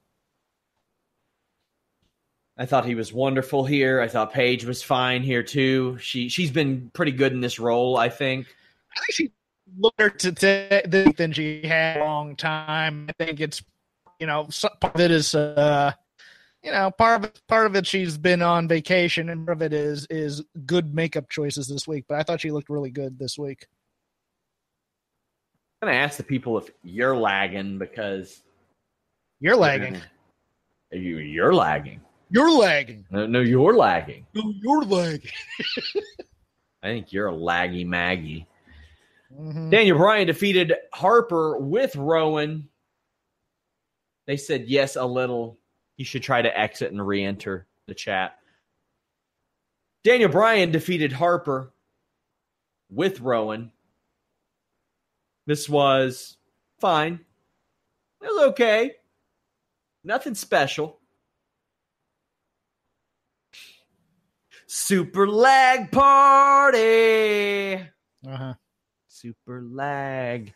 I 2.60 2.66
thought 2.66 2.84
he 2.84 2.94
was 2.94 3.10
wonderful 3.10 3.64
here. 3.64 4.02
I 4.02 4.06
thought 4.06 4.34
Paige 4.34 4.66
was 4.66 4.82
fine 4.82 5.22
here 5.22 5.42
too. 5.42 5.96
She 5.98 6.28
she's 6.28 6.50
been 6.50 6.90
pretty 6.92 7.12
good 7.12 7.32
in 7.32 7.40
this 7.40 7.58
role. 7.58 7.96
I 7.96 8.10
think. 8.10 8.54
I 8.94 9.00
think 9.00 9.14
she 9.14 9.30
looked 9.78 10.20
to 10.20 10.32
t- 10.32 11.10
than 11.16 11.32
she 11.32 11.62
had 11.66 11.96
a 11.96 12.04
long 12.04 12.36
time. 12.36 13.06
I 13.08 13.24
think 13.24 13.40
it's 13.40 13.62
you 14.18 14.26
know 14.26 14.50
part 14.78 14.94
of 14.94 15.00
it 15.00 15.10
is 15.10 15.34
uh 15.34 15.92
you 16.62 16.70
know, 16.70 16.90
part 16.90 17.20
of 17.20 17.30
it, 17.30 17.40
part 17.48 17.64
of 17.64 17.74
it 17.76 17.86
she's 17.86 18.18
been 18.18 18.42
on 18.42 18.68
vacation, 18.68 19.30
and 19.30 19.46
part 19.46 19.56
of 19.56 19.62
it 19.62 19.72
is 19.72 20.06
is 20.10 20.44
good 20.66 20.94
makeup 20.94 21.30
choices 21.30 21.66
this 21.66 21.88
week. 21.88 22.04
But 22.06 22.18
I 22.18 22.22
thought 22.24 22.42
she 22.42 22.50
looked 22.50 22.68
really 22.68 22.90
good 22.90 23.18
this 23.18 23.38
week. 23.38 23.66
I'm 25.80 25.88
gonna 25.88 25.98
ask 25.98 26.18
the 26.18 26.24
people 26.24 26.58
if 26.58 26.68
you're 26.82 27.16
lagging 27.16 27.78
because 27.78 28.42
you're 29.40 29.56
lagging. 29.56 29.98
You 30.92 31.16
you're 31.16 31.54
lagging. 31.54 32.02
You're 32.30 32.56
lagging. 32.56 33.04
No, 33.10 33.26
no, 33.26 33.40
you're 33.40 33.76
lagging. 33.76 34.26
No, 34.34 34.54
you're 34.60 34.84
lagging. 34.84 35.30
I 36.82 36.88
think 36.88 37.12
you're 37.12 37.28
a 37.28 37.32
laggy 37.32 37.84
Maggie. 37.84 38.46
Mm-hmm. 39.36 39.70
Daniel 39.70 39.98
Bryan 39.98 40.26
defeated 40.26 40.74
Harper 40.92 41.58
with 41.58 41.94
Rowan. 41.96 42.68
They 44.26 44.36
said 44.36 44.66
yes 44.68 44.96
a 44.96 45.04
little 45.04 45.58
you 45.96 46.04
should 46.06 46.22
try 46.22 46.40
to 46.40 46.58
exit 46.58 46.92
and 46.92 47.06
re 47.06 47.22
enter 47.22 47.66
the 47.86 47.94
chat. 47.94 48.38
Daniel 50.02 50.30
Bryan 50.30 50.70
defeated 50.70 51.12
Harper 51.12 51.74
with 52.88 53.20
Rowan. 53.20 53.70
This 55.46 55.68
was 55.68 56.38
fine. 56.80 57.20
It 58.22 58.26
was 58.26 58.48
okay. 58.50 58.92
Nothing 60.04 60.34
special. 60.34 60.99
Super 64.72 65.26
lag 65.26 65.90
party. 65.90 67.74
Uh-huh. 68.24 68.54
Super 69.08 69.62
lag. 69.62 70.54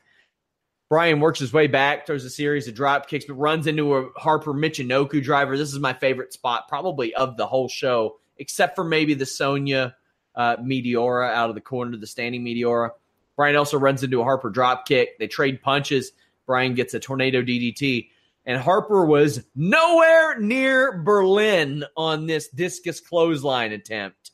Bryan 0.89 1.19
works 1.19 1.41
his 1.41 1.53
way 1.53 1.67
back, 1.67 2.07
throws 2.07 2.25
a 2.25 2.31
series 2.31 2.69
of 2.69 2.77
drop 2.77 3.09
kicks, 3.09 3.25
but 3.25 3.35
runs 3.35 3.67
into 3.67 3.97
a 3.97 4.09
Harper 4.17 4.55
Michinoku 4.55 5.21
driver. 5.21 5.59
This 5.59 5.73
is 5.73 5.81
my 5.81 5.95
favorite 5.95 6.33
spot, 6.33 6.69
probably 6.69 7.13
of 7.17 7.37
the 7.37 7.45
whole 7.45 7.69
show, 7.69 8.21
except 8.37 8.77
for 8.77 8.85
maybe 8.85 9.15
the 9.15 9.27
Sonya 9.27 9.97
uh, 10.37 10.59
Meteora 10.59 11.35
out 11.35 11.49
of 11.49 11.57
the 11.57 11.61
corner, 11.61 11.97
the 11.97 12.07
standing 12.07 12.45
Meteora. 12.45 12.91
Bryan 13.35 13.57
also 13.57 13.81
runs 13.81 14.05
into 14.05 14.21
a 14.21 14.25
Harper 14.25 14.51
drop 14.51 14.87
kick. 14.87 15.19
They 15.19 15.27
trade 15.27 15.61
punches. 15.61 16.13
Bryan 16.47 16.75
gets 16.75 16.95
a 16.95 17.01
tornado 17.01 17.43
DDT. 17.43 18.11
And 18.47 18.61
Harper 18.61 19.07
was 19.07 19.45
nowhere 19.55 20.39
near 20.39 20.99
Berlin 20.99 21.85
on 21.97 22.27
this 22.27 22.49
discus 22.49 23.01
clothesline 23.01 23.73
attempt. 23.73 24.33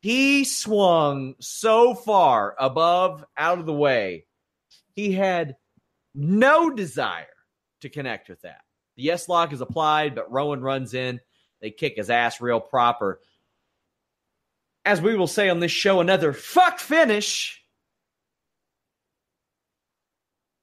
He 0.00 0.44
swung 0.44 1.36
so 1.38 1.94
far 1.94 2.56
above, 2.58 3.24
out 3.36 3.60
of 3.60 3.66
the 3.66 3.72
way 3.72 4.26
he 4.94 5.12
had 5.12 5.56
no 6.14 6.70
desire 6.70 7.26
to 7.80 7.88
connect 7.88 8.28
with 8.28 8.40
that. 8.42 8.60
The 8.96 9.04
yes 9.04 9.28
lock 9.28 9.52
is 9.52 9.60
applied, 9.60 10.14
but 10.14 10.30
Rowan 10.30 10.60
runs 10.60 10.94
in. 10.94 11.20
They 11.60 11.70
kick 11.70 11.94
his 11.96 12.10
ass 12.10 12.40
real 12.40 12.60
proper. 12.60 13.20
As 14.84 15.00
we 15.00 15.16
will 15.16 15.28
say 15.28 15.48
on 15.48 15.60
this 15.60 15.72
show, 15.72 16.00
another 16.00 16.32
fuck 16.32 16.80
finish 16.80 17.62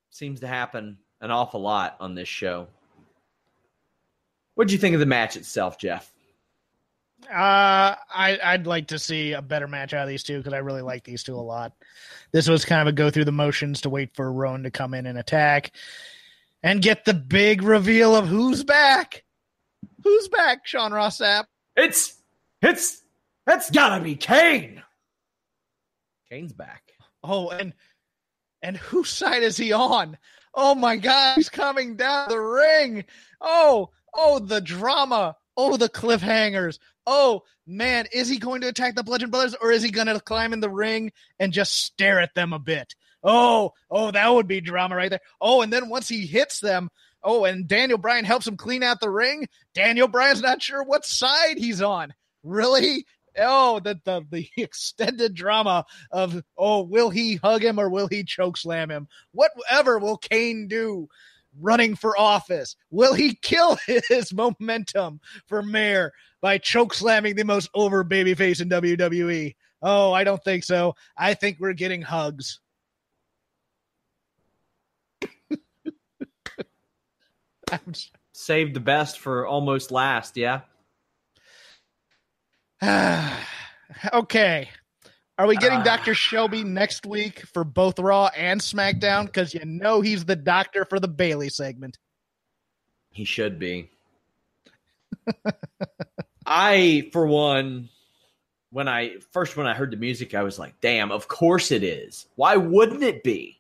seems 0.10 0.42
to 0.42 0.48
happen 0.48 0.98
an 1.22 1.32
awful 1.32 1.62
lot 1.62 1.96
on 2.00 2.16
this 2.16 2.28
show. 2.28 2.68
What 4.56 4.68
did 4.68 4.74
you 4.74 4.80
think 4.80 4.94
of 4.94 5.00
the 5.00 5.06
match 5.06 5.38
itself, 5.38 5.78
Jeff? 5.78 6.12
Uh, 7.30 7.96
I 8.14 8.40
I'd 8.44 8.66
like 8.66 8.88
to 8.88 9.00
see 9.00 9.34
a 9.34 9.42
better 9.42 9.68
match 9.68 9.94
out 9.94 10.04
of 10.04 10.10
these 10.10 10.24
two 10.24 10.38
because 10.38 10.54
I 10.54 10.58
really 10.58 10.82
like 10.82 11.04
these 11.04 11.24
two 11.24 11.36
a 11.36 11.38
lot. 11.38 11.74
This 12.32 12.48
was 12.48 12.66
kind 12.66 12.82
of 12.82 12.88
a 12.88 12.92
go 12.92 13.10
through 13.10 13.26
the 13.26 13.32
motions 13.32 13.82
to 13.82 13.90
wait 13.90 14.16
for 14.16 14.32
Rowan 14.32 14.64
to 14.64 14.72
come 14.72 14.94
in 14.94 15.06
and 15.06 15.18
attack, 15.18 15.72
and 16.64 16.82
get 16.82 17.06
the 17.06 17.14
big 17.14 17.62
reveal 17.62 18.16
of 18.16 18.28
who's 18.28 18.64
back. 18.64 19.24
Who's 20.04 20.28
back, 20.30 20.66
Sean 20.66 20.94
Ross 20.94 21.20
Sapp? 21.20 21.46
It's 21.76 22.18
it's 22.62 23.04
it's 23.48 23.70
gotta 23.70 24.02
be 24.04 24.16
Kane. 24.16 24.82
Kane's 26.30 26.54
back. 26.54 26.94
Oh, 27.24 27.50
and 27.50 27.74
and 28.62 28.78
whose 28.78 29.10
side 29.10 29.44
is 29.44 29.58
he 29.58 29.74
on? 29.74 30.18
Oh 30.54 30.76
my 30.76 30.98
God, 30.98 31.36
he's 31.36 31.50
coming 31.50 31.96
down 31.96 32.30
the 32.30 32.40
ring. 32.40 33.06
Oh, 33.42 33.90
oh, 34.14 34.40
the 34.40 34.62
drama 34.62 35.36
Oh, 35.62 35.76
the 35.76 35.90
cliffhangers. 35.90 36.80
Oh, 37.06 37.42
man, 37.68 38.06
is 38.14 38.30
he 38.30 38.38
going 38.40 38.62
to 38.62 38.70
attack 38.70 38.96
the 38.96 39.04
Bludgeon 39.04 39.30
Brothers 39.30 39.58
or 39.62 39.74
is 39.74 39.84
he 39.84 39.92
going 39.92 40.08
to 40.08 40.18
climb 40.22 40.54
in 40.54 40.62
the 40.62 40.70
ring 40.70 41.12
and 41.38 41.52
just 41.52 41.76
stare 41.84 42.22
at 42.22 42.34
them 42.34 42.54
a 42.54 42.60
bit? 42.60 42.96
Oh, 43.26 43.74
oh, 43.92 44.12
that 44.12 44.34
would 44.34 44.48
be 44.48 44.62
drama 44.62 44.96
right 44.96 45.10
there. 45.10 45.20
Oh, 45.42 45.62
and 45.62 45.74
then 45.74 45.90
once 45.90 46.08
he 46.08 46.26
hits 46.26 46.62
them, 46.62 46.90
oh, 47.22 47.44
and 47.44 47.68
Daniel 47.68 47.98
Bryan 47.98 48.24
helps 48.24 48.48
him 48.48 48.56
clean 48.56 48.84
out 48.84 49.02
the 49.02 49.10
ring. 49.10 49.50
Daniel 49.74 50.08
Bryan's 50.08 50.42
not 50.42 50.62
sure 50.62 50.82
what 50.82 51.06
side 51.06 51.58
he's 51.58 51.82
on. 51.82 52.14
Really? 52.42 53.06
Oh, 53.40 53.80
the, 53.80 54.00
the 54.04 54.26
the 54.30 54.50
extended 54.58 55.34
drama 55.34 55.86
of 56.12 56.42
oh, 56.58 56.84
will 56.84 57.10
he 57.10 57.36
hug 57.36 57.64
him 57.64 57.80
or 57.80 57.90
will 57.90 58.08
he 58.08 58.24
choke 58.24 58.58
slam 58.58 58.90
him? 58.92 59.08
Whatever 59.32 60.00
will 60.00 60.18
Kane 60.18 60.68
do? 60.68 61.08
Running 61.60 61.96
for 61.96 62.18
office, 62.18 62.76
will 62.92 63.16
he 63.16 63.34
kill 63.34 63.80
his 64.08 64.32
momentum 64.32 65.20
for 65.48 65.64
mayor 65.64 66.14
by 66.42 66.60
choke 66.60 66.94
slamming 66.94 67.36
the 67.36 67.44
most 67.44 67.72
over 67.74 68.06
babyface 68.06 68.62
in 68.62 68.70
WWE? 68.70 69.56
Oh, 69.82 70.14
I 70.14 70.24
don't 70.24 70.44
think 70.44 70.64
so. 70.64 70.94
I 71.18 71.34
think 71.34 71.58
we're 71.60 71.74
getting 71.74 72.04
hugs. 72.04 72.60
Saved 78.34 78.74
the 78.76 78.80
best 78.80 79.20
for 79.20 79.48
almost 79.48 79.92
last, 79.92 80.38
yeah. 80.38 80.62
okay. 84.14 84.70
Are 85.38 85.48
we 85.48 85.56
getting 85.56 85.80
Uh. 85.80 85.84
Dr. 85.84 86.14
Shelby 86.14 86.64
next 86.64 87.06
week 87.06 87.46
for 87.54 87.64
both 87.64 87.98
Raw 88.00 88.30
and 88.36 88.60
SmackDown? 88.60 89.26
Because 89.26 89.54
you 89.54 89.64
know 89.66 90.02
he's 90.02 90.26
the 90.26 90.36
doctor 90.36 90.86
for 90.86 91.00
the 91.00 91.08
Bayley 91.08 91.50
segment. 91.50 91.98
He 93.12 93.24
should 93.26 93.58
be. 93.60 93.90
I, 96.46 97.10
for 97.14 97.26
one, 97.26 97.90
when 98.72 98.88
I 98.88 99.16
first 99.32 99.56
when 99.58 99.68
I 99.68 99.74
heard 99.74 99.92
the 99.92 99.98
music, 99.98 100.36
I 100.36 100.44
was 100.44 100.60
like, 100.60 100.80
"Damn, 100.82 101.12
of 101.12 101.28
course 101.28 101.72
it 101.72 101.84
is. 101.84 102.28
Why 102.36 102.56
wouldn't 102.56 103.04
it 103.04 103.24
be?" 103.24 103.60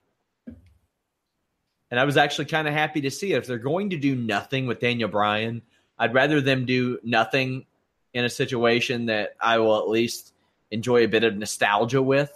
And 1.91 1.99
I 1.99 2.03
was 2.03 2.17
actually 2.17 2.45
kind 2.45 2.67
of 2.67 2.74
happy 2.74 3.01
to 3.01 3.11
see 3.11 3.34
it. 3.34 3.38
If 3.38 3.47
they're 3.47 3.57
going 3.57 3.91
to 3.91 3.97
do 3.97 4.15
nothing 4.15 4.67
with 4.67 4.80
Daniel 4.80 5.09
Bryan, 5.09 5.61
I'd 5.97 6.13
rather 6.13 6.41
them 6.41 6.65
do 6.65 6.99
nothing 7.03 7.65
in 8.14 8.26
a 8.26 8.30
situation 8.30 9.05
that 9.07 9.36
I 9.39 9.60
will 9.60 9.78
at 9.78 9.88
least 9.89 10.34
enjoy 10.72 11.03
a 11.03 11.07
bit 11.07 11.24
of 11.24 11.36
nostalgia 11.38 12.01
with. 12.01 12.32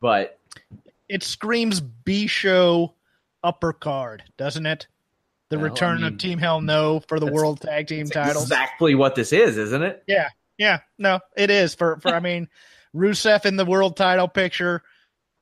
But 0.00 0.38
It 1.08 1.22
screams 1.22 1.80
B 1.80 2.26
show 2.26 2.94
upper 3.42 3.72
card, 3.72 4.22
doesn't 4.36 4.66
it? 4.66 4.86
The 5.50 5.56
Well, 5.56 5.66
I 5.66 5.68
return 5.68 5.96
mean, 6.02 6.12
of 6.12 6.18
Team 6.18 6.38
Hell 6.38 6.60
No 6.60 7.00
for 7.08 7.20
the 7.20 7.26
World 7.26 7.60
Tag 7.60 7.86
Team 7.86 8.02
it's 8.02 8.10
titles. 8.10 8.44
exactly 8.44 8.94
what 8.94 9.14
this 9.14 9.32
is, 9.32 9.56
isn't 9.58 9.82
it? 9.82 10.02
Yeah, 10.06 10.28
yeah, 10.58 10.80
no, 10.98 11.20
it 11.36 11.50
is 11.50 11.74
for 11.74 11.98
for 12.00 12.08
I 12.14 12.20
mean, 12.20 12.48
Rusev 12.94 13.44
in 13.44 13.56
the 13.56 13.64
world 13.64 13.96
title 13.96 14.28
picture, 14.28 14.82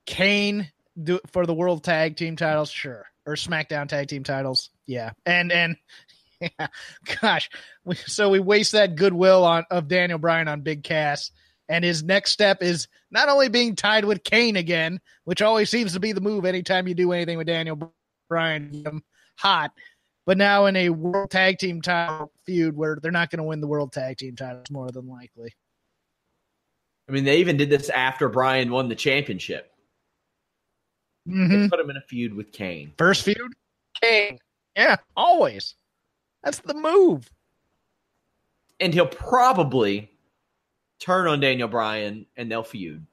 Kane 0.07 0.71
do 1.01 1.21
for 1.33 1.47
the 1.47 1.55
world 1.55 1.85
tag 1.85 2.17
team 2.17 2.37
titles, 2.37 2.71
sure, 2.71 3.07
or 3.27 3.35
SmackDown 3.35 3.89
tag 3.89 4.09
team 4.09 4.25
titles, 4.25 4.71
yeah, 4.87 5.13
and 5.25 5.53
and 5.53 5.77
yeah, 6.59 6.67
gosh, 7.21 7.51
we, 7.85 7.95
so 7.95 8.31
we 8.31 8.41
waste 8.41 8.73
that 8.73 8.97
goodwill 8.97 9.45
on 9.45 9.65
of 9.71 9.89
Daniel 9.89 10.19
Bryan 10.19 10.49
on 10.49 10.63
Big 10.63 10.83
Cass, 10.83 11.31
and 11.69 11.85
his 11.85 12.03
next 12.03 12.33
step 12.33 12.63
is 12.63 12.89
not 13.11 13.29
only 13.29 13.49
being 13.49 13.77
tied 13.77 14.05
with 14.05 14.25
Kane 14.25 14.57
again, 14.57 15.01
which 15.25 15.41
always 15.43 15.71
seems 15.71 15.93
to 15.93 16.01
be 16.01 16.13
the 16.13 16.21
move 16.21 16.45
anytime 16.45 16.89
you 16.89 16.95
do 16.95 17.13
anything 17.13 17.39
with 17.39 17.47
Daniel 17.47 17.93
Bryan, 18.29 18.73
him 18.85 19.03
hot. 19.37 19.71
But 20.27 20.39
now 20.39 20.67
in 20.67 20.77
a 20.77 20.91
world 20.91 21.31
tag 21.31 21.59
team 21.59 21.83
title 21.83 22.33
feud 22.45 22.77
where 22.77 22.99
they're 23.01 23.11
not 23.11 23.31
going 23.31 23.39
to 23.39 23.45
win 23.45 23.61
the 23.61 23.67
world 23.67 23.93
tag 23.93 24.19
team 24.19 24.37
titles 24.37 24.71
more 24.71 24.91
than 24.91 25.09
likely. 25.09 25.53
I 27.09 27.13
mean, 27.13 27.25
they 27.25 27.39
even 27.39 27.57
did 27.57 27.71
this 27.71 27.89
after 27.89 28.29
Bryan 28.29 28.71
won 28.71 28.89
the 28.89 28.95
championship. 28.95 29.71
Mm-hmm. 31.29 31.63
They 31.63 31.69
put 31.69 31.81
him 31.81 31.91
in 31.91 31.97
a 31.97 32.03
feud 32.03 32.35
with 32.35 32.53
Kane. 32.53 32.93
First 32.99 33.25
feud, 33.25 33.53
Kane. 34.01 34.39
Yeah, 34.77 34.97
always. 35.17 35.75
That's 36.43 36.59
the 36.61 36.75
move. 36.75 37.31
And 38.81 38.93
he'll 38.93 39.07
probably 39.07 40.11
turn 40.99 41.29
on 41.29 41.41
Daniel 41.41 41.69
Bryan 41.69 42.27
and 42.37 42.51
they'll 42.51 42.63
feud. 42.63 43.07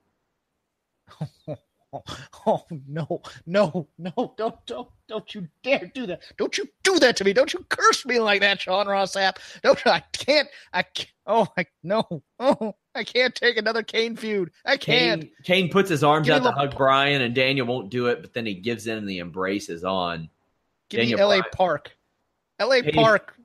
Oh, 1.92 2.04
oh, 2.46 2.66
no, 2.88 3.22
no, 3.48 3.88
no! 3.98 4.34
Don't, 4.38 4.66
don't, 4.66 4.88
don't 5.08 5.34
you 5.34 5.48
dare 5.64 5.90
do 5.94 6.06
that! 6.06 6.22
Don't 6.38 6.56
you 6.58 6.68
do 6.84 7.00
that 7.00 7.18
to 7.18 7.24
me! 7.24 7.34
Don't 7.34 7.52
you 7.52 7.66
curse 7.70 8.06
me 8.06 8.20
like 8.20 8.42
that, 8.42 8.62
Sean 8.62 8.88
Ross 8.88 9.16
Sapp! 9.16 9.38
Don't 9.64 9.86
I 9.88 10.04
can't! 10.14 10.48
I 10.72 10.84
can't, 10.84 11.10
oh, 11.26 11.48
I 11.58 11.66
no! 11.84 12.04
Oh, 12.42 12.74
I 12.96 13.04
can't 13.04 13.36
take 13.36 13.58
another 13.58 13.84
Kane 13.84 14.16
feud. 14.16 14.52
I 14.66 14.78
can't. 14.78 15.24
Kane, 15.24 15.32
Kane 15.44 15.70
puts 15.70 15.90
his 15.90 16.06
arms 16.06 16.28
Give 16.28 16.38
out 16.38 16.44
to 16.44 16.52
hug 16.52 16.78
Bryan 16.78 17.22
and 17.22 17.36
Daniel 17.36 17.68
won't 17.68 17.90
do 17.90 18.08
it, 18.08 18.22
but 18.22 18.34
then 18.34 18.46
he 18.46 18.54
gives 18.54 18.88
in 18.88 18.98
and 18.98 19.10
the 19.10 19.18
embrace 19.18 19.68
is 19.68 19.84
on. 19.84 20.30
Give 20.90 21.02
Daniel 21.02 21.18
me 21.18 21.22
L.A. 21.22 21.38
Bryan. 21.40 21.52
Park. 21.54 21.98
L.A. 22.60 22.84
Hey. 22.84 22.92
Park. 22.92 23.36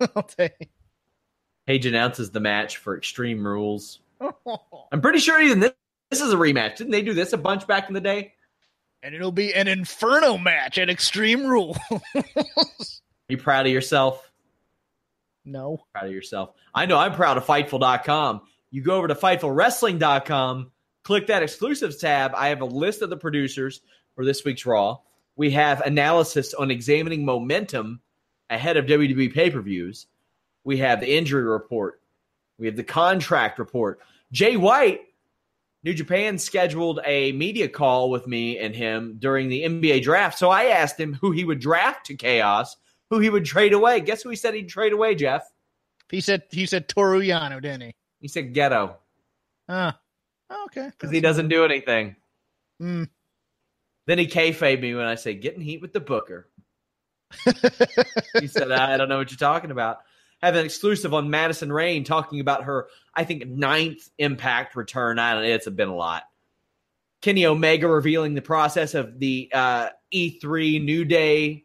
Paige 1.66 1.86
announces 1.86 2.30
the 2.30 2.40
match 2.40 2.78
for 2.78 2.96
Extreme 2.96 3.46
Rules. 3.46 4.00
I'm 4.92 5.00
pretty 5.00 5.18
sure 5.18 5.40
even 5.40 5.60
this, 5.60 5.72
this 6.10 6.20
is 6.20 6.32
a 6.32 6.36
rematch. 6.36 6.76
Didn't 6.76 6.92
they 6.92 7.02
do 7.02 7.14
this 7.14 7.32
a 7.32 7.38
bunch 7.38 7.66
back 7.66 7.88
in 7.88 7.94
the 7.94 8.00
day? 8.00 8.32
and 9.06 9.14
it'll 9.14 9.30
be 9.30 9.54
an 9.54 9.68
Inferno 9.68 10.36
match 10.36 10.78
at 10.78 10.90
Extreme 10.90 11.46
Rules. 11.46 11.78
Are 11.90 12.00
you 13.28 13.38
proud 13.38 13.66
of 13.66 13.72
yourself? 13.72 14.30
no. 15.44 15.80
proud 15.94 16.06
of 16.06 16.12
yourself. 16.12 16.54
I 16.74 16.86
know 16.86 16.98
I'm 16.98 17.14
proud 17.14 17.36
of 17.36 17.46
Fightful.com. 17.46 18.40
You 18.72 18.82
go 18.82 18.96
over 18.96 19.06
to 19.06 19.14
FightfulWrestling.com, 19.14 20.72
click 21.04 21.28
that 21.28 21.44
exclusives 21.44 21.98
tab. 21.98 22.32
I 22.34 22.48
have 22.48 22.62
a 22.62 22.66
list 22.66 23.00
of 23.00 23.10
the 23.10 23.16
producers 23.16 23.80
for 24.16 24.24
this 24.24 24.44
week's 24.44 24.66
Raw. 24.66 24.98
We 25.36 25.52
have 25.52 25.82
analysis 25.82 26.52
on 26.52 26.72
examining 26.72 27.24
momentum 27.24 28.00
ahead 28.50 28.76
of 28.76 28.86
WWE 28.86 29.32
pay 29.32 29.50
per 29.50 29.60
views. 29.60 30.06
We 30.64 30.78
have 30.78 31.00
the 31.00 31.16
injury 31.16 31.44
report. 31.44 32.00
We 32.58 32.66
have 32.66 32.76
the 32.76 32.84
contract 32.84 33.58
report. 33.58 34.00
Jay 34.32 34.56
White, 34.56 35.00
New 35.84 35.94
Japan 35.94 36.38
scheduled 36.38 37.00
a 37.04 37.32
media 37.32 37.68
call 37.68 38.10
with 38.10 38.26
me 38.26 38.58
and 38.58 38.74
him 38.74 39.16
during 39.18 39.48
the 39.48 39.62
NBA 39.62 40.02
draft. 40.02 40.38
So 40.38 40.50
I 40.50 40.64
asked 40.66 40.98
him 40.98 41.14
who 41.14 41.30
he 41.30 41.44
would 41.44 41.60
draft 41.60 42.06
to 42.06 42.14
Chaos, 42.16 42.76
who 43.10 43.20
he 43.20 43.30
would 43.30 43.44
trade 43.44 43.72
away. 43.72 44.00
Guess 44.00 44.22
who 44.22 44.30
he 44.30 44.36
said 44.36 44.54
he'd 44.54 44.68
trade 44.68 44.92
away, 44.92 45.14
Jeff? 45.14 45.48
He 46.10 46.20
said 46.20 46.44
he 46.50 46.66
said 46.66 46.88
Toru 46.88 47.20
Yano, 47.20 47.60
didn't 47.62 47.82
he? 47.82 47.94
He 48.20 48.28
said 48.28 48.54
Goto 48.54 48.96
Huh. 49.68 49.92
Okay. 50.66 50.90
because 50.90 51.10
he 51.10 51.20
doesn't 51.20 51.48
do 51.48 51.64
anything. 51.64 52.16
Hmm. 52.80 53.04
Then 54.06 54.18
he 54.18 54.26
kayfabed 54.26 54.80
me 54.80 54.94
when 54.94 55.06
I 55.06 55.16
say 55.16 55.34
getting 55.34 55.60
heat 55.60 55.80
with 55.82 55.92
the 55.92 56.00
Booker. 56.00 56.48
He 58.40 58.46
said, 58.48 58.70
I 58.70 58.96
don't 58.96 59.08
know 59.08 59.18
what 59.18 59.30
you're 59.30 59.38
talking 59.38 59.70
about. 59.70 59.98
Have 60.42 60.54
an 60.56 60.64
exclusive 60.64 61.14
on 61.14 61.30
Madison 61.30 61.72
Rayne 61.72 62.04
talking 62.04 62.40
about 62.40 62.64
her, 62.64 62.88
I 63.14 63.24
think, 63.24 63.46
ninth 63.46 64.10
impact 64.18 64.76
return. 64.76 65.18
I 65.18 65.32
don't 65.32 65.42
know. 65.42 65.48
It's 65.48 65.68
been 65.68 65.88
a 65.88 65.94
lot. 65.94 66.24
Kenny 67.22 67.46
Omega 67.46 67.88
revealing 67.88 68.34
the 68.34 68.42
process 68.42 68.94
of 68.94 69.18
the 69.18 69.50
uh, 69.52 69.88
E3 70.12 70.84
New 70.84 71.04
Day 71.04 71.64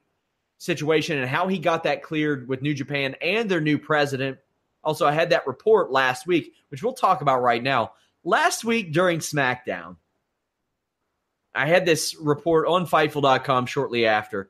situation 0.58 1.18
and 1.18 1.30
how 1.30 1.48
he 1.48 1.60
got 1.60 1.84
that 1.84 2.04
cleared 2.04 2.48
with 2.48 2.62
New 2.62 2.74
Japan 2.74 3.16
and 3.22 3.50
their 3.50 3.62
new 3.62 3.78
president. 3.78 4.38
Also, 4.84 5.06
I 5.06 5.12
had 5.12 5.32
that 5.32 5.46
report 5.46 5.92
last 5.92 6.26
week, 6.26 6.54
which 6.70 6.82
we'll 6.82 6.94
talk 6.94 7.22
about 7.22 7.42
right 7.42 7.62
now. 7.62 7.92
Last 8.24 8.64
week 8.64 8.94
during 8.94 9.20
SmackDown, 9.20 9.98
I 11.54 11.68
had 11.68 11.86
this 11.86 12.16
report 12.20 12.68
on 12.68 12.88
Fightful.com 12.88 13.66
shortly 13.66 14.06
after. 14.06 14.50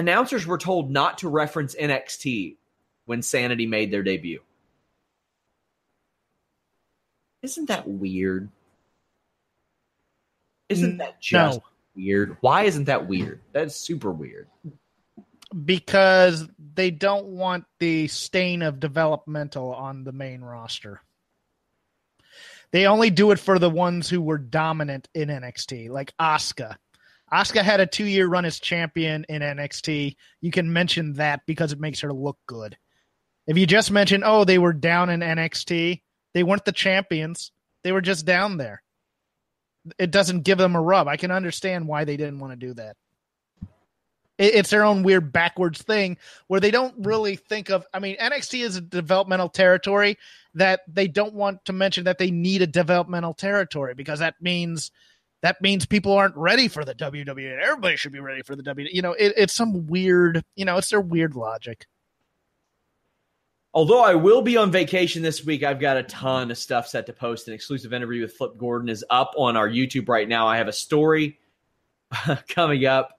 Announcers 0.00 0.46
were 0.46 0.56
told 0.58 0.90
not 0.90 1.18
to 1.18 1.28
reference 1.28 1.74
NXT 1.74 2.56
when 3.04 3.20
Sanity 3.20 3.66
made 3.66 3.90
their 3.90 4.02
debut. 4.02 4.40
Isn't 7.42 7.66
that 7.68 7.86
weird? 7.86 8.48
Isn't 10.70 10.94
mm, 10.94 10.98
that 10.98 11.20
just 11.20 11.58
No. 11.58 11.64
weird? 11.94 12.36
Why 12.40 12.62
isn't 12.64 12.84
that 12.84 13.06
weird? 13.08 13.40
That's 13.52 13.76
super 13.76 14.10
weird. 14.10 14.48
because 15.64 16.46
they 16.74 16.90
don't 16.92 17.26
want 17.26 17.64
the 17.80 18.06
stain 18.06 18.62
of 18.62 18.78
developmental 18.80 19.74
on 19.74 20.04
the 20.04 20.12
main 20.12 20.40
roster. 20.42 21.02
They 22.70 22.86
only 22.86 23.10
do 23.10 23.32
it 23.32 23.40
for 23.40 23.58
the 23.58 23.68
ones 23.68 24.08
who 24.08 24.22
were 24.22 24.38
dominant 24.38 25.08
in 25.12 25.28
NXT, 25.28 25.90
like 25.90 26.16
Asuka. 26.18 26.76
Asuka 27.32 27.62
had 27.62 27.80
a 27.80 27.86
two 27.86 28.04
year 28.04 28.26
run 28.26 28.44
as 28.44 28.58
champion 28.58 29.24
in 29.28 29.42
NXT. 29.42 30.16
You 30.40 30.50
can 30.50 30.72
mention 30.72 31.14
that 31.14 31.42
because 31.46 31.72
it 31.72 31.80
makes 31.80 32.00
her 32.00 32.12
look 32.12 32.38
good. 32.46 32.76
If 33.46 33.56
you 33.56 33.66
just 33.66 33.90
mention, 33.90 34.22
oh, 34.24 34.44
they 34.44 34.58
were 34.58 34.72
down 34.72 35.10
in 35.10 35.20
NXT, 35.20 36.02
they 36.34 36.42
weren't 36.42 36.64
the 36.64 36.72
champions. 36.72 37.52
They 37.82 37.92
were 37.92 38.00
just 38.00 38.26
down 38.26 38.56
there. 38.56 38.82
It 39.98 40.10
doesn't 40.10 40.42
give 40.42 40.58
them 40.58 40.76
a 40.76 40.82
rub. 40.82 41.08
I 41.08 41.16
can 41.16 41.30
understand 41.30 41.88
why 41.88 42.04
they 42.04 42.16
didn't 42.16 42.38
want 42.38 42.52
to 42.52 42.66
do 42.66 42.74
that. 42.74 42.96
It's 44.38 44.70
their 44.70 44.84
own 44.84 45.02
weird 45.02 45.32
backwards 45.32 45.82
thing 45.82 46.16
where 46.46 46.60
they 46.60 46.70
don't 46.70 46.94
really 47.04 47.36
think 47.36 47.68
of. 47.68 47.84
I 47.92 47.98
mean, 47.98 48.16
NXT 48.16 48.64
is 48.64 48.76
a 48.76 48.80
developmental 48.80 49.50
territory 49.50 50.16
that 50.54 50.80
they 50.88 51.08
don't 51.08 51.34
want 51.34 51.62
to 51.66 51.74
mention 51.74 52.04
that 52.04 52.16
they 52.16 52.30
need 52.30 52.62
a 52.62 52.66
developmental 52.66 53.34
territory 53.34 53.94
because 53.94 54.20
that 54.20 54.40
means 54.40 54.92
that 55.42 55.60
means 55.62 55.86
people 55.86 56.12
aren't 56.12 56.36
ready 56.36 56.68
for 56.68 56.84
the 56.84 56.94
WWE. 56.94 57.58
Everybody 57.58 57.96
should 57.96 58.12
be 58.12 58.20
ready 58.20 58.42
for 58.42 58.56
the 58.56 58.62
WWE. 58.62 58.88
You 58.92 59.02
know, 59.02 59.12
it, 59.12 59.32
it's 59.36 59.54
some 59.54 59.86
weird. 59.86 60.42
You 60.56 60.64
know, 60.64 60.76
it's 60.76 60.90
their 60.90 61.00
weird 61.00 61.34
logic. 61.34 61.86
Although 63.72 64.02
I 64.02 64.14
will 64.16 64.42
be 64.42 64.56
on 64.56 64.72
vacation 64.72 65.22
this 65.22 65.44
week, 65.44 65.62
I've 65.62 65.78
got 65.78 65.96
a 65.96 66.02
ton 66.02 66.50
of 66.50 66.58
stuff 66.58 66.88
set 66.88 67.06
to 67.06 67.12
post. 67.12 67.46
An 67.46 67.54
exclusive 67.54 67.92
interview 67.92 68.22
with 68.22 68.34
Flip 68.34 68.56
Gordon 68.58 68.88
is 68.88 69.04
up 69.10 69.32
on 69.36 69.56
our 69.56 69.68
YouTube 69.68 70.08
right 70.08 70.28
now. 70.28 70.46
I 70.46 70.56
have 70.56 70.66
a 70.66 70.72
story 70.72 71.38
coming 72.48 72.84
up 72.86 73.18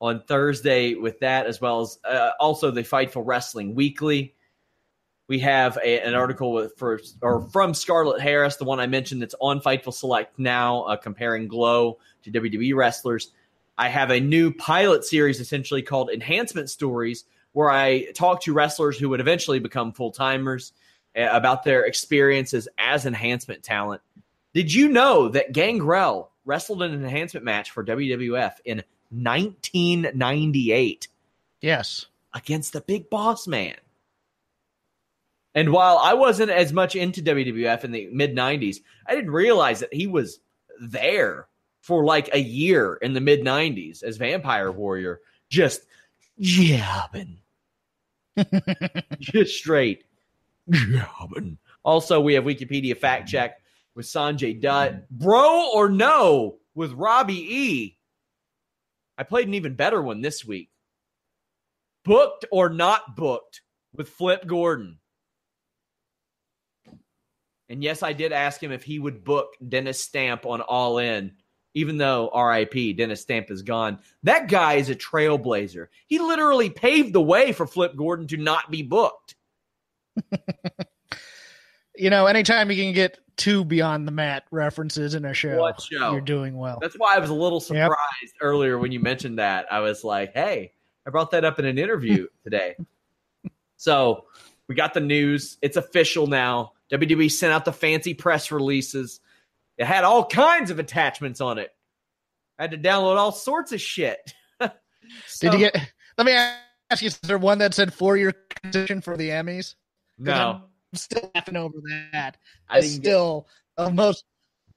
on 0.00 0.20
Thursday 0.26 0.94
with 0.94 1.20
that, 1.20 1.46
as 1.46 1.60
well 1.60 1.80
as 1.80 1.98
uh, 2.04 2.30
also 2.40 2.72
the 2.72 2.82
Fightful 2.82 3.22
Wrestling 3.24 3.76
Weekly. 3.76 4.34
We 5.28 5.38
have 5.40 5.78
a, 5.82 6.00
an 6.00 6.14
article 6.14 6.52
with, 6.52 6.76
for 6.76 7.00
or 7.22 7.42
from 7.48 7.74
Scarlett 7.74 8.20
Harris, 8.20 8.56
the 8.56 8.64
one 8.64 8.80
I 8.80 8.86
mentioned 8.86 9.22
that's 9.22 9.34
on 9.40 9.60
Fightful 9.60 9.94
Select 9.94 10.38
now, 10.38 10.82
uh, 10.82 10.96
comparing 10.96 11.48
Glow 11.48 11.98
to 12.24 12.30
WWE 12.30 12.74
wrestlers. 12.74 13.32
I 13.78 13.88
have 13.88 14.10
a 14.10 14.20
new 14.20 14.52
pilot 14.52 15.04
series 15.04 15.40
essentially 15.40 15.80
called 15.82 16.10
Enhancement 16.10 16.68
Stories, 16.68 17.24
where 17.52 17.70
I 17.70 18.10
talk 18.12 18.42
to 18.42 18.52
wrestlers 18.52 18.98
who 18.98 19.08
would 19.08 19.20
eventually 19.20 19.58
become 19.58 19.92
full 19.92 20.10
timers 20.10 20.72
uh, 21.16 21.28
about 21.32 21.64
their 21.64 21.84
experiences 21.84 22.68
as 22.78 23.06
enhancement 23.06 23.62
talent. 23.62 24.02
Did 24.54 24.72
you 24.74 24.88
know 24.88 25.28
that 25.28 25.52
Gangrel 25.52 26.30
wrestled 26.44 26.82
in 26.82 26.92
an 26.92 27.02
enhancement 27.02 27.44
match 27.44 27.70
for 27.70 27.82
WWF 27.84 28.54
in 28.64 28.82
1998 29.10 31.08
Yes. 31.60 32.06
against 32.34 32.72
the 32.72 32.80
Big 32.80 33.08
Boss 33.08 33.46
Man? 33.46 33.76
And 35.54 35.70
while 35.72 35.98
I 35.98 36.14
wasn't 36.14 36.50
as 36.50 36.72
much 36.72 36.96
into 36.96 37.22
WWF 37.22 37.84
in 37.84 37.92
the 37.92 38.08
mid 38.12 38.34
90s, 38.34 38.78
I 39.06 39.14
didn't 39.14 39.30
realize 39.30 39.80
that 39.80 39.92
he 39.92 40.06
was 40.06 40.40
there 40.80 41.48
for 41.82 42.04
like 42.04 42.30
a 42.32 42.40
year 42.40 42.94
in 42.94 43.12
the 43.12 43.20
mid 43.20 43.42
90s 43.42 44.02
as 44.02 44.16
Vampire 44.16 44.72
Warrior, 44.72 45.20
just 45.50 45.82
jabbing. 46.40 47.38
just 49.20 49.54
straight 49.54 50.04
jabbing. 50.70 51.58
Also, 51.84 52.20
we 52.20 52.34
have 52.34 52.44
Wikipedia 52.44 52.96
fact 52.96 53.28
check 53.28 53.60
with 53.94 54.06
Sanjay 54.06 54.58
Dutt. 54.58 55.08
Bro 55.10 55.70
or 55.74 55.88
no 55.90 56.56
with 56.74 56.92
Robbie 56.92 57.56
E. 57.56 57.98
I 59.18 59.24
played 59.24 59.48
an 59.48 59.54
even 59.54 59.74
better 59.74 60.00
one 60.00 60.22
this 60.22 60.44
week. 60.44 60.70
Booked 62.04 62.46
or 62.50 62.70
not 62.70 63.16
booked 63.16 63.60
with 63.94 64.08
Flip 64.08 64.46
Gordon. 64.46 64.98
And 67.72 67.82
yes, 67.82 68.02
I 68.02 68.12
did 68.12 68.32
ask 68.32 68.62
him 68.62 68.70
if 68.70 68.84
he 68.84 68.98
would 68.98 69.24
book 69.24 69.54
Dennis 69.66 69.98
Stamp 70.02 70.44
on 70.44 70.60
All 70.60 70.98
In, 70.98 71.32
even 71.74 71.96
though 71.96 72.30
RIP, 72.30 72.96
Dennis 72.96 73.22
Stamp 73.22 73.50
is 73.50 73.62
gone. 73.62 73.98
That 74.22 74.48
guy 74.48 74.74
is 74.74 74.90
a 74.90 74.94
trailblazer. 74.94 75.86
He 76.06 76.18
literally 76.18 76.68
paved 76.68 77.14
the 77.14 77.22
way 77.22 77.52
for 77.52 77.66
Flip 77.66 77.96
Gordon 77.96 78.28
to 78.28 78.36
not 78.36 78.70
be 78.70 78.82
booked. 78.82 79.34
You 81.94 82.08
know, 82.08 82.26
anytime 82.26 82.70
you 82.70 82.82
can 82.82 82.94
get 82.94 83.18
two 83.36 83.64
beyond 83.64 84.08
the 84.08 84.12
mat 84.12 84.44
references 84.50 85.14
in 85.14 85.26
a 85.26 85.34
show, 85.34 85.72
show? 85.78 86.12
you're 86.12 86.22
doing 86.22 86.56
well. 86.56 86.78
That's 86.80 86.94
why 86.94 87.14
I 87.14 87.18
was 87.18 87.28
a 87.28 87.34
little 87.34 87.60
surprised 87.60 88.34
earlier 88.40 88.78
when 88.78 88.92
you 88.92 88.98
mentioned 89.00 89.38
that. 89.38 89.70
I 89.70 89.80
was 89.80 90.02
like, 90.02 90.32
hey, 90.32 90.72
I 91.06 91.10
brought 91.10 91.30
that 91.32 91.44
up 91.44 91.58
in 91.58 91.66
an 91.66 91.78
interview 91.78 92.28
today. 92.44 92.76
So 93.76 94.24
we 94.68 94.74
got 94.74 94.94
the 94.94 95.00
news. 95.00 95.58
It's 95.62 95.76
official 95.76 96.26
now. 96.26 96.72
WWE 96.92 97.30
sent 97.30 97.52
out 97.52 97.64
the 97.64 97.72
fancy 97.72 98.14
press 98.14 98.50
releases. 98.52 99.20
It 99.78 99.86
had 99.86 100.04
all 100.04 100.24
kinds 100.26 100.70
of 100.70 100.78
attachments 100.78 101.40
on 101.40 101.58
it. 101.58 101.70
I 102.58 102.62
had 102.64 102.70
to 102.72 102.78
download 102.78 103.16
all 103.16 103.32
sorts 103.32 103.72
of 103.72 103.80
shit. 103.80 104.18
Did 104.60 105.52
you 105.54 105.58
get? 105.58 105.92
Let 106.18 106.26
me 106.26 106.32
ask 106.32 107.02
you: 107.02 107.06
Is 107.08 107.18
there 107.20 107.38
one 107.38 107.58
that 107.58 107.74
said 107.74 107.92
four-year 107.92 108.34
transition 108.62 109.00
for 109.00 109.16
the 109.16 109.30
Emmys? 109.30 109.74
No. 110.18 110.62
I'm 110.92 110.96
still 110.98 111.30
laughing 111.34 111.56
over 111.56 111.78
that. 112.12 112.36
I 112.68 112.78
It's 112.78 112.88
didn't 112.88 113.02
get- 113.04 113.08
still 113.10 113.48
almost. 113.78 114.24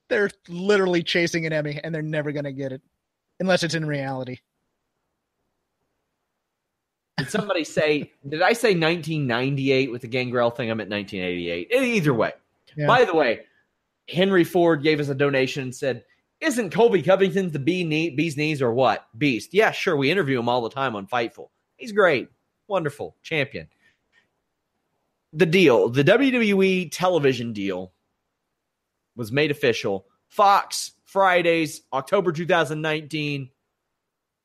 They're 0.07 0.29
literally 0.47 1.03
chasing 1.03 1.45
an 1.45 1.53
Emmy, 1.53 1.79
and 1.83 1.93
they're 1.93 2.01
never 2.01 2.31
going 2.31 2.45
to 2.45 2.53
get 2.53 2.71
it 2.71 2.81
unless 3.39 3.63
it's 3.63 3.73
in 3.75 3.85
reality. 3.85 4.37
Did 7.17 7.29
somebody 7.29 7.63
say, 7.63 8.11
did 8.27 8.41
I 8.41 8.53
say 8.53 8.69
1998 8.69 9.91
with 9.91 10.01
the 10.01 10.07
Gangrel 10.07 10.49
thing? 10.49 10.69
I'm 10.69 10.81
at 10.81 10.89
1988. 10.89 11.67
E- 11.71 11.73
eh, 11.73 11.83
Either 11.95 12.13
way. 12.13 12.33
Yeah. 12.75 12.87
By 12.87 13.05
the 13.05 13.15
way, 13.15 13.41
Henry 14.09 14.43
Ford 14.43 14.83
gave 14.83 14.99
us 14.99 15.07
a 15.07 15.15
donation 15.15 15.63
and 15.63 15.73
said, 15.75 16.03
Isn't 16.41 16.71
Colby 16.71 17.01
Covington 17.01 17.51
the 17.51 17.59
bee 17.59 17.85
knee, 17.85 18.09
bee's 18.09 18.35
knees 18.35 18.61
or 18.61 18.73
what? 18.73 19.07
Beast. 19.17 19.53
Yeah, 19.53 19.71
sure. 19.71 19.95
We 19.95 20.11
interview 20.11 20.37
him 20.39 20.49
all 20.49 20.61
the 20.61 20.69
time 20.69 20.95
on 20.95 21.07
Fightful. 21.07 21.49
He's 21.77 21.93
great. 21.93 22.27
Wonderful. 22.67 23.15
Champion. 23.23 23.67
The 25.31 25.45
deal, 25.45 25.89
the 25.89 26.03
WWE 26.03 26.89
television 26.91 27.53
deal 27.53 27.93
was 29.15 29.31
made 29.31 29.51
official. 29.51 30.05
Fox, 30.27 30.91
Fridays, 31.05 31.81
October 31.93 32.31
2019. 32.33 33.49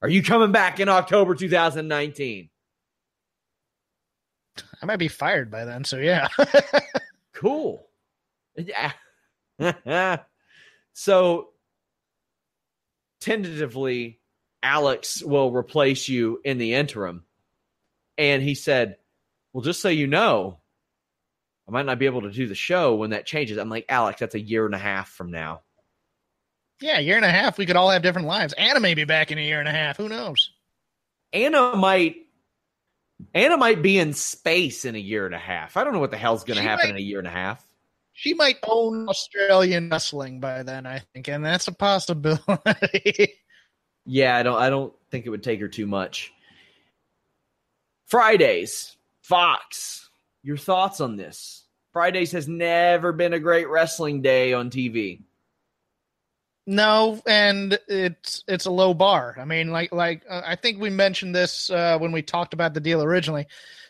Are 0.03 0.09
you 0.09 0.23
coming 0.23 0.53
back 0.53 0.79
in 0.81 0.89
October 0.89 1.35
2019? 1.35 2.49
I 4.83 4.87
might 4.87 4.97
be 4.97 5.09
fired 5.09 5.51
by 5.51 5.65
then, 5.65 5.85
so 5.85 5.97
yeah. 5.99 6.29
Cool. 7.35 7.87
Yeah. 8.57 8.93
so 10.93 11.49
tentatively, 13.21 14.21
Alex 14.63 15.23
will 15.23 15.51
replace 15.51 16.09
you 16.09 16.41
in 16.45 16.59
the 16.59 16.75
interim. 16.75 17.25
And 18.19 18.43
he 18.43 18.55
said, 18.55 18.97
Well, 19.53 19.63
just 19.63 19.81
so 19.81 19.89
you 19.89 20.07
know, 20.07 20.59
I 21.67 21.73
might 21.73 21.87
not 21.87 21.99
be 21.99 22.07
able 22.07 22.23
to 22.23 22.31
do 22.31 22.47
the 22.47 22.55
show 22.55 22.97
when 22.97 23.11
that 23.11 23.25
changes. 23.25 23.57
I'm 23.57 23.71
like, 23.71 23.87
Alex, 23.89 24.21
that's 24.21 24.35
a 24.35 24.41
year 24.41 24.67
and 24.67 24.75
a 24.75 24.79
half 24.79 25.09
from 25.09 25.31
now. 25.31 25.63
yeah, 26.83 26.99
a 26.99 27.03
year 27.03 27.17
and 27.17 27.25
a 27.25 27.31
half. 27.31 27.57
We 27.57 27.65
could 27.65 27.77
all 27.77 27.91
have 27.91 28.03
different 28.03 28.29
lives. 28.29 28.53
Anna 28.55 28.81
may 28.81 28.93
be 28.95 29.05
back 29.05 29.31
in 29.31 29.39
a 29.39 29.43
year 29.47 29.61
and 29.61 29.69
a 29.69 29.73
half. 29.73 29.97
Who 29.97 30.09
knows? 30.11 30.51
Anna 31.33 31.75
might 31.77 32.17
Anna 33.35 33.57
might 33.57 33.83
be 33.83 33.99
in 33.99 34.13
space 34.13 34.85
in 34.85 34.95
a 34.95 34.99
year 34.99 35.27
and 35.27 35.35
a 35.35 35.39
half. 35.39 35.77
I 35.77 35.85
don't 35.85 35.93
know 35.93 35.99
what 36.01 36.11
the 36.11 36.17
hell's 36.17 36.45
gonna 36.45 36.63
happen 36.63 36.87
might- 36.87 36.91
in 36.91 36.97
a 36.97 37.01
year 37.01 37.19
and 37.19 37.27
a 37.29 37.31
half. 37.33 37.67
She 38.13 38.35
might 38.35 38.59
own 38.65 39.09
Australian 39.09 39.89
wrestling 39.89 40.41
by 40.41 40.63
then, 40.63 40.85
I 40.87 40.99
think, 41.15 41.29
and 41.29 41.45
that's 41.45 41.69
a 41.69 41.73
possibility. 41.73 43.35
Yeah, 44.07 44.35
I 44.37 44.43
don't 44.43 44.57
I 44.61 44.71
don't 44.71 44.93
think 45.11 45.27
it 45.27 45.31
would 45.31 45.43
take 45.43 45.61
her 45.61 45.69
too 45.69 45.87
much. 45.87 46.33
Fridays, 48.07 48.97
Fox. 49.23 50.09
Your 50.43 50.57
thoughts 50.57 51.01
on 51.01 51.17
this? 51.17 51.65
Fridays 51.93 52.33
has 52.33 52.49
never 52.49 53.13
been 53.13 53.35
a 53.35 53.39
great 53.39 53.69
wrestling 53.69 54.23
day 54.23 54.53
on 54.53 54.71
TV. 54.71 55.21
No, 56.67 57.21
and 57.27 57.79
it's 57.89 58.45
it's 58.47 58.67
a 58.67 58.71
low 58.71 58.95
bar. 58.95 59.37
I 59.39 59.45
mean, 59.45 59.71
like 59.71 59.93
like 59.93 60.23
uh, 60.29 60.43
I 60.45 60.57
think 60.57 60.81
we 60.81 60.91
mentioned 60.91 61.35
this 61.35 61.71
uh, 61.71 61.99
when 61.99 62.13
we 62.13 62.23
talked 62.23 62.55
about 62.55 62.75
the 62.75 62.81
deal 62.81 63.03
originally. 63.03 63.47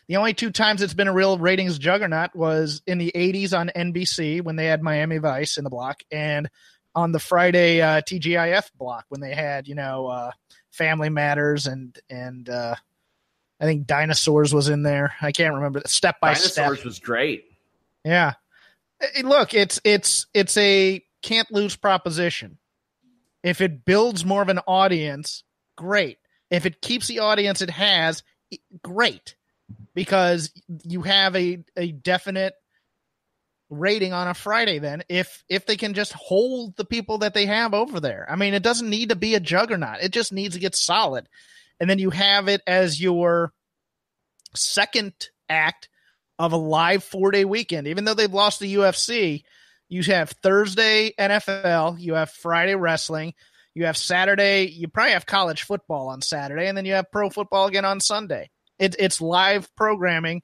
The 0.07 0.17
only 0.17 0.33
two 0.33 0.51
times 0.51 0.81
it's 0.81 0.93
been 0.93 1.07
a 1.07 1.13
real 1.13 1.37
ratings 1.37 1.77
juggernaut 1.77 2.35
was 2.35 2.81
in 2.87 2.97
the 2.97 3.11
'80s 3.13 3.57
on 3.57 3.71
NBC 3.75 4.41
when 4.41 4.55
they 4.55 4.65
had 4.65 4.81
Miami 4.81 5.17
Vice 5.17 5.57
in 5.57 5.63
the 5.63 5.69
block, 5.69 6.03
and 6.11 6.49
on 6.95 7.11
the 7.11 7.19
Friday 7.19 7.81
uh, 7.81 8.01
TGIF 8.01 8.71
block 8.77 9.05
when 9.09 9.21
they 9.21 9.35
had 9.35 9.67
you 9.67 9.75
know 9.75 10.07
uh, 10.07 10.31
Family 10.71 11.09
Matters 11.09 11.67
and 11.67 11.97
and 12.09 12.49
uh, 12.49 12.75
I 13.59 13.65
think 13.65 13.85
Dinosaurs 13.85 14.53
was 14.53 14.69
in 14.69 14.81
there. 14.81 15.13
I 15.21 15.31
can't 15.31 15.53
remember 15.53 15.81
step 15.85 16.19
by 16.19 16.33
step. 16.33 16.55
Dinosaurs 16.55 16.83
was 16.83 16.99
great. 16.99 17.45
Yeah. 18.03 18.33
Look, 19.23 19.53
it's 19.53 19.79
it's 19.83 20.25
it's 20.33 20.57
a 20.57 21.03
can't 21.21 21.51
lose 21.51 21.75
proposition. 21.75 22.57
If 23.43 23.61
it 23.61 23.85
builds 23.85 24.25
more 24.25 24.41
of 24.41 24.49
an 24.49 24.59
audience, 24.59 25.43
great. 25.75 26.17
If 26.49 26.65
it 26.65 26.81
keeps 26.81 27.07
the 27.07 27.19
audience 27.19 27.61
it 27.61 27.69
has, 27.69 28.23
great. 28.83 29.35
Because 29.93 30.51
you 30.83 31.01
have 31.01 31.35
a 31.35 31.63
a 31.75 31.91
definite 31.91 32.53
rating 33.69 34.11
on 34.11 34.27
a 34.27 34.33
Friday 34.33 34.79
then 34.79 35.01
if 35.07 35.45
if 35.47 35.65
they 35.65 35.77
can 35.77 35.93
just 35.93 36.11
hold 36.11 36.75
the 36.75 36.83
people 36.83 37.19
that 37.19 37.33
they 37.33 37.45
have 37.45 37.73
over 37.73 37.99
there. 37.99 38.27
I 38.29 38.35
mean, 38.35 38.53
it 38.53 38.63
doesn't 38.63 38.89
need 38.89 39.09
to 39.09 39.15
be 39.15 39.35
a 39.35 39.39
juggernaut. 39.39 40.03
It 40.03 40.11
just 40.11 40.33
needs 40.33 40.55
to 40.55 40.59
get 40.59 40.75
solid. 40.75 41.27
And 41.79 41.89
then 41.89 41.97
you 41.97 42.09
have 42.11 42.47
it 42.47 42.61
as 42.67 43.01
your 43.01 43.53
second 44.55 45.13
act 45.49 45.89
of 46.37 46.53
a 46.53 46.57
live 46.57 47.03
four 47.03 47.31
day 47.31 47.45
weekend. 47.45 47.87
Even 47.87 48.03
though 48.03 48.13
they've 48.13 48.33
lost 48.33 48.59
the 48.59 48.75
UFC, 48.75 49.43
you 49.91 50.01
have 50.03 50.29
Thursday 50.41 51.11
NFL, 51.19 51.99
you 51.99 52.13
have 52.13 52.29
Friday 52.29 52.75
wrestling, 52.75 53.33
You 53.75 53.85
have 53.87 53.97
Saturday. 53.97 54.63
You 54.67 54.87
probably 54.87 55.11
have 55.11 55.25
college 55.25 55.63
football 55.63 56.07
on 56.07 56.21
Saturday, 56.21 56.67
and 56.67 56.77
then 56.77 56.85
you 56.85 56.93
have 56.93 57.11
pro 57.11 57.29
football 57.29 57.67
again 57.67 57.83
on 57.83 57.99
Sunday. 57.99 58.49
It, 58.79 58.95
it's 58.97 59.19
live 59.19 59.69
programming, 59.75 60.43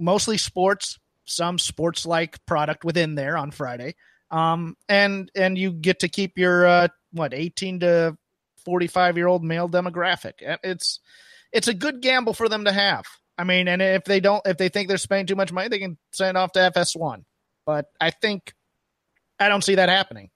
mostly 0.00 0.36
sports, 0.36 0.98
some 1.26 1.60
sports 1.60 2.04
like 2.06 2.44
product 2.44 2.84
within 2.84 3.14
there 3.14 3.36
on 3.36 3.52
Friday. 3.52 3.94
Um, 4.32 4.76
and 4.88 5.30
and 5.36 5.56
you 5.56 5.70
get 5.70 6.00
to 6.00 6.08
keep 6.08 6.36
your 6.36 6.66
uh, 6.66 6.88
what 7.12 7.34
eighteen 7.34 7.78
to 7.80 8.16
forty 8.64 8.88
five 8.88 9.16
year 9.16 9.28
old 9.28 9.44
male 9.44 9.68
demographic. 9.68 10.34
It's 10.64 10.98
it's 11.52 11.68
a 11.68 11.74
good 11.74 12.02
gamble 12.02 12.34
for 12.34 12.48
them 12.48 12.64
to 12.64 12.72
have. 12.72 13.04
I 13.38 13.44
mean, 13.44 13.68
and 13.68 13.80
if 13.80 14.02
they 14.04 14.18
don't, 14.18 14.42
if 14.44 14.56
they 14.56 14.70
think 14.70 14.88
they're 14.88 14.98
spending 14.98 15.26
too 15.26 15.36
much 15.36 15.52
money, 15.52 15.68
they 15.68 15.78
can 15.78 15.98
send 16.10 16.36
off 16.36 16.50
to 16.52 16.72
FS1. 16.74 17.22
But 17.64 17.86
I 18.00 18.10
think 18.10 18.54
I 19.38 19.48
don't 19.48 19.62
see 19.62 19.74
that 19.76 19.88
happening. 19.88 20.30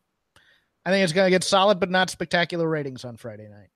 I 0.84 0.90
think 0.90 1.04
it's 1.04 1.12
going 1.12 1.26
to 1.26 1.30
get 1.30 1.44
solid, 1.44 1.78
but 1.80 1.90
not 1.90 2.10
spectacular 2.10 2.68
ratings 2.68 3.04
on 3.04 3.16
Friday 3.16 3.48
night. 3.48 3.68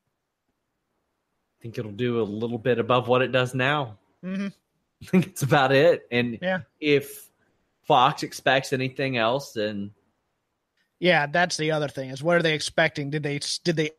I 1.59 1.63
think 1.63 1.79
it'll 1.79 1.93
do 1.93 2.21
a 2.21 2.25
little 2.25 2.59
bit 2.59 2.79
above 2.79 3.09
what 3.09 3.23
it 3.23 3.33
does 3.33 3.55
now. 3.55 3.99
Mm-hmm. 4.25 4.49
I 5.03 5.07
think 5.07 5.27
it's 5.27 5.43
about 5.43 5.73
it. 5.73 6.07
And 6.11 6.39
Yeah. 6.41 6.61
if 6.81 7.29
Fox 7.83 8.23
expects 8.23 8.73
anything 8.73 9.17
else, 9.19 9.53
then 9.53 9.91
Yeah, 11.01 11.27
that's 11.27 11.57
the 11.57 11.71
other 11.73 11.89
thing 11.89 12.11
is 12.11 12.23
what 12.23 12.37
are 12.37 12.43
they 12.43 12.55
expecting? 12.55 13.11
Did 13.11 13.23
they 13.23 13.39
did 13.65 13.77
they 13.77 13.91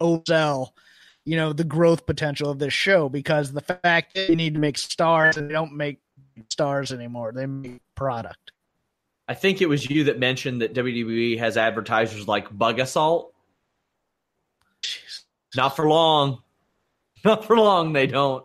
oversell, 0.00 0.70
you 1.26 1.36
know, 1.36 1.52
the 1.52 1.64
growth 1.64 2.06
potential 2.06 2.50
of 2.50 2.58
this 2.58 2.72
show? 2.72 3.08
Because 3.10 3.52
the 3.52 3.60
fact 3.60 4.14
that 4.14 4.28
they 4.28 4.34
need 4.34 4.54
to 4.54 4.60
make 4.60 4.78
stars 4.78 5.36
and 5.36 5.48
they 5.48 5.52
don't 5.52 5.74
make 5.74 6.00
stars 6.48 6.92
anymore, 6.92 7.32
they 7.32 7.44
make 7.46 7.82
product. 7.94 8.52
I 9.26 9.34
think 9.34 9.62
it 9.62 9.68
was 9.68 9.88
you 9.88 10.04
that 10.04 10.18
mentioned 10.18 10.60
that 10.60 10.74
WWE 10.74 11.38
has 11.38 11.56
advertisers 11.56 12.28
like 12.28 12.56
Bug 12.56 12.78
Assault. 12.78 13.32
Not 15.56 15.76
for 15.76 15.88
long. 15.88 16.42
Not 17.24 17.44
for 17.46 17.56
long, 17.56 17.92
they 17.94 18.06
don't. 18.06 18.44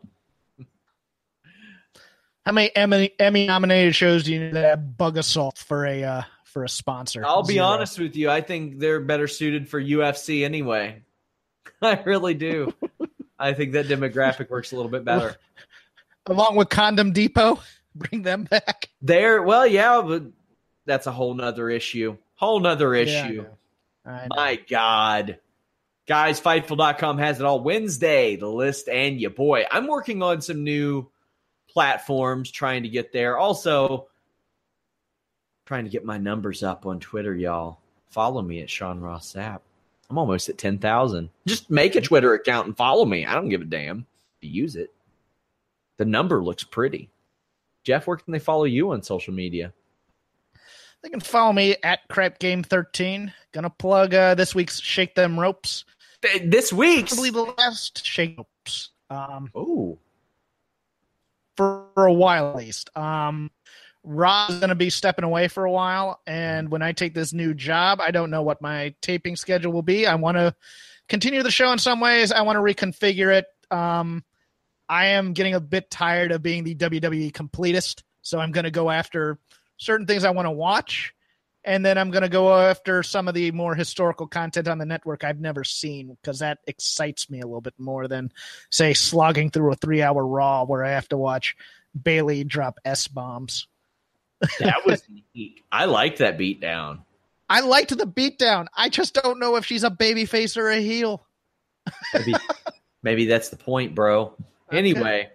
How 2.45 2.53
many 2.53 2.75
Emmy 2.75 3.11
Emmy 3.19 3.45
nominated 3.45 3.93
shows 3.93 4.23
do 4.23 4.33
you 4.33 4.39
need 4.39 4.53
to 4.53 4.61
have 4.61 4.97
Bug 4.97 5.17
Assault 5.17 5.57
for 5.57 5.85
a 5.85 6.03
uh, 6.03 6.21
for 6.45 6.63
a 6.63 6.69
sponsor? 6.69 7.25
I'll 7.25 7.43
be 7.43 7.55
Zero. 7.55 7.65
honest 7.65 7.99
with 7.99 8.15
you. 8.15 8.29
I 8.29 8.41
think 8.41 8.79
they're 8.79 9.01
better 9.01 9.27
suited 9.27 9.69
for 9.69 9.81
UFC 9.81 10.45
anyway. 10.45 11.03
I 11.81 12.01
really 12.05 12.33
do. 12.33 12.73
I 13.39 13.53
think 13.53 13.73
that 13.73 13.87
demographic 13.87 14.49
works 14.49 14.71
a 14.71 14.75
little 14.75 14.91
bit 14.91 15.05
better. 15.05 15.35
Along 16.25 16.55
with 16.55 16.69
Condom 16.69 17.11
Depot, 17.13 17.59
bring 17.95 18.23
them 18.23 18.45
back. 18.45 18.89
There, 19.01 19.41
well, 19.43 19.67
yeah, 19.67 20.01
but 20.01 20.23
that's 20.85 21.07
a 21.07 21.11
whole 21.11 21.33
nother 21.33 21.69
issue. 21.69 22.17
Whole 22.35 22.59
nother 22.59 22.95
Yeah, 22.95 22.99
I 22.99 23.03
issue. 23.25 23.41
know. 23.41 23.57
I 24.11 24.21
know. 24.21 24.27
My 24.35 24.55
God. 24.69 25.39
Guys, 26.07 26.41
Fightful.com 26.41 27.17
has 27.19 27.39
it 27.39 27.45
all 27.45 27.59
Wednesday, 27.61 28.35
the 28.35 28.47
list, 28.47 28.89
and 28.89 29.21
you. 29.21 29.29
Boy, 29.29 29.65
I'm 29.69 29.85
working 29.87 30.23
on 30.23 30.41
some 30.41 30.63
new 30.63 31.07
platforms 31.69 32.49
trying 32.49 32.81
to 32.83 32.89
get 32.89 33.11
there. 33.13 33.37
Also, 33.37 34.07
trying 35.65 35.83
to 35.83 35.89
get 35.91 36.03
my 36.03 36.17
numbers 36.17 36.63
up 36.63 36.87
on 36.87 36.99
Twitter, 36.99 37.35
y'all. 37.35 37.79
Follow 38.09 38.41
me 38.41 38.61
at 38.61 38.69
Sean 38.71 38.99
Ross 38.99 39.33
Sapp. 39.33 39.59
I'm 40.09 40.17
almost 40.17 40.49
at 40.49 40.57
10,000. 40.57 41.29
Just 41.45 41.69
make 41.69 41.95
a 41.95 42.01
Twitter 42.01 42.33
account 42.33 42.65
and 42.65 42.75
follow 42.75 43.05
me. 43.05 43.27
I 43.27 43.35
don't 43.35 43.49
give 43.49 43.61
a 43.61 43.65
damn 43.65 44.07
to 44.41 44.47
use 44.47 44.75
it. 44.75 44.91
The 45.97 46.05
number 46.05 46.41
looks 46.43 46.63
pretty. 46.63 47.09
Jeff, 47.83 48.07
where 48.07 48.17
can 48.17 48.31
they 48.31 48.39
follow 48.39 48.63
you 48.63 48.91
on 48.93 49.03
social 49.03 49.33
media? 49.35 49.71
They 51.01 51.09
can 51.09 51.21
follow 51.21 51.53
me 51.53 51.75
at 51.83 52.07
Crap 52.09 52.39
Game 52.39 52.63
13. 52.63 53.33
Gonna 53.51 53.69
plug 53.69 54.13
uh, 54.13 54.35
this 54.35 54.53
week's 54.53 54.81
Shake 54.81 55.15
Them 55.15 55.39
Ropes. 55.39 55.85
This 56.43 56.73
week's. 56.73 57.13
Probably 57.13 57.29
the 57.29 57.53
last 57.57 58.05
Shake 58.05 58.37
Ropes. 58.37 58.89
Um, 59.09 59.49
Oh, 59.55 59.97
for, 61.55 61.85
for 61.93 62.05
a 62.05 62.13
while 62.13 62.49
at 62.49 62.55
least. 62.55 62.95
Um, 62.97 63.51
Rob's 64.03 64.59
going 64.59 64.69
to 64.69 64.75
be 64.75 64.89
stepping 64.89 65.25
away 65.25 65.49
for 65.49 65.65
a 65.65 65.71
while, 65.71 66.21
and 66.25 66.71
when 66.71 66.81
I 66.81 66.93
take 66.93 67.13
this 67.13 67.33
new 67.33 67.53
job, 67.53 67.99
I 68.01 68.11
don't 68.11 68.31
know 68.31 68.41
what 68.41 68.61
my 68.61 68.95
taping 69.01 69.35
schedule 69.35 69.73
will 69.73 69.81
be. 69.81 70.07
I 70.07 70.15
want 70.15 70.37
to 70.37 70.55
continue 71.09 71.43
the 71.43 71.51
show 71.51 71.71
in 71.73 71.79
some 71.79 71.99
ways. 71.99 72.31
I 72.31 72.43
want 72.43 72.55
to 72.55 72.61
reconfigure 72.61 73.37
it. 73.37 73.45
Um, 73.75 74.23
I 74.87 75.07
am 75.07 75.33
getting 75.33 75.53
a 75.53 75.59
bit 75.59 75.91
tired 75.91 76.31
of 76.31 76.41
being 76.41 76.63
the 76.63 76.75
WWE 76.75 77.33
completist, 77.33 78.03
so 78.21 78.39
I'm 78.39 78.51
going 78.51 78.63
to 78.63 78.71
go 78.71 78.89
after 78.89 79.37
certain 79.79 80.05
things 80.05 80.23
I 80.23 80.29
want 80.29 80.45
to 80.45 80.51
watch, 80.51 81.13
and 81.63 81.83
then 81.83 81.97
I'm 81.97 82.11
going 82.11 82.21
to 82.21 82.29
go 82.29 82.53
after 82.55 83.01
some 83.01 83.27
of 83.27 83.33
the 83.33 83.51
more 83.51 83.75
historical 83.75 84.27
content 84.27 84.67
on 84.67 84.77
the 84.77 84.85
network 84.85 85.23
I've 85.23 85.39
never 85.39 85.63
seen 85.63 86.15
because 86.21 86.39
that 86.39 86.59
excites 86.67 87.29
me 87.29 87.41
a 87.41 87.45
little 87.45 87.61
bit 87.61 87.73
more 87.79 88.07
than 88.07 88.31
say 88.69 88.93
slogging 88.93 89.49
through 89.49 89.71
a 89.71 89.75
three 89.75 90.01
hour 90.01 90.25
raw 90.25 90.63
where 90.63 90.85
I 90.85 90.91
have 90.91 91.09
to 91.09 91.17
watch 91.17 91.55
Bayley 92.01 92.43
drop 92.43 92.79
S 92.85 93.07
bombs. 93.07 93.67
that 94.59 94.81
was 94.85 95.03
neat. 95.33 95.61
I 95.71 95.85
liked 95.85 96.19
that 96.19 96.37
beatdown. 96.37 96.99
I 97.49 97.61
liked 97.61 97.97
the 97.97 98.05
beatdown. 98.05 98.67
I 98.75 98.89
just 98.89 99.15
don't 99.15 99.39
know 99.39 99.55
if 99.55 99.65
she's 99.65 99.83
a 99.83 99.89
baby 99.89 100.25
face 100.25 100.55
or 100.55 100.69
a 100.69 100.79
heel. 100.79 101.25
Maybe, 102.13 102.33
maybe 103.01 103.25
that's 103.25 103.49
the 103.49 103.57
point, 103.57 103.95
bro. 103.95 104.33
Anyway, 104.71 105.31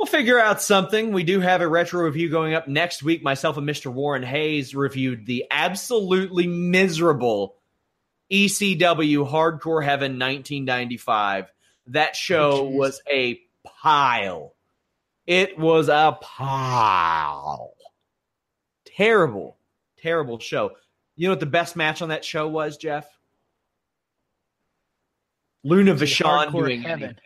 we'll 0.00 0.06
figure 0.06 0.40
out 0.40 0.62
something. 0.62 1.12
We 1.12 1.24
do 1.24 1.40
have 1.40 1.60
a 1.60 1.68
retro 1.68 2.00
review 2.04 2.30
going 2.30 2.54
up 2.54 2.66
next 2.66 3.02
week. 3.02 3.22
Myself 3.22 3.58
and 3.58 3.68
Mr. 3.68 3.92
Warren 3.92 4.22
Hayes 4.22 4.74
reviewed 4.74 5.26
the 5.26 5.44
absolutely 5.50 6.46
miserable 6.46 7.56
ECW 8.32 9.28
Hardcore 9.30 9.84
Heaven 9.84 10.12
1995. 10.12 11.52
That 11.88 12.16
show 12.16 12.52
Oh, 12.52 12.64
was 12.70 13.02
a 13.12 13.42
pile. 13.82 14.54
It 15.26 15.58
was 15.58 15.90
a 15.90 16.16
pile. 16.18 17.74
Terrible, 18.86 19.58
terrible 19.98 20.38
show. 20.38 20.70
You 21.16 21.28
know 21.28 21.32
what 21.32 21.40
the 21.40 21.46
best 21.46 21.76
match 21.76 22.00
on 22.00 22.08
that 22.08 22.24
show 22.24 22.48
was, 22.48 22.78
Jeff? 22.78 23.06
Luna 25.62 25.94
Vachon 25.94 26.52
doing 26.52 26.80
Heaven. 26.80 27.02
anything. 27.04 27.22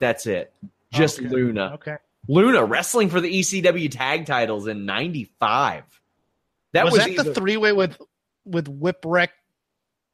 That's 0.00 0.26
it. 0.26 0.52
Oh, 0.94 0.98
Just 0.98 1.18
Okay. 1.18 1.28
Luna. 1.28 1.72
Okay. 1.74 1.96
Luna 2.28 2.64
wrestling 2.64 3.08
for 3.08 3.20
the 3.20 3.32
ECW 3.32 3.90
tag 3.90 4.26
titles 4.26 4.66
in 4.66 4.84
'95. 4.86 5.84
That 6.72 6.84
was, 6.84 6.92
was, 6.94 7.00
that 7.02 7.10
either- 7.10 7.22
the 7.24 7.34
three 7.34 7.56
way 7.56 7.72
with 7.72 8.00
with 8.44 8.66
Whipwreck, 8.66 9.28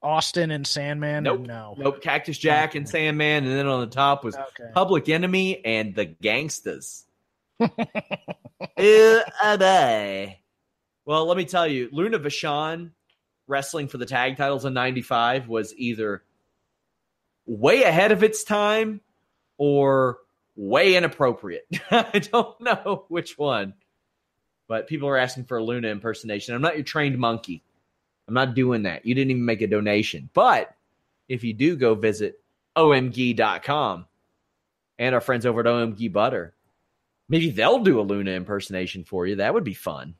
Austin, 0.02 0.50
and 0.50 0.66
Sandman? 0.66 1.24
Nope. 1.24 1.40
No. 1.40 1.74
Nope, 1.78 2.02
Cactus 2.02 2.38
Jack 2.38 2.74
and 2.74 2.88
Sandman, 2.88 3.44
and 3.44 3.52
then 3.52 3.66
on 3.66 3.80
the 3.80 3.86
top 3.86 4.24
was 4.24 4.34
Okay. 4.36 4.70
Public 4.74 5.08
Enemy 5.08 5.64
and 5.64 5.94
the. 5.94 6.14
Ew, 8.78 9.20
bye. 9.42 10.38
Well, 11.04 11.26
let 11.26 11.36
me 11.36 11.44
tell 11.44 11.66
you, 11.66 11.88
Luna 11.92 12.18
Vachon 12.18 12.90
wrestling 13.46 13.88
for 13.88 13.98
the 13.98 14.06
tag 14.06 14.36
titles 14.36 14.64
in 14.64 14.74
'95 14.74 15.48
was 15.48 15.74
either 15.76 16.22
way 17.46 17.82
ahead 17.82 18.12
of 18.12 18.22
its 18.22 18.44
time 18.44 19.00
or 19.58 20.18
way 20.56 20.96
inappropriate. 20.96 21.66
I 21.90 22.18
don't 22.18 22.60
know 22.60 23.04
which 23.08 23.38
one. 23.38 23.74
But 24.68 24.86
people 24.86 25.08
are 25.08 25.18
asking 25.18 25.44
for 25.44 25.58
a 25.58 25.64
Luna 25.64 25.88
impersonation. 25.88 26.54
I'm 26.54 26.62
not 26.62 26.76
your 26.76 26.84
trained 26.84 27.18
monkey. 27.18 27.62
I'm 28.28 28.34
not 28.34 28.54
doing 28.54 28.84
that. 28.84 29.04
You 29.04 29.14
didn't 29.14 29.32
even 29.32 29.44
make 29.44 29.60
a 29.62 29.66
donation. 29.66 30.30
But 30.32 30.74
if 31.28 31.44
you 31.44 31.52
do 31.52 31.76
go 31.76 31.94
visit 31.94 32.40
omg.com 32.76 34.06
and 34.98 35.14
our 35.14 35.20
friends 35.20 35.44
over 35.44 35.60
at 35.60 35.66
OMG 35.66 36.12
Butter, 36.12 36.54
maybe 37.28 37.50
they'll 37.50 37.82
do 37.82 38.00
a 38.00 38.02
Luna 38.02 38.30
impersonation 38.30 39.04
for 39.04 39.26
you. 39.26 39.36
That 39.36 39.52
would 39.52 39.64
be 39.64 39.74
fun. 39.74 40.14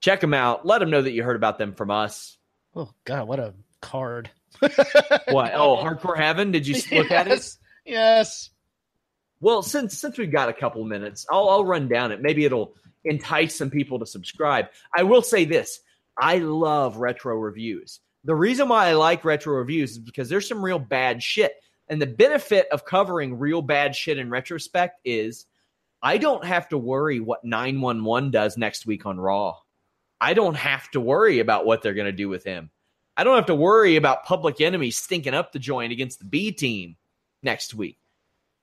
Check 0.00 0.20
them 0.20 0.34
out. 0.34 0.66
Let 0.66 0.78
them 0.78 0.90
know 0.90 1.02
that 1.02 1.12
you 1.12 1.22
heard 1.22 1.36
about 1.36 1.58
them 1.58 1.74
from 1.74 1.90
us. 1.90 2.38
Oh 2.74 2.90
God, 3.04 3.28
what 3.28 3.38
a 3.38 3.54
card! 3.80 4.30
What? 4.60 4.74
Oh, 5.54 5.76
Hardcore 5.82 6.16
Heaven? 6.16 6.50
Did 6.52 6.66
you 6.66 6.80
look 6.92 7.10
at 7.10 7.28
it? 7.28 7.56
Yes. 7.84 8.50
Well, 9.40 9.62
since 9.62 9.98
since 9.98 10.18
we've 10.18 10.32
got 10.32 10.48
a 10.48 10.54
couple 10.54 10.84
minutes, 10.84 11.26
I'll 11.30 11.48
I'll 11.48 11.64
run 11.64 11.88
down 11.88 12.12
it. 12.12 12.20
Maybe 12.20 12.44
it'll 12.44 12.74
entice 13.04 13.54
some 13.54 13.70
people 13.70 13.98
to 13.98 14.06
subscribe. 14.06 14.66
I 14.94 15.02
will 15.04 15.22
say 15.22 15.44
this: 15.44 15.80
I 16.18 16.38
love 16.38 16.96
retro 16.98 17.36
reviews. 17.36 18.00
The 18.24 18.34
reason 18.34 18.68
why 18.68 18.88
I 18.88 18.92
like 18.94 19.24
retro 19.24 19.54
reviews 19.54 19.92
is 19.92 19.98
because 19.98 20.28
there's 20.28 20.46
some 20.46 20.62
real 20.62 20.78
bad 20.78 21.22
shit, 21.22 21.54
and 21.88 22.00
the 22.00 22.06
benefit 22.06 22.66
of 22.70 22.84
covering 22.84 23.38
real 23.38 23.62
bad 23.62 23.96
shit 23.96 24.18
in 24.18 24.28
retrospect 24.28 25.00
is 25.04 25.46
I 26.02 26.18
don't 26.18 26.44
have 26.44 26.68
to 26.70 26.78
worry 26.78 27.20
what 27.20 27.44
nine 27.44 27.80
one 27.80 28.04
one 28.04 28.30
does 28.30 28.58
next 28.58 28.86
week 28.86 29.06
on 29.06 29.18
Raw. 29.18 29.56
I 30.20 30.34
don't 30.34 30.56
have 30.56 30.90
to 30.90 31.00
worry 31.00 31.38
about 31.38 31.64
what 31.64 31.82
they're 31.82 31.94
going 31.94 32.04
to 32.06 32.12
do 32.12 32.28
with 32.28 32.44
him. 32.44 32.70
I 33.16 33.24
don't 33.24 33.36
have 33.36 33.46
to 33.46 33.54
worry 33.54 33.96
about 33.96 34.24
Public 34.24 34.60
Enemy 34.60 34.90
stinking 34.90 35.34
up 35.34 35.52
the 35.52 35.58
joint 35.58 35.92
against 35.92 36.18
the 36.18 36.24
B 36.26 36.52
team 36.52 36.96
next 37.42 37.74
week. 37.74 37.99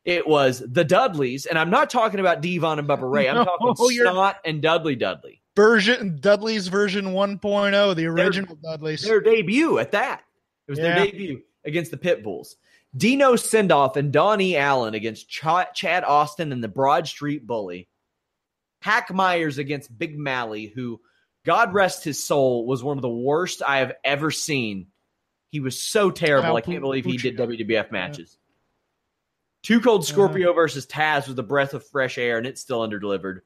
It 0.07 0.25
was 0.25 0.59
the 0.65 0.85
Dudleys, 0.85 1.45
and 1.45 1.59
I'm 1.59 1.69
not 1.69 1.89
talking 1.89 2.21
about 2.21 2.41
Devon 2.41 2.79
and 2.79 2.87
Bubba 2.87 3.11
Ray. 3.11 3.27
I'm 3.27 3.35
No, 3.45 3.45
talking 3.45 3.91
you're- 3.91 4.09
Snot 4.09 4.37
and 4.45 4.61
Dudley 4.61 4.95
Dudley. 4.95 5.41
version 5.55 6.17
Dudley's 6.21 6.69
version 6.69 7.07
1.0, 7.07 7.95
the 7.95 8.05
original 8.05 8.55
Dudley's. 8.63 9.01
Their 9.03 9.19
debut 9.19 9.79
at 9.79 9.91
that. 9.91 10.23
It 10.67 10.71
was 10.71 10.79
Yeah. 10.79 10.95
their 10.95 11.05
debut 11.07 11.41
against 11.65 11.91
the 11.91 11.97
Pit 11.97 12.23
Bulls. 12.23 12.55
Dino 12.95 13.33
Sendoff 13.33 13.97
and 13.97 14.13
Donnie 14.13 14.55
Allen 14.55 14.93
against 14.93 15.29
Ch- 15.29 15.43
Chad 15.75 16.05
Austin 16.05 16.53
and 16.53 16.63
the 16.63 16.69
Broad 16.69 17.05
Street 17.05 17.45
Bully. 17.45 17.89
Hack 18.81 19.13
Myers 19.13 19.57
against 19.57 19.95
Big 19.97 20.17
Mally, 20.17 20.67
who, 20.73 21.01
God 21.45 21.73
rest 21.73 22.05
his 22.05 22.23
soul, 22.23 22.65
was 22.65 22.81
one 22.81 22.97
of 22.97 23.01
the 23.01 23.09
worst 23.09 23.61
I 23.61 23.79
have 23.79 23.91
ever 24.05 24.31
seen. 24.31 24.87
He 25.49 25.59
was 25.59 25.77
so 25.77 26.11
terrible. 26.11 26.55
I 26.55 26.61
can't 26.61 26.79
believe 26.81 27.03
he 27.03 27.17
did 27.17 27.37
WWF 27.37 27.91
matches. 27.91 28.37
Too 29.63 29.81
Cold 29.81 30.05
Scorpio 30.05 30.53
versus 30.53 30.85
Taz 30.85 31.27
was 31.27 31.37
a 31.37 31.43
breath 31.43 31.73
of 31.73 31.85
fresh 31.85 32.17
air, 32.17 32.37
and 32.37 32.47
it's 32.47 32.61
still 32.61 32.87
underdelivered. 32.87 33.39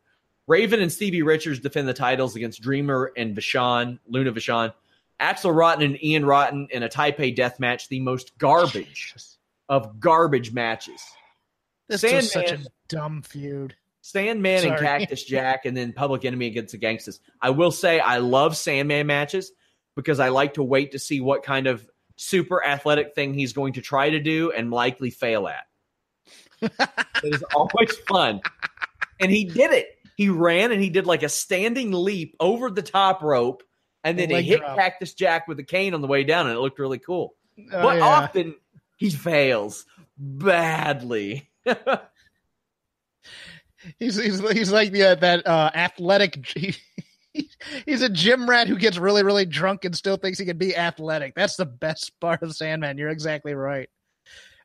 Raven 0.47 0.81
and 0.81 0.91
Stevie 0.91 1.21
Richards 1.21 1.59
defend 1.59 1.87
the 1.87 1.93
titles 1.93 2.35
against 2.35 2.61
Dreamer 2.61 3.11
and 3.15 3.35
Vachon, 3.35 3.99
Luna 4.07 4.31
Vachon. 4.31 4.73
Axel 5.19 5.51
Rotten 5.51 5.83
and 5.83 6.03
Ian 6.03 6.25
Rotten 6.25 6.67
in 6.71 6.83
a 6.83 6.89
Taipei 6.89 7.35
death 7.35 7.59
match, 7.59 7.87
the 7.87 7.99
most 7.99 8.37
garbage 8.37 9.15
of 9.69 9.99
garbage 9.99 10.51
matches. 10.51 11.01
This 11.87 12.03
is 12.03 12.31
such 12.31 12.45
a 12.45 12.47
Sandman- 12.49 12.67
dumb 12.87 13.21
feud. 13.21 13.75
Sandman 14.01 14.65
and 14.67 14.79
Cactus 14.79 15.23
Jack, 15.25 15.65
and 15.65 15.77
then 15.77 15.93
Public 15.93 16.25
Enemy 16.25 16.47
against 16.47 16.71
the 16.71 16.79
Gangstas. 16.79 17.19
I 17.39 17.51
will 17.51 17.71
say 17.71 17.99
I 17.99 18.17
love 18.17 18.57
Sandman 18.57 19.05
matches 19.07 19.51
because 19.95 20.19
I 20.19 20.29
like 20.29 20.55
to 20.55 20.63
wait 20.63 20.91
to 20.93 20.99
see 20.99 21.21
what 21.21 21.43
kind 21.43 21.67
of 21.67 21.87
super 22.15 22.65
athletic 22.65 23.13
thing 23.13 23.33
he's 23.33 23.53
going 23.53 23.73
to 23.73 23.81
try 23.81 24.09
to 24.09 24.19
do 24.19 24.51
and 24.51 24.71
likely 24.71 25.11
fail 25.11 25.47
at. 25.47 25.65
It 26.61 26.71
is 27.23 27.43
always 27.55 27.95
fun. 28.07 28.41
And 29.19 29.31
he 29.31 29.45
did 29.45 29.71
it. 29.71 29.97
He 30.15 30.29
ran 30.29 30.71
and 30.71 30.81
he 30.81 30.89
did 30.89 31.05
like 31.05 31.23
a 31.23 31.29
standing 31.29 31.91
leap 31.91 32.35
over 32.39 32.69
the 32.69 32.81
top 32.81 33.21
rope, 33.21 33.63
and 34.03 34.17
then 34.17 34.29
he 34.29 34.41
hit 34.41 34.59
drop. 34.59 34.77
Cactus 34.77 35.13
Jack 35.13 35.47
with 35.47 35.59
a 35.59 35.63
cane 35.63 35.93
on 35.93 36.01
the 36.01 36.07
way 36.07 36.23
down, 36.23 36.47
and 36.47 36.55
it 36.55 36.59
looked 36.59 36.79
really 36.79 36.99
cool. 36.99 37.33
Oh, 37.71 37.81
but 37.81 37.97
yeah. 37.97 38.03
often 38.03 38.55
he 38.97 39.09
fails 39.09 39.85
badly. 40.17 41.49
He's 43.97 44.15
he's 44.15 44.39
he's 44.51 44.71
like 44.71 44.91
the 44.91 45.03
uh, 45.03 45.15
that 45.15 45.47
uh, 45.47 45.71
athletic. 45.73 46.47
He, 47.33 47.49
he's 47.85 48.01
a 48.01 48.09
gym 48.09 48.49
rat 48.49 48.67
who 48.67 48.77
gets 48.77 48.97
really 48.97 49.23
really 49.23 49.45
drunk 49.45 49.85
and 49.85 49.95
still 49.95 50.17
thinks 50.17 50.37
he 50.37 50.43
can 50.43 50.57
be 50.57 50.75
athletic. 50.75 51.33
That's 51.33 51.55
the 51.55 51.65
best 51.65 52.19
part 52.19 52.43
of 52.43 52.53
Sandman. 52.53 52.97
You're 52.97 53.07
exactly 53.07 53.53
right. 53.53 53.89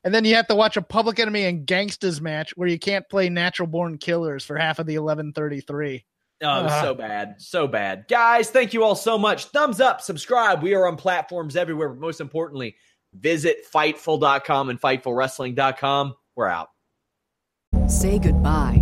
And 0.03 0.13
then 0.13 0.25
you 0.25 0.35
have 0.35 0.47
to 0.47 0.55
watch 0.55 0.77
a 0.77 0.81
Public 0.81 1.19
Enemy 1.19 1.43
and 1.45 1.67
Gangstas 1.67 2.21
match 2.21 2.55
where 2.55 2.67
you 2.67 2.79
can't 2.79 3.07
play 3.09 3.29
Natural 3.29 3.67
Born 3.67 3.97
Killers 3.97 4.45
for 4.45 4.57
half 4.57 4.79
of 4.79 4.85
the 4.85 4.97
1133. 4.97 6.05
Oh, 6.43 6.59
it 6.59 6.63
was 6.63 6.71
Ah. 6.71 6.81
so 6.81 6.93
bad. 6.93 7.35
So 7.39 7.67
bad. 7.67 8.05
Guys, 8.07 8.49
thank 8.51 8.73
you 8.73 8.83
all 8.83 8.95
so 8.95 9.17
much. 9.17 9.45
Thumbs 9.45 9.81
up, 9.81 10.01
subscribe. 10.01 10.61
We 10.61 10.75
are 10.75 10.87
on 10.87 10.95
platforms 10.95 11.55
everywhere, 11.55 11.89
but 11.89 11.99
most 11.99 12.21
importantly, 12.21 12.75
visit 13.13 13.57
Fightful.com 13.73 14.69
and 14.69 14.79
FightfulWrestling.com. 14.79 16.13
We're 16.35 16.47
out. 16.47 16.69
Say 17.87 18.19
goodbye 18.19 18.81